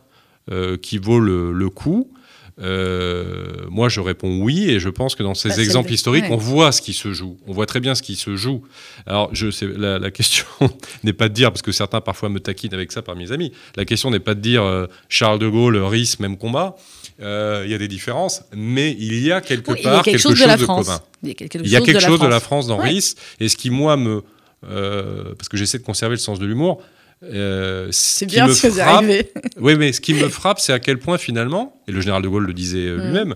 euh, 0.51 0.77
qui 0.77 0.97
vaut 0.97 1.19
le, 1.19 1.51
le 1.51 1.69
coup? 1.69 2.11
Euh, 2.61 3.65
moi, 3.69 3.89
je 3.89 3.99
réponds 3.99 4.39
oui, 4.41 4.69
et 4.69 4.79
je 4.79 4.89
pense 4.89 5.15
que 5.15 5.23
dans 5.23 5.33
ces 5.33 5.49
Bah, 5.49 5.57
exemples 5.57 5.89
le- 5.89 5.95
historiques, 5.95 6.25
ouais. 6.25 6.31
on 6.31 6.37
voit 6.37 6.71
ce 6.71 6.81
qui 6.81 6.93
se 6.93 7.11
joue. 7.11 7.37
On 7.47 7.51
voit 7.53 7.65
très 7.65 7.79
bien 7.79 7.95
ce 7.95 8.01
qui 8.03 8.15
se 8.15 8.35
joue. 8.35 8.61
Alors, 9.07 9.29
je 9.33 9.49
sais, 9.49 9.67
la, 9.67 9.97
la 9.99 10.11
question 10.11 10.45
n'est 11.03 11.13
pas 11.13 11.29
de 11.29 11.33
dire, 11.33 11.51
parce 11.51 11.61
que 11.63 11.71
certains 11.71 12.01
parfois 12.01 12.29
me 12.29 12.39
taquinent 12.39 12.73
avec 12.73 12.91
ça 12.91 13.01
par 13.01 13.15
mes 13.15 13.31
amis, 13.31 13.51
la 13.75 13.85
question 13.85 14.11
n'est 14.11 14.19
pas 14.19 14.35
de 14.35 14.41
dire 14.41 14.63
euh, 14.63 14.85
Charles 15.09 15.39
de 15.39 15.47
Gaulle, 15.47 15.77
Rhys, 15.77 16.17
même 16.19 16.37
combat. 16.37 16.75
Euh, 17.21 17.63
Il 17.65 17.71
y 17.71 17.75
a 17.75 17.77
des 17.77 17.87
différences, 17.87 18.43
mais 18.55 18.95
il 18.99 19.19
y 19.23 19.31
a 19.31 19.41
quelque 19.41 19.71
Oui, 19.71 19.79
a 19.79 19.83
part 19.83 20.03
quelque 20.03 20.17
quelque 20.17 20.21
chose 20.21 20.39
de 20.39 20.45
la 20.45 20.57
de 20.57 20.63
France. 20.63 20.85
commun. 20.87 20.99
Il 21.23 21.29
y 21.29 21.31
a 21.31 21.35
quelque 21.35 21.57
Il 21.59 21.67
y 21.69 21.75
a 21.75 21.81
quelque 21.81 21.99
chose 22.01 22.19
de 22.19 22.27
la 22.27 22.39
France. 22.39 22.67
Dans 22.67 22.79
Ouais. 22.79 22.89
Rhys, 22.89 23.15
et 23.39 23.49
ce 23.49 23.57
qui, 23.57 23.69
moi, 23.69 23.97
me. 23.97 24.23
parce 24.61 25.49
que 25.49 25.57
j'essaie 25.57 25.77
de 25.79 25.83
conserver 25.83 26.15
le 26.15 26.19
sens 26.19 26.39
de 26.39 26.45
l'humour. 26.45 26.81
Euh, 27.23 27.87
ce 27.91 28.19
C'est 28.19 28.25
bien 28.25 28.47
ce 28.47 28.61
que 28.63 28.67
vous 28.67 28.75
frappe- 28.79 28.87
arrivez. 28.97 29.31
oui, 29.59 29.75
mais 29.77 29.93
ce 29.93 30.01
qui 30.01 30.13
me 30.13 30.27
frappe, 30.29 30.59
c'est 30.59 30.73
à 30.73 30.79
quel 30.79 30.99
point 30.99 31.17
finalement, 31.17 31.81
et 31.87 31.91
le 31.91 32.01
général 32.01 32.21
de 32.21 32.27
Gaulle 32.27 32.45
le 32.45 32.53
disait 32.53 32.87
euh, 32.87 32.97
Mm. 32.97 33.05
lui-même, 33.05 33.31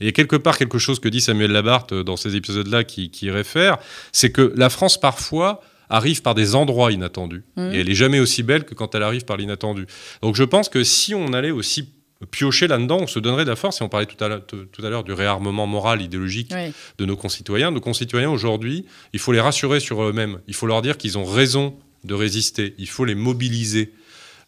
et 0.00 0.04
il 0.04 0.06
y 0.06 0.08
a 0.08 0.12
quelque 0.12 0.36
part 0.36 0.56
quelque 0.58 0.78
chose 0.78 1.00
que 1.00 1.08
dit 1.08 1.20
Samuel 1.20 1.50
Labarthe 1.52 1.92
euh, 1.92 2.04
dans 2.04 2.16
ces 2.16 2.36
épisodes-là 2.36 2.84
qui, 2.84 3.10
qui 3.10 3.30
réfère, 3.30 3.78
c'est 4.12 4.30
que 4.30 4.52
la 4.56 4.70
France 4.70 4.98
parfois 5.00 5.60
arrive 5.90 6.20
par 6.22 6.34
des 6.34 6.54
endroits 6.54 6.92
inattendus. 6.92 7.44
Mm. 7.56 7.70
Et 7.72 7.78
elle 7.80 7.88
est 7.90 7.94
jamais 7.94 8.20
aussi 8.20 8.42
belle 8.42 8.64
que 8.64 8.74
quand 8.74 8.94
elle 8.94 9.02
arrive 9.02 9.24
par 9.24 9.36
l'inattendu. 9.36 9.86
Donc 10.22 10.34
je 10.36 10.44
pense 10.44 10.68
que 10.68 10.84
si 10.84 11.14
on 11.14 11.32
allait 11.32 11.50
aussi 11.50 11.88
piocher 12.32 12.66
là-dedans, 12.66 12.98
on 13.02 13.06
se 13.06 13.18
donnerait 13.20 13.44
de 13.44 13.50
la 13.50 13.56
force. 13.56 13.80
Et 13.80 13.84
on 13.84 13.88
parlait 13.88 14.06
tout 14.06 14.22
à 14.22 14.28
l'heure, 14.28 14.44
tout 14.44 14.64
tout 14.72 14.84
à 14.84 14.90
l'heure 14.90 15.04
du 15.04 15.12
réarmement 15.12 15.66
moral, 15.68 16.02
idéologique 16.02 16.52
de 16.98 17.04
nos 17.04 17.16
concitoyens. 17.16 17.70
Nos 17.70 17.80
concitoyens 17.80 18.28
aujourd'hui, 18.30 18.84
il 19.12 19.18
faut 19.20 19.32
les 19.32 19.40
rassurer 19.40 19.78
sur 19.80 20.02
eux-mêmes. 20.02 20.38
Il 20.48 20.54
faut 20.54 20.66
leur 20.66 20.82
dire 20.82 20.96
qu'ils 20.98 21.16
ont 21.16 21.24
raison 21.24 21.78
de 22.04 22.14
résister. 22.14 22.74
Il 22.78 22.88
faut 22.88 23.04
les 23.04 23.14
mobiliser. 23.14 23.92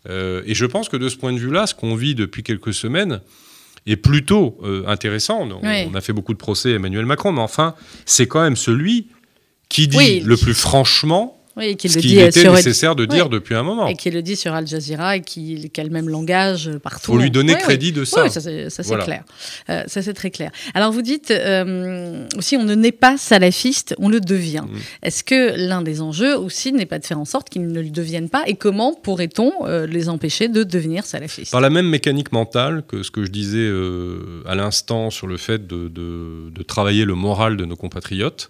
Euh, 0.08 0.42
et 0.46 0.54
je 0.54 0.64
pense 0.66 0.88
que 0.88 0.96
de 0.96 1.08
ce 1.08 1.16
point 1.16 1.32
de 1.32 1.38
vue-là, 1.38 1.66
ce 1.66 1.74
qu'on 1.74 1.94
vit 1.94 2.14
depuis 2.14 2.42
quelques 2.42 2.72
semaines 2.72 3.20
est 3.86 3.96
plutôt 3.96 4.58
euh, 4.62 4.84
intéressant. 4.86 5.40
On, 5.42 5.60
Oui. 5.66 5.88
on 5.90 5.94
a 5.94 6.00
fait 6.00 6.12
beaucoup 6.12 6.32
de 6.32 6.38
procès 6.38 6.72
à 6.72 6.76
Emmanuel 6.76 7.06
Macron, 7.06 7.32
mais 7.32 7.40
enfin, 7.40 7.74
c'est 8.06 8.26
quand 8.26 8.42
même 8.42 8.56
celui 8.56 9.08
qui 9.68 9.88
dit 9.88 9.96
Oui. 9.96 10.20
le 10.24 10.36
plus 10.36 10.54
franchement 10.54 11.39
Oui, 11.56 11.64
et 11.66 11.74
qu'il 11.74 11.90
Ce 11.90 11.96
le 11.96 12.02
dit 12.02 12.20
euh, 12.20 12.28
était 12.28 12.40
sur 12.40 12.52
nécessaire 12.52 12.94
de 12.94 13.04
dire 13.06 13.28
depuis 13.28 13.54
un 13.56 13.62
moment. 13.64 13.88
et 13.88 13.96
qui 13.96 14.10
le 14.10 14.22
dit 14.22 14.36
sur 14.36 14.54
Al 14.54 14.66
Jazeera 14.66 15.16
et 15.16 15.20
qui, 15.20 15.68
qui 15.70 15.80
a 15.80 15.84
le 15.84 15.90
même 15.90 16.08
langage 16.08 16.68
euh, 16.68 16.78
partout. 16.78 17.12
faut 17.12 17.18
lui 17.18 17.30
donner 17.30 17.54
crédit 17.56 17.92
de 17.92 18.04
ça. 18.04 18.22
Oui, 18.24 18.30
ça 18.30 18.40
c'est 18.40 18.82
Voilà. 18.86 19.04
clair. 19.04 19.24
Euh, 19.68 19.82
ça 19.86 20.00
c'est 20.02 20.14
très 20.14 20.30
clair. 20.30 20.52
Alors 20.74 20.92
vous 20.92 21.02
dites 21.02 21.30
euh, 21.32 22.26
aussi 22.36 22.56
on 22.56 22.62
ne 22.64 22.74
naît 22.74 22.92
pas 22.92 23.16
salafiste, 23.16 23.94
on 23.98 24.08
le 24.08 24.20
devient. 24.20 24.62
Mm. 24.70 24.76
Est-ce 25.02 25.24
que 25.24 25.54
l'un 25.56 25.82
des 25.82 26.00
enjeux 26.00 26.36
aussi 26.36 26.72
n'est 26.72 26.86
pas 26.86 26.98
de 27.00 27.04
faire 27.04 27.18
en 27.18 27.24
sorte 27.24 27.48
qu'ils 27.50 27.66
ne 27.66 27.80
le 27.80 27.90
deviennent 27.90 28.30
pas? 28.30 28.44
Et 28.46 28.54
comment 28.54 28.94
pourrait-on 28.94 29.52
euh, 29.66 29.86
les 29.86 30.08
empêcher 30.08 30.48
de 30.48 30.62
devenir 30.62 31.04
salafistes? 31.04 31.50
Par 31.52 31.60
la 31.60 31.70
même 31.70 31.88
mécanique 31.88 32.30
mentale 32.32 32.84
que 32.86 33.02
ce 33.02 33.10
que 33.10 33.24
je 33.24 33.30
disais 33.30 33.68
à 34.46 34.54
l'instant 34.54 35.10
sur 35.10 35.26
le 35.26 35.36
fait 35.36 35.66
de, 35.66 35.88
de- 35.88 36.50
de 36.50 36.62
travailler 36.62 37.04
le 37.04 37.14
moral 37.14 37.56
de 37.56 37.64
nos 37.64 37.76
compatriotes, 37.76 38.48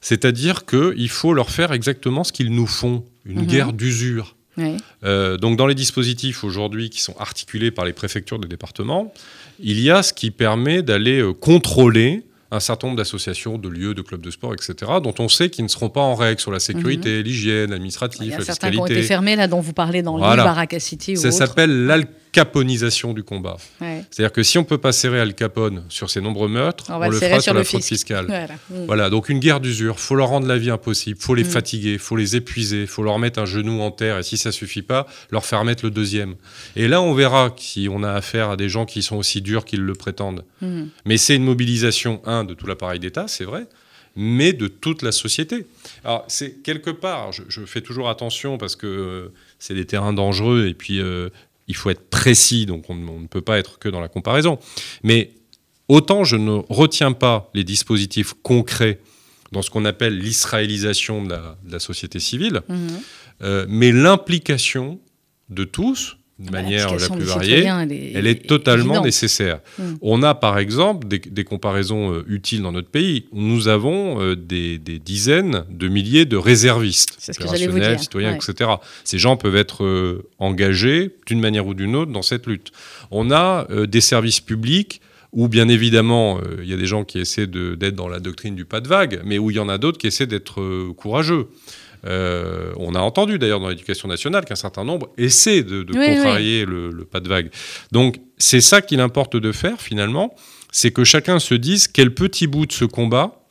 c'est-à-dire 0.00 0.64
qu'il 0.66 1.08
faut 1.08 1.34
leur 1.34 1.50
faire 1.50 1.72
exactement 1.72 2.24
ce 2.24 2.32
qu'ils 2.32 2.50
nous 2.52 2.66
font, 2.66 3.04
une 3.24 3.40
Mhm. 3.40 3.46
guerre 3.46 3.72
d'usure. 3.72 4.36
Oui. 4.56 4.76
Euh, 5.04 5.36
donc 5.36 5.56
dans 5.56 5.66
les 5.66 5.74
dispositifs 5.74 6.42
aujourd'hui 6.44 6.90
qui 6.90 7.00
sont 7.00 7.14
articulés 7.18 7.70
par 7.70 7.84
les 7.84 7.92
préfectures 7.92 8.38
des 8.38 8.48
départements, 8.48 9.12
il 9.60 9.78
y 9.80 9.90
a 9.90 10.02
ce 10.02 10.12
qui 10.12 10.30
permet 10.30 10.82
d'aller 10.82 11.20
euh, 11.20 11.32
contrôler 11.32 12.24
un 12.52 12.58
certain 12.58 12.88
nombre 12.88 12.96
d'associations, 12.98 13.58
de 13.58 13.68
lieux, 13.68 13.94
de 13.94 14.02
clubs 14.02 14.20
de 14.20 14.30
sport, 14.32 14.52
etc., 14.52 14.74
dont 15.00 15.14
on 15.20 15.28
sait 15.28 15.50
qu'ils 15.50 15.62
ne 15.64 15.68
seront 15.68 15.88
pas 15.88 16.00
en 16.00 16.16
règle 16.16 16.40
sur 16.40 16.50
la 16.50 16.58
sécurité, 16.58 17.22
l'hygiène, 17.22 17.66
Il 17.68 17.70
l'administratif, 17.70 18.26
y 18.26 18.32
a 18.34 18.38
la 18.38 18.44
certains 18.44 18.72
qui 18.72 18.78
ont 18.78 18.86
été 18.86 18.94
fiscalité. 18.96 19.06
fermés 19.08 19.36
là 19.36 19.46
dont 19.46 19.60
vous 19.60 19.72
parlez 19.72 20.02
dans 20.02 20.14
le 20.16 20.18
Voilà. 20.18 20.34
livre 20.34 20.46
Baraka 20.46 20.80
City 20.80 21.12
ou 21.12 21.20
Ça 21.20 21.30
s'appelle 21.30 21.86
l'alcaponisation 22.34 23.12
du 23.12 23.22
combat. 23.22 23.56
Ouais. 23.80 24.04
C'est-à-dire 24.10 24.32
que 24.32 24.42
si 24.42 24.58
on 24.58 24.64
peut 24.64 24.78
pas 24.78 24.92
serrer 24.92 25.20
Al 25.20 25.34
Capone 25.34 25.84
sur 25.88 26.10
ses 26.10 26.20
nombreux 26.20 26.48
meurtres, 26.48 26.84
On 26.88 26.94
on, 27.02 27.08
le 27.08 27.18
fera 27.18 27.40
sur 27.40 27.54
la 27.54 27.64
fraude 27.64 27.80
fisc. 27.82 27.88
fiscale. 27.88 28.26
Voilà. 28.26 28.54
Mm. 28.70 28.86
Voilà, 28.86 29.10
donc 29.10 29.28
une 29.28 29.38
guerre 29.40 29.60
d'usure, 29.60 29.98
faut 29.98 30.14
leur 30.14 30.28
rendre 30.28 30.46
la 30.46 30.56
vie 30.58 30.70
impossible, 30.70 31.18
faut 31.20 31.34
les 31.34 31.42
Mm. 31.44 31.46
fatiguer, 31.46 31.98
faut 31.98 32.16
les 32.16 32.36
épuiser, 32.36 32.86
faut 32.86 33.02
leur 33.02 33.18
mettre 33.18 33.40
un 33.40 33.46
genou 33.46 33.80
en 33.80 33.90
terre 33.90 34.18
et 34.18 34.22
si 34.22 34.36
ça 34.36 34.52
suffit 34.52 34.82
pas, 34.82 35.06
leur 35.30 35.44
faire 35.44 35.64
mettre 35.64 35.84
le 35.84 35.90
deuxième. 35.90 36.34
Et 36.76 36.86
là, 36.88 37.02
on 37.02 37.14
verra 37.14 37.54
si 37.58 37.88
on 37.90 38.02
a 38.02 38.12
affaire 38.12 38.50
à 38.50 38.56
des 38.56 38.68
gens 38.68 38.84
qui 38.86 39.02
sont 39.02 39.16
aussi 39.16 39.42
durs 39.42 39.64
qu'ils 39.64 39.82
le 39.82 39.94
prétendent. 39.94 40.44
Mm. 40.60 40.84
Mais 41.04 41.16
c'est 41.16 41.36
une 41.36 41.44
mobilisation, 41.44 42.20
un, 42.26 42.44
de 42.44 42.54
tout 42.54 42.66
l'appareil 42.66 43.00
d'État, 43.00 43.26
c'est 43.28 43.44
vrai, 43.44 43.66
mais 44.16 44.52
de 44.52 44.66
toute 44.68 45.02
la 45.02 45.12
société. 45.12 45.66
Alors, 46.04 46.24
c'est 46.28 46.62
quelque 46.62 46.90
part, 46.90 47.32
je, 47.32 47.42
je 47.48 47.64
fais 47.64 47.80
toujours 47.80 48.08
attention 48.08 48.58
parce 48.58 48.74
que 48.76 48.86
euh, 48.86 49.32
c'est 49.58 49.74
des 49.74 49.84
terrains 49.84 50.12
dangereux 50.12 50.66
et 50.68 50.74
puis 50.74 51.00
euh, 51.00 51.28
il 51.70 51.76
faut 51.76 51.90
être 51.90 52.10
précis, 52.10 52.66
donc 52.66 52.82
on, 52.90 52.96
on 53.08 53.20
ne 53.20 53.26
peut 53.26 53.40
pas 53.50 53.58
être 53.58 53.78
que 53.78 53.88
dans 53.88 54.00
la 54.00 54.08
comparaison. 54.08 54.58
Mais 55.02 55.30
autant 55.88 56.24
je 56.24 56.36
ne 56.36 56.60
retiens 56.68 57.12
pas 57.12 57.50
les 57.54 57.64
dispositifs 57.64 58.34
concrets 58.42 58.98
dans 59.52 59.62
ce 59.62 59.70
qu'on 59.70 59.84
appelle 59.84 60.16
l'israélisation 60.18 61.24
de 61.24 61.30
la, 61.30 61.58
de 61.64 61.72
la 61.72 61.80
société 61.80 62.18
civile, 62.20 62.60
Mhm. 62.68 62.76
euh, 63.42 63.66
mais 63.68 63.90
l'implication 63.92 65.00
de 65.48 65.64
tous, 65.64 66.16
de 66.40 66.50
manière 66.50 66.94
la 66.96 67.08
plus 67.08 67.24
variée, 67.24 67.64
elle 67.66 67.92
est, 67.92 68.12
elle 68.14 68.26
est 68.26 68.46
totalement 68.46 68.94
évidente. 68.94 69.04
nécessaire. 69.04 69.60
Mm. 69.78 69.82
On 70.00 70.22
a 70.22 70.34
par 70.34 70.58
exemple 70.58 71.06
des, 71.06 71.18
des 71.18 71.44
comparaisons 71.44 72.12
euh, 72.12 72.24
utiles 72.28 72.62
dans 72.62 72.72
notre 72.72 72.88
pays. 72.88 73.26
Nous 73.32 73.68
avons 73.68 74.20
euh, 74.20 74.36
des, 74.36 74.78
des 74.78 74.98
dizaines 74.98 75.64
de 75.70 75.88
milliers 75.88 76.24
de 76.24 76.36
réservistes, 76.36 77.16
ce 77.18 77.32
opérationnels, 77.32 77.98
citoyens, 77.98 78.32
ouais. 78.32 78.38
etc. 78.52 78.70
Ces 79.04 79.18
gens 79.18 79.36
peuvent 79.36 79.56
être 79.56 79.84
euh, 79.84 80.26
engagés 80.38 81.14
d'une 81.26 81.40
manière 81.40 81.66
ou 81.66 81.74
d'une 81.74 81.94
autre 81.94 82.12
dans 82.12 82.22
cette 82.22 82.46
lutte. 82.46 82.72
On 83.10 83.30
a 83.30 83.66
euh, 83.70 83.86
des 83.86 84.00
services 84.00 84.40
publics 84.40 85.00
où 85.32 85.48
bien 85.48 85.68
évidemment 85.68 86.38
euh, 86.38 86.58
il 86.62 86.68
y 86.68 86.74
a 86.74 86.76
des 86.76 86.86
gens 86.86 87.04
qui 87.04 87.18
essaient 87.18 87.46
d'être 87.46 87.94
dans 87.94 88.08
la 88.08 88.20
doctrine 88.20 88.54
du 88.54 88.64
pas 88.64 88.80
de 88.80 88.88
vague, 88.88 89.20
mais 89.24 89.38
où 89.38 89.50
il 89.50 89.56
y 89.56 89.60
en 89.60 89.68
a 89.68 89.78
d'autres 89.78 89.98
qui 89.98 90.06
essaient 90.06 90.26
d'être 90.26 90.60
euh, 90.60 90.92
courageux. 90.96 91.46
Euh, 92.06 92.72
on 92.76 92.94
a 92.94 93.00
entendu 93.00 93.38
d'ailleurs 93.38 93.60
dans 93.60 93.68
l'éducation 93.68 94.08
nationale 94.08 94.44
qu'un 94.44 94.54
certain 94.54 94.84
nombre 94.84 95.10
essaient 95.18 95.62
de, 95.62 95.82
de 95.82 95.92
Oui, 95.92 95.98
oui. 96.08 96.14
contrarier 96.16 96.64
Le, 96.64 96.90
le 96.90 97.04
pas 97.04 97.20
de 97.20 97.28
vague. 97.28 97.50
Donc 97.92 98.16
c'est 98.38 98.60
ça 98.60 98.80
qu'il 98.80 99.00
importe 99.00 99.36
de 99.36 99.52
faire 99.52 99.80
finalement, 99.80 100.34
c'est 100.72 100.92
que 100.92 101.04
chacun 101.04 101.38
se 101.38 101.54
dise 101.54 101.88
quel 101.88 102.14
petit 102.14 102.46
bout 102.46 102.66
de 102.66 102.72
ce 102.72 102.84
combat 102.84 103.42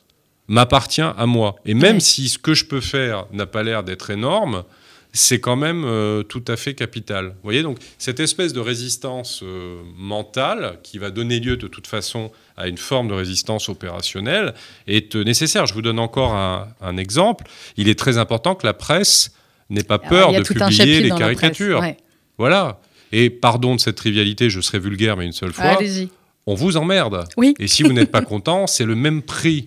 m'appartient 0.48 1.00
à 1.00 1.26
moi. 1.26 1.56
Et 1.64 1.74
même 1.74 2.00
si 2.00 2.28
ce 2.28 2.38
que 2.38 2.54
je 2.54 2.64
peux 2.64 2.80
faire 2.80 3.26
n'a 3.32 3.46
pas 3.46 3.62
l'air 3.62 3.84
d'être 3.84 4.10
énorme, 4.10 4.64
c'est 5.12 5.40
quand 5.40 5.56
même 5.56 5.84
euh, 5.84 6.22
tout 6.22 6.44
à 6.48 6.56
fait 6.56 6.74
capital. 6.74 7.26
Vous 7.28 7.32
voyez, 7.42 7.62
donc 7.62 7.78
cette 7.98 8.20
espèce 8.20 8.52
de 8.52 8.60
résistance 8.60 9.40
euh, 9.42 9.80
mentale 9.96 10.78
qui 10.82 10.98
va 10.98 11.10
donner 11.10 11.40
lieu 11.40 11.56
de 11.56 11.66
toute 11.66 11.86
façon 11.86 12.30
à 12.56 12.68
une 12.68 12.78
forme 12.78 13.08
de 13.08 13.14
résistance 13.14 13.68
opérationnelle 13.68 14.54
est 14.86 15.16
euh, 15.16 15.24
nécessaire. 15.24 15.66
Je 15.66 15.74
vous 15.74 15.82
donne 15.82 15.98
encore 15.98 16.34
un, 16.34 16.68
un 16.80 16.96
exemple. 16.96 17.44
Il 17.76 17.88
est 17.88 17.98
très 17.98 18.18
important 18.18 18.54
que 18.54 18.66
la 18.66 18.74
presse 18.74 19.32
n'ait 19.68 19.82
pas 19.82 19.96
Alors, 19.96 20.08
peur 20.08 20.30
Ah, 20.32 20.36
a 20.36 20.40
de 20.40 20.44
publier 20.46 21.00
les 21.00 21.08
presse, 21.08 21.18
caricatures. 21.18 21.80
ouais. 21.80 21.96
Voilà. 22.38 22.80
Et 23.12 23.30
pardon 23.30 23.74
de 23.74 23.80
cette 23.80 23.96
trivialité, 23.96 24.48
je 24.50 24.60
serai 24.60 24.78
vulgaire, 24.78 25.16
mais 25.16 25.26
une 25.26 25.32
seule 25.32 25.52
fois, 25.52 25.64
Allez-y. 25.64 26.08
on 26.46 26.54
vous 26.54 26.76
emmerde. 26.76 27.24
Oui. 27.36 27.54
Et 27.58 27.66
si 27.66 27.82
vous 27.82 27.92
n'êtes 27.92 28.10
pas 28.12 28.22
content, 28.22 28.66
c'est 28.68 28.84
le 28.84 28.94
même 28.94 29.22
prix. 29.22 29.66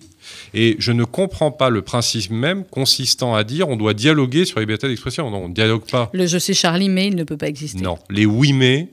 Et 0.56 0.76
je 0.78 0.92
ne 0.92 1.04
comprends 1.04 1.50
pas 1.50 1.68
le 1.68 1.82
principe 1.82 2.30
même 2.30 2.64
consistant 2.64 3.34
à 3.34 3.42
dire 3.44 3.68
on 3.68 3.76
doit 3.76 3.92
dialoguer 3.94 4.44
sur 4.44 4.58
la 4.58 4.62
liberté 4.62 4.86
d'expression. 4.88 5.30
Non, 5.30 5.38
on 5.44 5.48
ne 5.48 5.54
dialogue 5.54 5.82
pas. 5.90 6.10
Le 6.14 6.26
je 6.26 6.38
suis 6.38 6.54
Charlie, 6.54 6.88
mais 6.88 7.08
il 7.08 7.16
ne 7.16 7.24
peut 7.24 7.36
pas 7.36 7.48
exister. 7.48 7.80
Non, 7.82 7.98
les 8.08 8.24
oui 8.24 8.52
mais, 8.52 8.88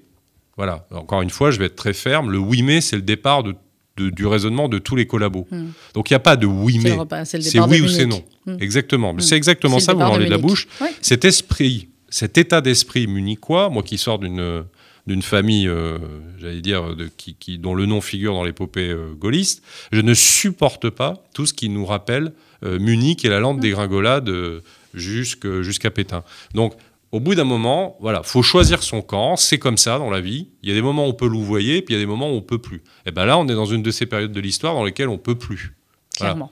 voilà, 0.57 0.87
encore 0.91 1.21
une 1.21 1.29
fois, 1.29 1.51
je 1.51 1.59
vais 1.59 1.65
être 1.65 1.75
très 1.75 1.93
ferme, 1.93 2.31
le 2.31 2.37
oui 2.39 2.63
mais, 2.63 2.81
c'est 2.81 2.95
le 2.95 3.01
départ 3.03 3.43
de, 3.43 3.53
de- 3.97 4.09
du 4.09 4.25
raisonnement 4.25 4.69
de 4.69 4.79
tous 4.79 4.95
les 4.95 5.05
collabos. 5.05 5.47
Hmm. 5.51 5.67
Donc 5.93 6.09
il 6.09 6.13
n'y 6.13 6.17
a 6.17 6.19
pas 6.19 6.35
de 6.35 6.47
oui 6.47 6.79
mais, 6.81 6.97
c'est 7.25 7.59
oui 7.59 7.81
ou 7.81 7.87
c'est 7.87 8.05
non. 8.07 8.23
Munich. 8.47 8.59
Hmm. 8.59 8.63
Exactement, 8.63 9.13
Hmm. 9.13 9.19
c'est 9.19 9.35
exactement 9.37 9.79
ça, 9.79 9.93
vous 9.93 9.99
m'enlevez 9.99 10.25
de 10.25 10.31
la 10.31 10.37
bouche. 10.39 10.67
Ouais. 10.81 10.89
Cet 11.01 11.25
esprit, 11.25 11.89
cet 12.09 12.37
état 12.39 12.61
d'esprit 12.61 13.05
munichois, 13.07 13.69
moi 13.69 13.83
qui 13.83 13.97
sors 13.99 14.17
d'une 14.19 14.63
d'une 15.07 15.21
famille, 15.21 15.67
euh, 15.67 15.97
j'allais 16.39 16.61
dire, 16.61 16.95
de, 16.95 17.09
qui, 17.17 17.57
dont 17.57 17.73
le 17.73 17.85
nom 17.85 18.01
figure 18.01 18.33
dans 18.33 18.43
l'épopée 18.43 18.89
euh, 18.89 19.13
gaulliste, 19.13 19.63
je 19.91 20.01
ne 20.01 20.13
supporte 20.13 20.89
pas 20.89 21.23
tout 21.33 21.45
ce 21.45 21.53
qui 21.53 21.69
nous 21.69 21.85
rappelle 21.85 22.33
euh, 22.63 22.79
Munich 22.79 23.25
et 23.25 23.29
la 23.29 23.39
lente 23.39 23.59
dégringolade 23.59 24.31
jusqu'à 24.93 25.91
Pétain. 25.91 26.23
Donc, 26.53 26.73
au 27.11 27.19
bout 27.19 27.35
d'un 27.35 27.43
moment, 27.43 27.97
voilà, 27.99 28.23
faut 28.23 28.43
choisir 28.43 28.83
son 28.83 29.01
camp. 29.01 29.35
C'est 29.35 29.59
comme 29.59 29.77
ça 29.77 29.97
dans 29.97 30.09
la 30.09 30.21
vie. 30.21 30.47
Il 30.63 30.69
y 30.69 30.71
a 30.71 30.75
des 30.75 30.81
moments 30.81 31.05
où 31.05 31.09
on 31.09 31.13
peut 31.13 31.27
louvoyer, 31.27 31.81
puis 31.81 31.93
il 31.93 31.97
y 31.97 31.99
a 31.99 32.03
des 32.03 32.09
moments 32.09 32.31
où 32.31 32.35
on 32.35 32.41
peut 32.41 32.59
plus. 32.59 32.81
Et 33.05 33.11
ben 33.11 33.25
là, 33.25 33.37
on 33.37 33.47
est 33.47 33.53
dans 33.53 33.65
une 33.65 33.83
de 33.83 33.91
ces 33.91 34.05
périodes 34.05 34.31
de 34.31 34.39
l'histoire 34.39 34.75
dans 34.75 34.85
lesquelles 34.85 35.09
on 35.09 35.17
peut 35.17 35.35
plus. 35.35 35.75
Voilà. 36.19 36.33
Clairement. 36.33 36.51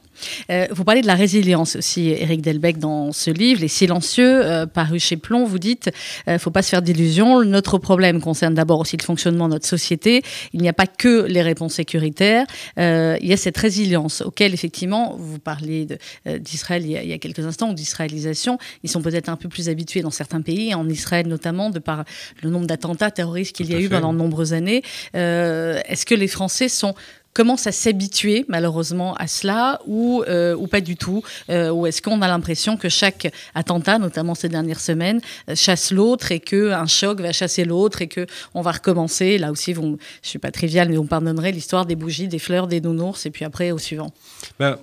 Euh, 0.51 0.67
vous 0.71 0.83
parlez 0.83 1.01
de 1.01 1.07
la 1.07 1.15
résilience 1.15 1.75
aussi, 1.77 2.09
Éric 2.09 2.41
Delbecq, 2.41 2.77
dans 2.77 3.11
ce 3.13 3.29
livre, 3.29 3.61
Les 3.61 3.67
Silencieux, 3.69 4.41
euh, 4.45 4.65
paru 4.65 4.99
chez 4.99 5.15
Plomb. 5.15 5.45
Vous 5.45 5.59
dites, 5.59 5.91
il 6.27 6.33
ne 6.33 6.37
faut 6.37 6.49
pas 6.51 6.61
se 6.61 6.69
faire 6.69 6.81
d'illusions. 6.81 7.43
Notre 7.43 7.77
problème 7.77 8.19
concerne 8.21 8.53
d'abord 8.53 8.79
aussi 8.79 8.97
le 8.97 9.03
fonctionnement 9.03 9.47
de 9.47 9.53
notre 9.53 9.67
société. 9.67 10.23
Il 10.53 10.61
n'y 10.61 10.67
a 10.69 10.73
pas 10.73 10.87
que 10.87 11.25
les 11.25 11.41
réponses 11.41 11.73
sécuritaires. 11.75 12.45
Euh, 12.79 13.17
il 13.21 13.27
y 13.27 13.33
a 13.33 13.37
cette 13.37 13.57
résilience 13.57 14.21
auquel, 14.21 14.53
effectivement, 14.53 15.15
vous 15.17 15.39
parlez 15.39 15.87
euh, 16.27 16.37
d'Israël 16.39 16.83
il, 16.85 16.91
y 16.91 16.97
a- 16.97 17.03
il 17.03 17.09
y 17.09 17.13
a 17.13 17.17
quelques 17.17 17.45
instants, 17.45 17.69
ou 17.69 17.73
d'israélisation. 17.73 18.57
Ils 18.83 18.89
sont 18.89 19.01
peut-être 19.01 19.29
un 19.29 19.37
peu 19.37 19.47
plus 19.49 19.69
habitués 19.69 20.01
dans 20.01 20.11
certains 20.11 20.41
pays, 20.41 20.73
en 20.73 20.87
Israël 20.89 21.27
notamment, 21.27 21.69
de 21.69 21.79
par 21.79 22.03
le 22.43 22.49
nombre 22.49 22.65
d'attentats 22.67 23.11
terroristes 23.11 23.55
qu'il 23.55 23.69
y 23.71 23.75
a 23.75 23.79
eu 23.79 23.87
pendant 23.89 24.11
de 24.13 24.17
nombreuses 24.17 24.53
années. 24.53 24.83
Euh, 25.15 25.79
Est-ce 25.87 26.05
que 26.05 26.15
les 26.15 26.27
Français 26.27 26.67
sont 26.69 26.93
commencent 27.39 27.67
à 27.67 27.71
s'habituer 27.71 28.43
malheureusement 28.49 29.13
à 29.13 29.25
cela 29.25 29.79
ou, 29.87 30.25
euh, 30.27 30.53
ou 30.57 30.67
pas 30.67 30.81
du 30.81 30.97
tout 30.97 31.23
Euh, 31.49 31.69
Ou 31.71 31.87
est-ce 31.87 32.01
qu'on 32.01 32.21
a 32.21 32.27
l'impression 32.27 32.75
que 32.75 32.89
chaque 32.89 33.31
attentat, 33.55 33.97
notamment 33.97 34.35
ces 34.35 34.49
dernières 34.49 34.81
semaines, 34.81 35.21
euh, 35.47 35.55
chasse 35.55 35.93
l'autre 35.93 36.33
et 36.33 36.41
qu'un 36.41 36.85
choc 36.85 37.21
va 37.21 37.31
chasser 37.31 37.63
l'autre 37.63 38.01
et 38.01 38.09
qu'on 38.09 38.61
va 38.61 38.73
recommencer? 38.73 39.37
Là 39.37 39.51
aussi, 39.51 39.73
je 39.73 39.79
ne 39.79 39.95
suis 40.21 40.37
pas 40.37 40.51
trivial, 40.51 40.89
mais 40.89 40.97
vous 40.97 41.03
me 41.03 41.07
pardonnerez 41.07 41.53
l'histoire 41.53 41.85
des 41.85 41.95
bougies, 41.95 42.27
des 42.27 42.39
fleurs, 42.39 42.67
des 42.67 42.81
nounours 42.81 43.25
et 43.25 43.31
puis 43.31 43.45
après 43.45 43.71
au 43.71 43.77
suivant. 43.77 44.11
Ben, 44.59 44.77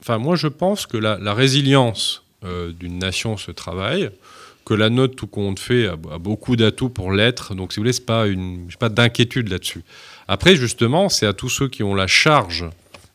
enfin, 0.00 0.18
moi, 0.18 0.36
je 0.36 0.46
pense 0.46 0.86
que 0.86 0.98
la, 0.98 1.34
résilience 1.34 2.22
d'une 2.78 2.98
nation 2.98 3.36
se 3.36 3.50
travaille, 3.50 4.10
que 4.64 4.74
la 4.74 4.88
note, 4.88 5.16
tout 5.16 5.26
compte 5.26 5.58
fait, 5.58 5.88
a, 5.88 5.96
beaucoup 5.96 6.54
d'atouts 6.54 6.90
pour 6.90 7.10
l'être. 7.10 7.56
Donc, 7.56 7.72
si 7.72 7.80
vous 7.80 7.86
voulez, 7.86 7.98
pas 8.06 8.28
une, 8.28 8.68
pas 8.78 8.88
d'inquiétude 8.88 9.48
là-dessus. 9.48 9.82
Après, 10.28 10.56
justement, 10.56 11.08
c'est 11.08 11.26
à 11.26 11.32
tous 11.32 11.48
ceux 11.48 11.68
qui 11.68 11.82
ont 11.82 11.94
la 11.94 12.06
charge 12.06 12.66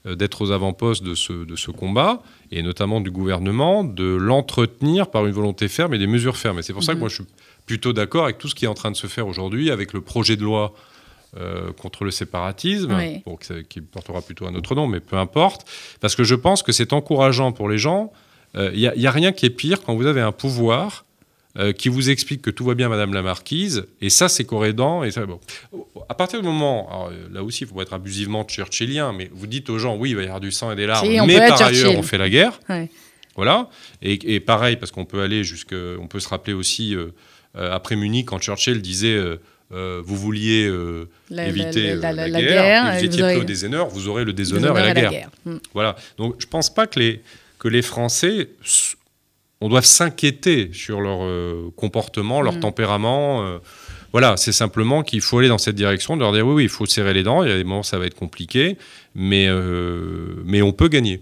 euh, 0.05 0.15
d'être 0.15 0.41
aux 0.41 0.51
avant-postes 0.51 1.03
de 1.03 1.15
ce, 1.15 1.31
de 1.45 1.55
ce 1.55 1.71
combat, 1.71 2.21
et 2.51 2.61
notamment 2.63 2.99
du 3.01 3.11
gouvernement, 3.11 3.83
de 3.83 4.03
l'entretenir 4.15 5.09
par 5.09 5.25
une 5.25 5.31
volonté 5.31 5.67
ferme 5.67 5.93
et 5.93 5.97
des 5.99 6.07
mesures 6.07 6.37
fermes. 6.37 6.59
Et 6.59 6.63
c'est 6.63 6.73
pour 6.73 6.83
ça 6.83 6.91
que 6.93 6.97
Mhm. 6.97 6.99
moi, 7.01 7.09
je 7.09 7.15
suis 7.15 7.25
plutôt 7.65 7.93
d'accord 7.93 8.25
avec 8.25 8.37
tout 8.39 8.47
ce 8.49 8.55
qui 8.55 8.65
est 8.65 8.67
en 8.67 8.73
train 8.73 8.91
de 8.91 8.95
se 8.97 9.07
faire 9.07 9.27
aujourd'hui, 9.27 9.71
avec 9.71 9.93
le 9.93 10.01
projet 10.01 10.35
de 10.35 10.43
loi 10.43 10.73
euh, 11.39 11.71
contre 11.71 12.03
le 12.03 12.11
séparatisme, 12.11 12.93
Oui. 12.95 13.21
bon, 13.25 13.37
qui, 13.67 13.81
portera 13.81 14.21
plutôt 14.21 14.45
un 14.45 14.53
autre 14.53 14.75
nom, 14.75 14.85
mais 14.85 14.99
peu 14.99 15.15
importe, 15.17 15.65
parce 15.99 16.15
que 16.15 16.23
je 16.23 16.35
pense 16.35 16.61
que 16.61 16.71
c'est 16.71 16.93
encourageant 16.93 17.51
pour 17.51 17.69
les 17.69 17.77
gens. 17.79 18.11
Il 18.55 18.77
n'y 18.77 18.85
a, 18.85 19.09
a 19.09 19.11
rien 19.11 19.31
qui 19.31 19.47
est 19.47 19.49
pire 19.49 19.81
quand 19.81 19.95
vous 19.95 20.05
avez 20.05 20.21
un 20.21 20.31
pouvoir 20.31 21.05
euh, 21.55 21.71
qui 21.71 21.87
vous 21.87 22.09
explique 22.09 22.41
que 22.41 22.49
tout 22.49 22.65
va 22.65 22.73
bien, 22.73 22.89
Madame 22.89 23.13
la 23.13 23.21
Marquise, 23.21 23.85
et 24.01 24.09
ça, 24.09 24.27
c'est 24.27 24.43
corrédant. 24.43 25.03
Et 25.03 25.11
ça, 25.11 25.23
bon. 25.27 25.39
À 26.09 26.15
partir 26.15 26.41
du 26.41 26.47
moment, 26.47 26.89
alors, 26.89 27.09
euh, 27.11 27.27
là 27.31 27.43
aussi, 27.43 27.63
il 27.63 27.67
faut 27.67 27.75
pas 27.75 27.83
être 27.83 27.93
abusivement 27.93 28.43
churchillien, 28.47 29.13
mais 29.13 29.29
vous 29.31 29.45
dites 29.45 29.69
aux 29.69 29.77
gens, 29.77 29.95
oui, 29.95 30.09
il 30.09 30.15
va 30.15 30.23
y 30.23 30.25
avoir 30.25 30.39
du 30.39 30.51
sang 30.51 30.71
et 30.71 30.75
des 30.75 30.87
larmes, 30.87 31.05
Si, 31.05 31.21
mais 31.27 31.37
par 31.37 31.61
ailleurs, 31.61 31.69
Churchill. 31.69 31.99
on 31.99 32.01
fait 32.01 32.17
la 32.17 32.31
guerre. 32.31 32.59
Ouais. 32.69 32.89
Voilà. 33.35 33.69
Et, 34.01 34.39
pareil, 34.39 34.77
parce 34.77 34.91
qu'on 34.91 35.05
peut 35.05 35.21
aller 35.21 35.43
jusque, 35.43 35.75
on 35.99 36.07
peut 36.07 36.19
se 36.19 36.27
rappeler 36.27 36.53
aussi 36.53 36.95
après 37.55 37.95
Munich 37.95 38.27
quand 38.27 38.39
Churchill 38.39 38.81
disait 38.81 39.19
vous 39.71 40.15
vouliez 40.15 40.71
éviter 41.31 41.95
la, 41.95 42.13
guerre, 42.13 42.95
vous 42.97 43.05
étiez 43.05 43.23
aurez... 43.23 43.43
déshonneur, 43.43 43.87
vous 43.89 44.07
aurez 44.07 44.23
le 44.23 44.33
déshonneur 44.33 44.77
et 44.77 44.93
la, 44.93 44.93
guerre. 44.93 45.29
Hmm. 45.45 45.57
Voilà. 45.73 45.95
Donc 46.17 46.35
je 46.37 46.45
pense 46.45 46.71
pas 46.71 46.85
que 46.85 46.99
les 46.99 47.21
que 47.57 47.67
les 47.67 47.81
Français 47.81 48.49
on 49.63 49.69
doit 49.69 49.81
s'inquiéter 49.81 50.69
sur 50.73 51.01
leur 51.01 51.19
comportement, 51.75 52.41
leur 52.41 52.55
hmm. 52.55 52.59
tempérament. 52.59 53.59
Voilà, 54.13 54.37
c'est 54.37 54.51
simplement 54.51 55.01
qu'il 55.01 55.21
faut 55.21 55.39
aller 55.39 55.47
dans 55.47 55.57
cette 55.57 55.75
direction, 55.75 56.15
de 56.15 56.21
leur 56.21 56.31
dire 56.31 56.45
oui, 56.45 56.53
oui, 56.53 56.63
il 56.63 56.69
faut 56.69 56.85
serrer 56.85 57.15
les 57.15 57.23
dents, 57.23 57.43
il 57.43 57.49
y 57.49 57.51
a 57.51 57.57
des 57.57 57.63
moments 57.63 57.81
ça 57.81 57.97
va 57.97 58.05
être 58.05 58.13
compliqué, 58.13 58.77
mais, 59.15 59.47
euh, 59.47 60.35
mais 60.45 60.61
on 60.61 60.71
peut 60.71 60.87
gagner. 60.87 61.19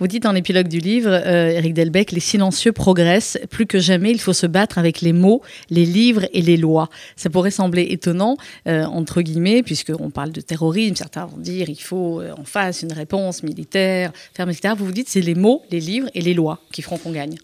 Vous 0.00 0.06
dites 0.06 0.22
dans 0.22 0.32
l'épilogue 0.32 0.68
du 0.68 0.78
livre, 0.78 1.12
Eric 1.12 1.72
euh, 1.72 1.74
Delbecq, 1.74 2.12
les 2.12 2.20
silencieux 2.20 2.72
progressent. 2.72 3.36
Plus 3.50 3.66
que 3.66 3.78
jamais, 3.78 4.12
il 4.12 4.20
faut 4.20 4.32
se 4.32 4.46
battre 4.46 4.78
avec 4.78 5.00
les 5.00 5.12
mots, 5.12 5.42
les 5.70 5.84
livres 5.84 6.24
et 6.32 6.40
les 6.40 6.56
lois. 6.56 6.88
Ça 7.16 7.28
pourrait 7.28 7.50
sembler 7.50 7.88
étonnant, 7.90 8.36
euh, 8.68 8.84
entre 8.84 9.20
guillemets, 9.20 9.62
puisqu'on 9.62 10.10
parle 10.10 10.30
de 10.30 10.40
terrorisme. 10.40 10.94
Certains 10.94 11.26
vont 11.26 11.36
dire 11.36 11.68
il 11.68 11.82
faut 11.82 12.22
en 12.22 12.44
face 12.44 12.82
une 12.82 12.92
réponse 12.92 13.42
militaire, 13.42 14.12
ferme, 14.34 14.50
etc. 14.50 14.74
Vous 14.78 14.86
vous 14.86 14.92
dites 14.92 15.08
c'est 15.08 15.20
les 15.20 15.34
mots, 15.34 15.62
les 15.70 15.80
livres 15.80 16.08
et 16.14 16.22
les 16.22 16.32
lois 16.32 16.60
qui 16.72 16.80
feront 16.80 16.96
qu'on 16.96 17.12
gagne. 17.12 17.36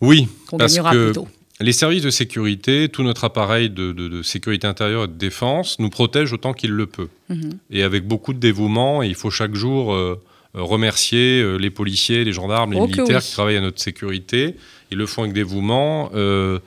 Oui, 0.00 0.28
qu'on 0.48 0.56
gagnera 0.56 0.92
que... 0.92 1.12
Les 1.60 1.72
services 1.72 2.02
de 2.02 2.10
sécurité, 2.10 2.88
tout 2.88 3.02
notre 3.02 3.24
appareil 3.24 3.68
de, 3.68 4.22
sécurité 4.22 4.66
intérieure 4.66 5.04
et 5.04 5.08
de 5.08 5.12
défense 5.12 5.78
nous 5.78 5.90
protège 5.90 6.32
autant 6.32 6.54
qu'il 6.54 6.70
le 6.70 6.86
peut. 6.86 7.08
Mhm. 7.28 7.58
Et 7.70 7.82
avec 7.82 8.06
beaucoup 8.06 8.32
de 8.32 8.38
dévouement, 8.38 9.02
il 9.02 9.14
faut 9.14 9.30
chaque 9.30 9.54
jour 9.54 9.92
euh, 9.92 10.18
remercier 10.54 11.42
euh, 11.42 11.56
les 11.56 11.68
policiers, 11.68 12.24
les 12.24 12.32
gendarmes, 12.32 12.72
les 12.72 12.80
militaires 12.80 13.22
qui 13.22 13.32
travaillent 13.32 13.58
à 13.58 13.60
notre 13.60 13.80
sécurité. 13.80 14.56
Ils 14.90 14.96
le 14.96 15.04
font 15.04 15.22
avec 15.22 15.34
dévouement, 15.34 16.10
euh, 16.14 16.58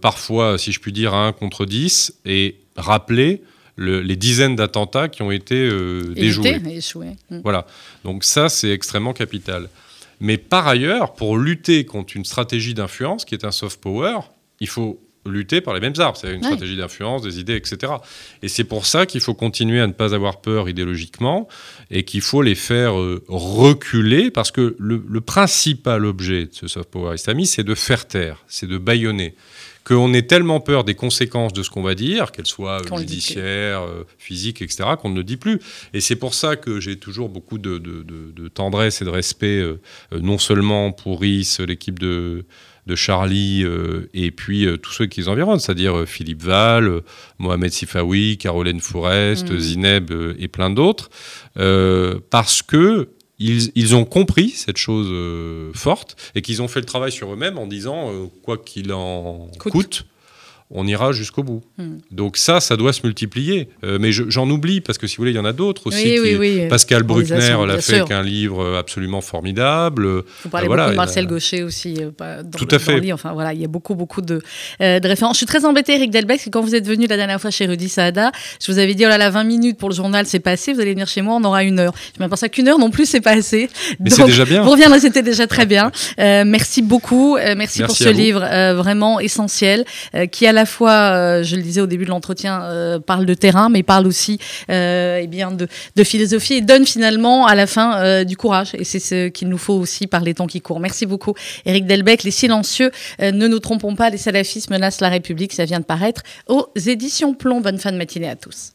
parfois, 0.00 0.56
si 0.56 0.72
je 0.72 0.80
puis 0.80 0.92
dire, 0.92 1.12
à 1.12 1.26
1 1.26 1.32
contre 1.32 1.66
10, 1.66 2.14
et 2.24 2.56
rappeler 2.76 3.42
les 3.76 4.16
dizaines 4.16 4.56
d'attentats 4.56 5.08
qui 5.08 5.20
ont 5.22 5.30
été 5.30 5.68
déjoués. 6.14 6.60
Mm. 7.30 7.40
Voilà. 7.42 7.66
Donc 8.04 8.24
ça, 8.24 8.48
c'est 8.48 8.70
extrêmement 8.70 9.12
capital. 9.12 9.68
Mais 10.22 10.38
par 10.38 10.68
ailleurs, 10.68 11.14
pour 11.14 11.36
lutter 11.36 11.84
contre 11.84 12.16
une 12.16 12.24
stratégie 12.24 12.74
d'influence 12.74 13.24
qui 13.24 13.34
est 13.34 13.44
un 13.44 13.50
soft 13.50 13.80
power, 13.80 14.20
il 14.60 14.68
faut 14.68 15.00
lutter 15.26 15.60
par 15.60 15.74
les 15.74 15.80
mêmes 15.80 15.94
armes, 15.98 16.14
c'est 16.14 16.32
une 16.32 16.44
stratégie 16.44 16.76
d'influence, 16.76 17.22
des 17.22 17.40
idées, 17.40 17.56
etc. 17.56 17.94
Et 18.40 18.48
c'est 18.48 18.62
pour 18.62 18.86
ça 18.86 19.04
qu'il 19.04 19.20
faut 19.20 19.34
continuer 19.34 19.80
à 19.80 19.88
ne 19.88 19.92
pas 19.92 20.14
avoir 20.14 20.40
peur 20.40 20.68
idéologiquement 20.68 21.48
et 21.90 22.04
qu'il 22.04 22.20
faut 22.20 22.40
les 22.40 22.54
faire 22.54 22.96
euh, 23.00 23.24
reculer 23.26 24.30
parce 24.30 24.52
que 24.52 24.76
le, 24.78 25.04
le, 25.08 25.20
principal 25.20 26.06
objet 26.06 26.46
de 26.46 26.54
ce 26.54 26.68
soft 26.68 26.88
power 26.88 27.16
islamiste, 27.16 27.54
c'est 27.56 27.64
de 27.64 27.74
faire 27.74 28.06
taire, 28.06 28.44
c'est 28.46 28.68
de 28.68 28.78
bâillonner 28.78 29.34
qu'on 29.84 30.14
ait 30.14 30.22
tellement 30.22 30.60
peur 30.60 30.84
des 30.84 30.94
conséquences 30.94 31.52
de 31.52 31.62
ce 31.62 31.70
qu'on 31.70 31.82
va 31.82 31.94
dire, 31.94 32.30
qu'elles 32.32 32.46
soient 32.46 32.82
judiciaires, 32.96 33.82
euh, 33.82 34.06
physiques, 34.18 34.62
etc., 34.62 34.90
qu'on 35.00 35.10
ne 35.10 35.16
le 35.16 35.24
dit 35.24 35.36
plus. 35.36 35.58
Et 35.92 36.00
c'est 36.00 36.16
pour 36.16 36.34
ça 36.34 36.56
que 36.56 36.80
j'ai 36.80 36.98
toujours 36.98 37.28
beaucoup 37.28 37.58
de, 37.58 37.78
tendresse 38.48 39.02
et 39.02 39.04
de 39.04 39.10
respect, 39.10 39.58
euh, 39.58 39.80
euh, 40.12 40.20
non 40.20 40.38
seulement 40.38 40.92
pour 40.92 41.20
Rhys, 41.20 41.58
l'équipe 41.66 41.98
de, 41.98 42.44
Charlie, 42.94 43.64
et 44.12 44.32
puis 44.32 44.66
tous 44.82 44.92
ceux 44.92 45.06
qui 45.06 45.20
les 45.20 45.28
environnent, 45.28 45.60
c'est-à-dire 45.60 46.02
Philippe 46.04 46.42
Val, 46.42 47.00
Mohamed 47.38 47.70
Sifawi, 47.70 48.36
Caroline 48.38 48.80
Forest, 48.80 49.50
mm. 49.50 49.58
Zineb 49.58 50.12
et 50.36 50.48
plein 50.48 50.68
d'autres, 50.68 51.08
parce 51.54 52.60
que 52.60 53.08
ils, 53.42 53.94
ont 53.94 54.04
compris 54.04 54.50
cette 54.50 54.76
chose 54.76 55.08
euh, 55.10 55.70
forte 55.74 56.16
et 56.34 56.42
qu'ils 56.42 56.62
ont 56.62 56.68
fait 56.68 56.80
le 56.80 56.86
travail 56.86 57.12
sur 57.12 57.32
eux-mêmes 57.32 57.58
en 57.58 57.66
disant, 57.66 58.12
euh, 58.12 58.26
quoi 58.42 58.58
qu'il 58.58 58.92
en 58.92 59.50
coûte 59.58 60.06
on 60.74 60.86
ira 60.86 61.12
jusqu'au 61.12 61.42
bout. 61.42 61.62
Hmm. 61.78 61.98
Donc 62.10 62.36
ça, 62.36 62.60
ça 62.60 62.76
doit 62.76 62.92
se 62.92 63.00
multiplier. 63.04 63.68
Euh, 63.84 63.98
mais 64.00 64.10
j'en 64.12 64.48
oublie, 64.48 64.80
parce 64.80 64.98
que 64.98 65.06
si 65.06 65.16
vous 65.16 65.22
voulez, 65.22 65.32
il 65.32 65.36
y 65.36 65.38
en 65.38 65.44
a 65.44 65.52
d'autres 65.52 65.86
aussi. 65.86 66.18
Pascal 66.68 67.02
Bruckner 67.02 67.56
l'a 67.66 67.80
fait 67.80 68.00
avec 68.00 68.10
un 68.10 68.22
livre 68.22 68.76
absolument 68.76 69.20
formidable. 69.20 70.22
Vous 70.42 70.48
parlez 70.50 70.68
beaucoup 70.68 70.90
de 70.90 70.94
Marcel 70.94 71.26
Gaucher 71.26 71.62
aussi. 71.62 71.98
Euh, 72.00 72.42
dans 72.42 72.58
Tout 72.58 72.68
à 72.70 72.78
fait. 72.78 73.12
Enfin, 73.12 73.32
voilà, 73.32 73.52
il 73.52 73.60
y 73.60 73.64
a 73.64 73.68
beaucoup, 73.68 73.94
beaucoup 73.94 74.22
de, 74.22 74.40
euh, 74.80 75.00
de, 75.00 75.08
références. 75.08 75.36
Je 75.36 75.38
suis 75.38 75.46
très 75.46 75.64
embêtée, 75.64 75.94
Eric 75.94 76.10
Delbecq, 76.10 76.36
parce 76.36 76.44
que 76.44 76.50
quand 76.50 76.62
vous 76.62 76.74
êtes 76.74 76.86
venu 76.86 77.06
la 77.06 77.16
dernière 77.16 77.40
fois 77.40 77.50
chez 77.50 77.66
Rudy 77.66 77.88
Saada, 77.88 78.32
je 78.60 78.72
vous 78.72 78.78
avais 78.78 78.94
dit, 78.94 79.04
oh 79.04 79.08
là 79.08 79.18
là, 79.18 79.30
20 79.30 79.44
minutes 79.44 79.78
pour 79.78 79.88
le 79.88 79.94
journal, 79.94 80.26
c'est 80.26 80.40
passé, 80.40 80.72
vous 80.72 80.80
allez 80.80 80.92
venir 80.92 81.06
chez 81.06 81.22
moi, 81.22 81.36
on 81.36 81.44
aura 81.44 81.64
une 81.64 81.78
heure. 81.78 81.92
Je 82.18 82.24
pense 82.24 82.40
qu'une 82.50 82.68
heure 82.68 82.78
non 82.78 82.90
plus, 82.90 83.06
c'est 83.06 83.20
pas 83.20 83.32
assez. 83.32 83.68
Mais 84.00 84.10
c'est 84.10 84.24
déjà 84.24 84.44
bien. 84.44 84.62
Vous 84.62 84.70
reviendrez, 84.70 85.00
c'était 85.00 85.22
déjà 85.22 85.46
très 85.46 85.66
bien. 85.72 85.90
merci 86.18 86.82
beaucoup. 86.82 87.36
merci, 87.36 87.82
pour 87.82 87.96
ce 87.96 88.08
livre 88.08 88.40
vraiment 88.74 89.20
essentiel, 89.20 89.84
qui 90.30 90.46
à 90.46 90.52
la 90.52 90.61
fois, 90.66 90.90
euh, 90.90 91.42
je 91.42 91.56
le 91.56 91.62
disais 91.62 91.80
au 91.80 91.86
début 91.86 92.04
de 92.04 92.10
l'entretien, 92.10 92.62
euh, 92.62 92.98
parle 92.98 93.26
de 93.26 93.34
terrain, 93.34 93.68
mais 93.68 93.82
parle 93.82 94.06
aussi 94.06 94.38
euh, 94.70 95.20
eh 95.22 95.26
de, 95.26 96.04
philosophie 96.04 96.54
et 96.54 96.60
donne 96.60 96.86
finalement 96.86 97.46
à 97.46 97.54
la 97.54 97.66
fin 97.66 98.24
du 98.24 98.36
courage. 98.36 98.70
Et 98.74 98.84
c'est 98.84 98.98
ce 98.98 99.28
qu'il 99.28 99.48
nous 99.48 99.58
faut 99.58 99.74
aussi 99.74 100.06
par 100.06 100.22
les 100.22 100.34
temps 100.34 100.46
qui 100.46 100.60
courent. 100.60 100.80
Merci 100.80 101.06
beaucoup, 101.06 101.34
Eric 101.64 101.86
Delbecq. 101.86 102.22
Les 102.24 102.30
silencieux, 102.30 102.90
ne 103.20 103.48
nous 103.48 103.58
trompons 103.58 103.94
pas, 103.94 104.10
les 104.10 104.18
salafistes 104.18 104.70
menacent 104.70 105.00
la 105.00 105.08
République. 105.08 105.52
Ça 105.52 105.64
vient 105.64 105.80
de 105.80 105.84
paraître 105.84 106.22
aux 106.48 106.68
éditions 106.86 107.34
Plomb. 107.34 107.60
Bonne 107.60 107.78
fin 107.78 107.92
de 107.92 107.96
matinée 107.96 108.28
à 108.28 108.36
tous. 108.36 108.72